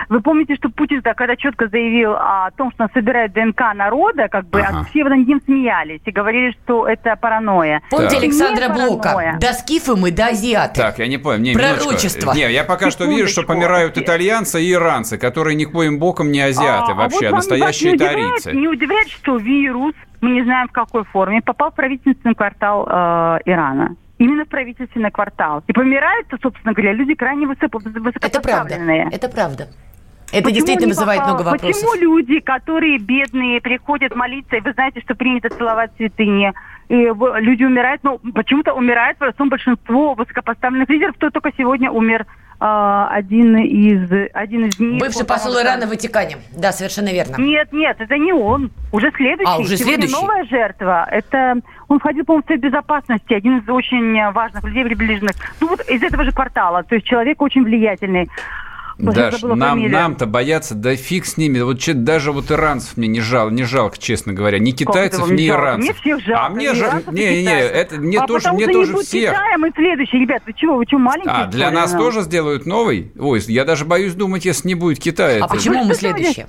Вы 0.09 0.21
помните, 0.21 0.55
что 0.55 0.69
Путин 0.69 1.01
да, 1.03 1.13
когда 1.15 1.35
четко 1.35 1.67
заявил 1.67 2.13
о 2.13 2.49
том, 2.55 2.71
что 2.71 2.83
он 2.83 2.89
собирает 2.93 3.33
ДНК 3.33 3.73
народа, 3.73 4.27
как 4.27 4.47
бы 4.49 4.61
Ага. 4.61 4.85
все 4.89 5.03
над 5.03 5.27
ним 5.27 5.41
смеялись 5.45 6.01
и 6.05 6.11
говорили, 6.11 6.55
что 6.63 6.87
это 6.87 7.15
паранойя. 7.15 7.81
Помните 7.89 8.15
Так. 8.15 8.23
Александра 8.23 8.69
Блока? 8.69 9.03
паранойя. 9.13 9.37
До 9.39 9.53
скифы 9.53 9.95
мы, 9.95 10.11
до 10.11 10.27
азиаты. 10.27 10.79
Так, 10.81 10.99
я 10.99 11.07
не 11.07 11.17
понял. 11.17 11.39
Не, 11.41 11.53
Пророчество. 11.53 12.33
Не, 12.33 12.51
я 12.51 12.63
пока 12.63 12.91
что 12.91 13.05
вижу, 13.05 13.27
что 13.27 13.43
помирают 13.43 13.97
итальянцы 13.97 14.61
и 14.63 14.71
иранцы, 14.71 15.17
которые 15.17 15.55
никоим 15.55 15.97
боком 15.99 16.31
не 16.31 16.41
азиаты 16.41 16.91
А, 16.91 16.91
а 16.91 16.95
вообще, 16.95 17.17
вот 17.17 17.25
а 17.25 17.29
вам 17.31 17.35
настоящие 17.37 17.91
не 17.91 17.95
удивляет- 17.97 18.43
тарийцы. 18.43 18.51
Не 18.53 18.67
удивляет, 18.67 19.07
что 19.09 19.37
вирус, 19.37 19.93
мы 20.21 20.31
не 20.31 20.43
знаем 20.43 20.67
в 20.67 20.71
какой 20.71 21.03
форме, 21.05 21.41
попал 21.41 21.71
в 21.71 21.75
правительственный 21.75 22.35
квартал 22.35 22.87
э, 22.87 23.39
Ирана. 23.45 23.95
Именно 24.17 24.45
в 24.45 24.49
правительственный 24.49 25.11
квартал. 25.11 25.63
И 25.67 25.73
помирают-то, 25.73 26.37
собственно 26.41 26.73
говоря, 26.73 26.93
люди 26.93 27.13
крайне 27.13 27.45
высоко, 27.45 27.79
Это 27.79 27.91
правда. 27.91 27.99
высокопоставленные. 28.01 29.09
Это 29.11 29.29
правда. 29.29 29.67
Это 30.31 30.43
Почему 30.43 30.55
действительно 30.55 30.89
вызывает 30.89 31.23
много 31.23 31.41
вопросов. 31.43 31.67
Почему 31.67 31.93
люди, 32.01 32.39
которые 32.39 32.97
бедные, 32.97 33.61
приходят 33.61 34.13
молиться, 34.15 34.57
и 34.57 34.59
вы 34.59 34.73
знаете, 34.73 34.99
что 35.01 35.15
принято 35.15 35.49
целовать 35.49 35.91
святыни, 35.95 36.51
и 36.89 36.95
люди 36.95 37.63
умирают, 37.63 38.03
но 38.03 38.17
почему-то 38.17 38.73
умирает 38.73 39.17
в 39.19 39.49
большинство 39.49 40.15
высокопоставленных 40.15 40.89
лидеров, 40.89 41.15
кто 41.15 41.29
только 41.29 41.51
сегодня 41.57 41.91
умер 41.91 42.25
один 42.59 43.57
из 43.57 44.29
один 44.33 44.65
из 44.65 44.79
них. 44.79 44.99
Бывший 44.99 45.25
посол 45.25 45.59
Ирана 45.61 45.85
в 45.85 45.89
Ватикане. 45.89 46.37
Да, 46.55 46.71
совершенно 46.71 47.09
верно. 47.09 47.35
Нет, 47.37 47.71
нет, 47.71 47.97
это 47.99 48.17
не 48.17 48.33
он. 48.33 48.71
Уже 48.91 49.11
следующий. 49.11 49.51
А, 49.51 49.57
уже 49.57 49.77
Сегодня 49.77 50.07
следующий? 50.07 50.21
новая 50.21 50.43
жертва. 50.45 51.07
Это 51.11 51.55
он 51.87 51.99
входил, 51.99 52.25
по-моему, 52.25 52.43
в 52.43 52.47
Совет 52.47 52.61
Безопасности, 52.61 53.33
один 53.33 53.59
из 53.59 53.69
очень 53.69 54.31
важных 54.31 54.63
людей 54.63 54.83
приближенных. 54.85 55.35
Ну 55.61 55.67
вот 55.67 55.81
из 55.81 56.01
этого 56.01 56.23
же 56.23 56.31
квартала. 56.31 56.83
То 56.83 56.95
есть 56.95 57.07
человек 57.07 57.41
очень 57.41 57.63
влиятельный. 57.63 58.29
Ой, 58.99 59.13
Даш, 59.13 59.41
нам, 59.43 59.81
нам-то 59.91 60.25
бояться, 60.25 60.73
да 60.73 60.95
фиг 60.95 61.25
с 61.25 61.37
ними. 61.37 61.59
Вот 61.59 61.79
че- 61.79 61.93
даже 61.93 62.31
вот 62.31 62.51
иранцев 62.51 62.97
мне 62.97 63.07
не, 63.07 63.21
жал, 63.21 63.51
не 63.51 63.63
жалко, 63.63 63.97
честно 63.99 64.33
говоря. 64.33 64.57
Ни 64.57 64.71
китайцев, 64.71 65.29
ни 65.29 65.47
жалко? 65.47 65.63
иранцев. 65.63 65.83
Мне 65.83 65.93
всех 65.93 66.25
жалко. 66.25 66.45
А 66.45 66.49
мне 66.49 66.65
и 66.65 67.41
и 67.41 67.45
не, 67.45 67.47
не, 67.47 67.59
это 67.59 67.95
мне 67.97 68.17
а 68.17 68.25
тоже, 68.25 68.51
мне 68.53 68.63
что 68.63 68.73
тоже 68.73 68.91
не 68.91 68.95
будет 68.95 69.05
всех. 69.05 69.31
Китая, 69.31 69.57
мы 69.59 69.71
следующие, 69.75 70.21
ребят, 70.21 70.41
вы 70.47 70.53
чего, 70.53 70.77
вы 70.77 70.85
что, 70.87 70.97
маленькие? 70.97 71.31
А 71.31 71.45
для 71.45 71.69
нас 71.69 71.93
ну? 71.93 71.99
тоже 71.99 72.21
сделают 72.21 72.65
новый? 72.65 73.11
Ой, 73.19 73.39
я 73.47 73.65
даже 73.65 73.85
боюсь 73.85 74.15
думать, 74.15 74.45
если 74.45 74.67
не 74.67 74.75
будет 74.75 74.99
Китая. 74.99 75.43
А 75.43 75.45
Это- 75.45 75.47
почему 75.47 75.83
мы 75.83 75.93
следующие? 75.93 76.47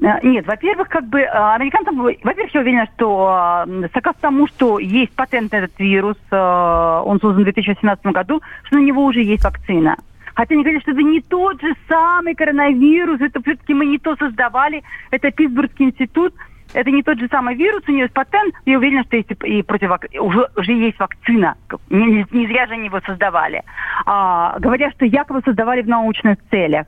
Э, 0.00 0.18
Нет, 0.22 0.46
во-первых, 0.46 0.88
как 0.88 1.08
бы 1.08 1.20
э, 1.20 1.26
американцам, 1.26 1.96
во-первых, 1.96 2.54
я 2.54 2.60
уверена, 2.60 2.86
что 2.94 3.64
э, 3.66 3.88
согласно 3.94 4.20
тому, 4.20 4.46
что 4.48 4.78
есть 4.78 5.12
патент 5.12 5.52
на 5.52 5.56
этот 5.56 5.78
вирус, 5.78 6.18
он 6.30 7.20
создан 7.20 7.40
в 7.40 7.44
2018 7.44 8.04
году, 8.06 8.42
что 8.64 8.76
на 8.76 8.82
него 8.82 9.04
уже 9.04 9.22
есть 9.22 9.42
вакцина. 9.42 9.96
Хотя 10.36 10.54
они 10.54 10.62
говорят, 10.62 10.82
что 10.82 10.92
это 10.92 11.02
не 11.02 11.22
тот 11.22 11.60
же 11.62 11.74
самый 11.88 12.34
коронавирус, 12.34 13.20
это 13.22 13.40
все-таки 13.40 13.72
мы 13.72 13.86
не 13.86 13.98
то 13.98 14.14
создавали, 14.16 14.82
это 15.10 15.30
Питтсбургский 15.30 15.86
институт, 15.86 16.34
это 16.74 16.90
не 16.90 17.02
тот 17.02 17.18
же 17.18 17.26
самый 17.28 17.54
вирус, 17.54 17.82
у 17.88 17.90
нее 17.90 18.02
есть 18.02 18.12
патент, 18.12 18.54
я 18.66 18.76
уверена, 18.76 19.02
что 19.04 19.16
есть 19.16 19.30
и 19.30 19.62
против, 19.62 19.90
уже, 20.20 20.48
уже 20.54 20.72
есть 20.72 20.98
вакцина. 20.98 21.56
Не, 21.88 22.26
не 22.30 22.46
зря 22.46 22.66
же 22.66 22.74
они 22.74 22.86
его 22.86 23.00
создавали. 23.00 23.62
А, 24.04 24.58
говорят, 24.58 24.92
что 24.92 25.06
якобы 25.06 25.40
создавали 25.42 25.80
в 25.80 25.88
научных 25.88 26.36
целях. 26.50 26.86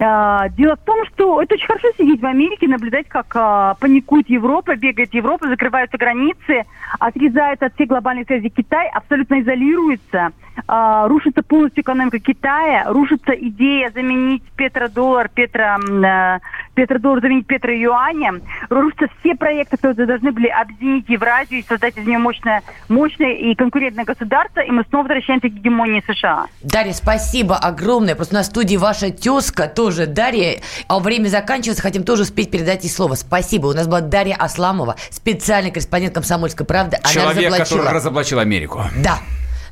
А, 0.00 0.48
дело 0.50 0.76
в 0.76 0.84
том, 0.84 1.04
что 1.06 1.40
это 1.40 1.54
очень 1.54 1.66
хорошо 1.66 1.88
сидеть 1.96 2.20
в 2.20 2.26
Америке, 2.26 2.66
наблюдать, 2.66 3.08
как 3.08 3.26
а, 3.36 3.74
паникует 3.74 4.28
Европа, 4.28 4.74
бегает 4.74 5.14
Европа, 5.14 5.48
закрываются 5.48 5.96
границы, 5.96 6.64
отрезается 6.98 7.66
от 7.66 7.74
всех 7.74 7.88
глобальных 7.88 8.26
связей 8.26 8.50
Китай, 8.50 8.88
абсолютно 8.88 9.40
изолируется, 9.40 10.32
а, 10.66 11.06
рушится 11.08 11.42
полностью 11.42 11.82
экономика 11.82 12.18
Китая, 12.18 12.84
рушится 12.86 13.32
идея 13.32 13.90
заменить 13.90 14.42
петродоллар, 14.56 15.28
петро, 15.28 15.76
э, 15.78 16.38
петродоллар 16.74 17.20
заменить 17.20 17.46
петроюанем, 17.46 18.42
рушатся 18.70 19.06
все 19.20 19.34
проекты, 19.34 19.76
которые 19.76 20.06
должны 20.06 20.32
были 20.32 20.48
объединить 20.48 21.08
Евразию 21.08 21.60
и 21.60 21.64
создать 21.64 21.96
из 21.96 22.06
нее 22.06 22.18
мощное, 22.18 22.62
мощное 22.88 23.32
и 23.32 23.54
конкурентное 23.54 24.04
государство, 24.04 24.60
и 24.60 24.70
мы 24.70 24.84
снова 24.88 25.04
возвращаемся 25.04 25.48
к 25.48 25.52
гегемонии 25.52 26.02
США. 26.06 26.46
Дарья, 26.62 26.92
спасибо 26.92 27.56
огромное. 27.56 28.14
Просто 28.14 28.34
на 28.34 28.42
студии 28.42 28.76
ваша 28.76 29.10
тезка 29.10 29.68
тоже 29.84 30.06
Дарья. 30.06 30.60
А 30.88 30.98
время 30.98 31.28
заканчивается, 31.28 31.82
хотим 31.82 32.04
тоже 32.04 32.22
успеть 32.22 32.50
передать 32.50 32.84
ей 32.84 32.90
слово. 32.90 33.16
Спасибо. 33.16 33.66
У 33.66 33.74
нас 33.74 33.86
была 33.86 34.00
Дарья 34.00 34.34
Асламова, 34.36 34.96
специальный 35.10 35.70
корреспондент 35.70 36.14
«Комсомольской 36.14 36.64
правды». 36.64 36.96
Она 37.02 37.12
Человек, 37.12 37.36
разоблачила... 37.36 37.78
который 37.78 37.92
разоблачил 37.92 38.38
Америку. 38.38 38.82
Да. 38.96 39.18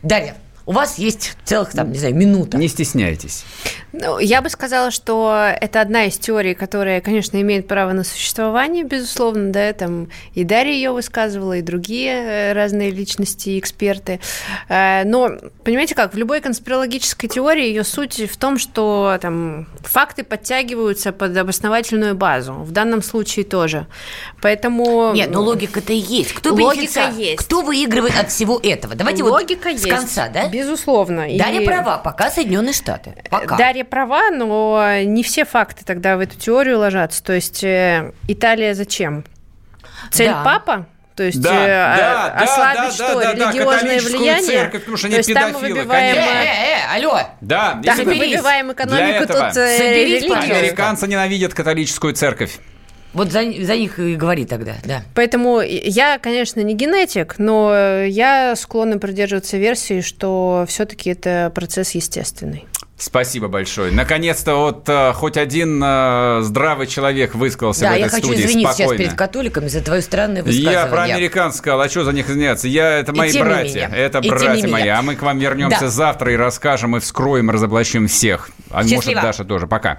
Дарья, 0.02 0.34
у 0.66 0.72
вас 0.72 0.98
есть 0.98 1.36
целых, 1.44 1.72
там, 1.72 1.92
не 1.92 1.98
знаю, 1.98 2.14
минута. 2.14 2.56
Не 2.56 2.68
стесняйтесь. 2.68 3.44
Ну, 3.92 4.18
я 4.18 4.40
бы 4.40 4.48
сказала, 4.48 4.90
что 4.90 5.52
это 5.60 5.80
одна 5.80 6.04
из 6.04 6.16
теорий, 6.16 6.54
которая, 6.54 7.00
конечно, 7.00 7.40
имеет 7.40 7.68
право 7.68 7.92
на 7.92 8.04
существование, 8.04 8.84
безусловно, 8.84 9.52
да, 9.52 9.72
там 9.72 10.08
и 10.34 10.44
Дарья 10.44 10.72
ее 10.72 10.92
высказывала, 10.92 11.58
и 11.58 11.62
другие 11.62 12.12
э, 12.12 12.52
разные 12.54 12.90
личности 12.90 13.58
эксперты. 13.58 14.20
Э, 14.68 15.04
но, 15.04 15.30
понимаете 15.64 15.94
как, 15.94 16.14
в 16.14 16.16
любой 16.16 16.40
конспирологической 16.40 17.28
теории 17.28 17.66
ее 17.66 17.84
суть 17.84 18.20
в 18.30 18.36
том, 18.38 18.58
что 18.58 19.18
там 19.20 19.68
факты 19.82 20.24
подтягиваются 20.24 21.12
под 21.12 21.36
обосновательную 21.36 22.14
базу. 22.14 22.54
В 22.54 22.70
данном 22.70 23.02
случае 23.02 23.44
тоже. 23.44 23.86
Поэтому... 24.40 25.12
Нет, 25.12 25.30
но 25.30 25.42
логика-то 25.42 25.92
есть. 25.92 26.32
Кто 26.32 26.54
Логика 26.54 27.10
есть. 27.16 27.36
Кто 27.44 27.62
выигрывает 27.62 28.16
от 28.16 28.30
всего 28.30 28.60
этого? 28.62 28.94
Давайте 28.94 29.22
Логика 29.22 29.68
вот 29.68 29.72
есть. 29.72 29.84
с 29.84 29.88
конца, 29.88 30.28
да? 30.28 30.48
Безусловно. 30.52 31.22
Дарья 31.22 31.60
И- 31.60 31.66
права, 31.66 31.98
пока 31.98 32.30
Соединенные 32.30 32.72
Штаты. 32.72 33.14
Пока. 33.30 33.56
Дарья 33.56 33.84
права, 33.84 34.30
но 34.30 35.00
не 35.02 35.22
все 35.22 35.44
факты 35.44 35.84
тогда 35.84 36.16
в 36.16 36.20
эту 36.20 36.36
теорию 36.38 36.78
ложатся. 36.78 37.22
То 37.24 37.32
есть 37.32 37.64
э, 37.64 38.12
Италия 38.28 38.74
зачем? 38.74 39.24
Цель 40.10 40.28
Да. 40.28 40.42
папа? 40.44 40.86
То 41.14 41.24
есть 41.24 41.40
Да, 41.42 41.52
э, 41.52 41.66
да, 41.96 42.32
а- 42.34 42.42
ослабить 42.42 42.98
да, 42.98 43.06
что? 43.06 43.20
да, 43.20 43.34
да, 43.34 43.52
религиозное 43.52 44.00
влияние? 44.00 44.46
церковь, 44.46 44.80
потому 44.80 44.96
что 44.96 45.06
они 45.08 45.14
То 45.14 45.18
есть 45.18 45.34
там 45.34 45.52
мы 45.52 45.58
выбиваем... 45.58 46.16
Э, 46.16 46.20
конечно. 46.20 46.30
э, 46.30 46.46
э, 46.46 46.96
алло. 46.96 47.20
Да, 47.40 47.74
Да, 47.82 47.90
если 47.92 48.04
мы 48.04 48.14
выбиваем 48.14 48.72
экономику 48.72 49.26
тут 49.26 49.36
э, 49.56 50.28
пожалуйста. 50.28 50.56
Американцы 50.56 51.06
ненавидят 51.06 51.52
католическую 51.54 52.14
церковь. 52.14 52.58
Вот 53.12 53.30
за, 53.30 53.40
за 53.42 53.76
них 53.76 53.98
и 53.98 54.16
говори 54.16 54.46
тогда, 54.46 54.74
да. 54.84 55.02
Поэтому 55.14 55.60
я, 55.60 56.18
конечно, 56.18 56.60
не 56.60 56.74
генетик, 56.74 57.34
но 57.38 58.02
я 58.04 58.54
склонна 58.56 58.98
придерживаться 58.98 59.58
версии, 59.58 60.00
что 60.00 60.64
все-таки 60.68 61.10
это 61.10 61.52
процесс 61.54 61.90
естественный. 61.92 62.64
Спасибо 62.96 63.48
большое. 63.48 63.90
Наконец-то 63.90 64.54
вот 64.54 64.88
э, 64.88 65.12
хоть 65.14 65.36
один 65.36 65.82
э, 65.84 66.38
здравый 66.42 66.86
человек 66.86 67.34
высказался 67.34 67.80
да, 67.80 67.88
в 67.88 67.92
этой 67.94 68.00
я 68.02 68.08
хочу 68.08 68.26
студии 68.26 68.44
извиниться 68.44 68.74
спокойно. 68.74 68.96
сейчас 68.98 69.06
перед 69.08 69.18
католиками 69.18 69.66
за 69.66 69.80
твое 69.82 70.02
странное 70.02 70.44
высказывание. 70.44 70.72
Я 70.80 70.86
про 70.86 71.02
американцев 71.02 71.58
сказал, 71.58 71.80
а 71.80 71.88
что 71.88 72.04
за 72.04 72.12
них 72.12 72.30
извиняться? 72.30 72.68
Я, 72.68 73.00
это 73.00 73.12
мои 73.12 73.36
братья, 73.36 73.88
менее. 73.88 73.98
это 74.06 74.18
И 74.20 74.28
братья 74.28 74.52
менее. 74.52 74.68
мои, 74.70 74.86
а 74.88 75.02
мы 75.02 75.16
к 75.16 75.22
вам 75.22 75.36
вернемся 75.40 75.80
Да. 75.80 75.88
завтра 75.88 76.32
и 76.32 76.36
расскажем, 76.36 76.96
и 76.96 77.00
вскроем, 77.00 77.50
и 77.50 77.52
разоблачим 77.52 78.06
всех. 78.06 78.50
А 78.70 78.82
может, 78.82 78.90
Счастливо. 78.90 79.20
Даша 79.22 79.44
тоже. 79.44 79.66
Пока. 79.66 79.98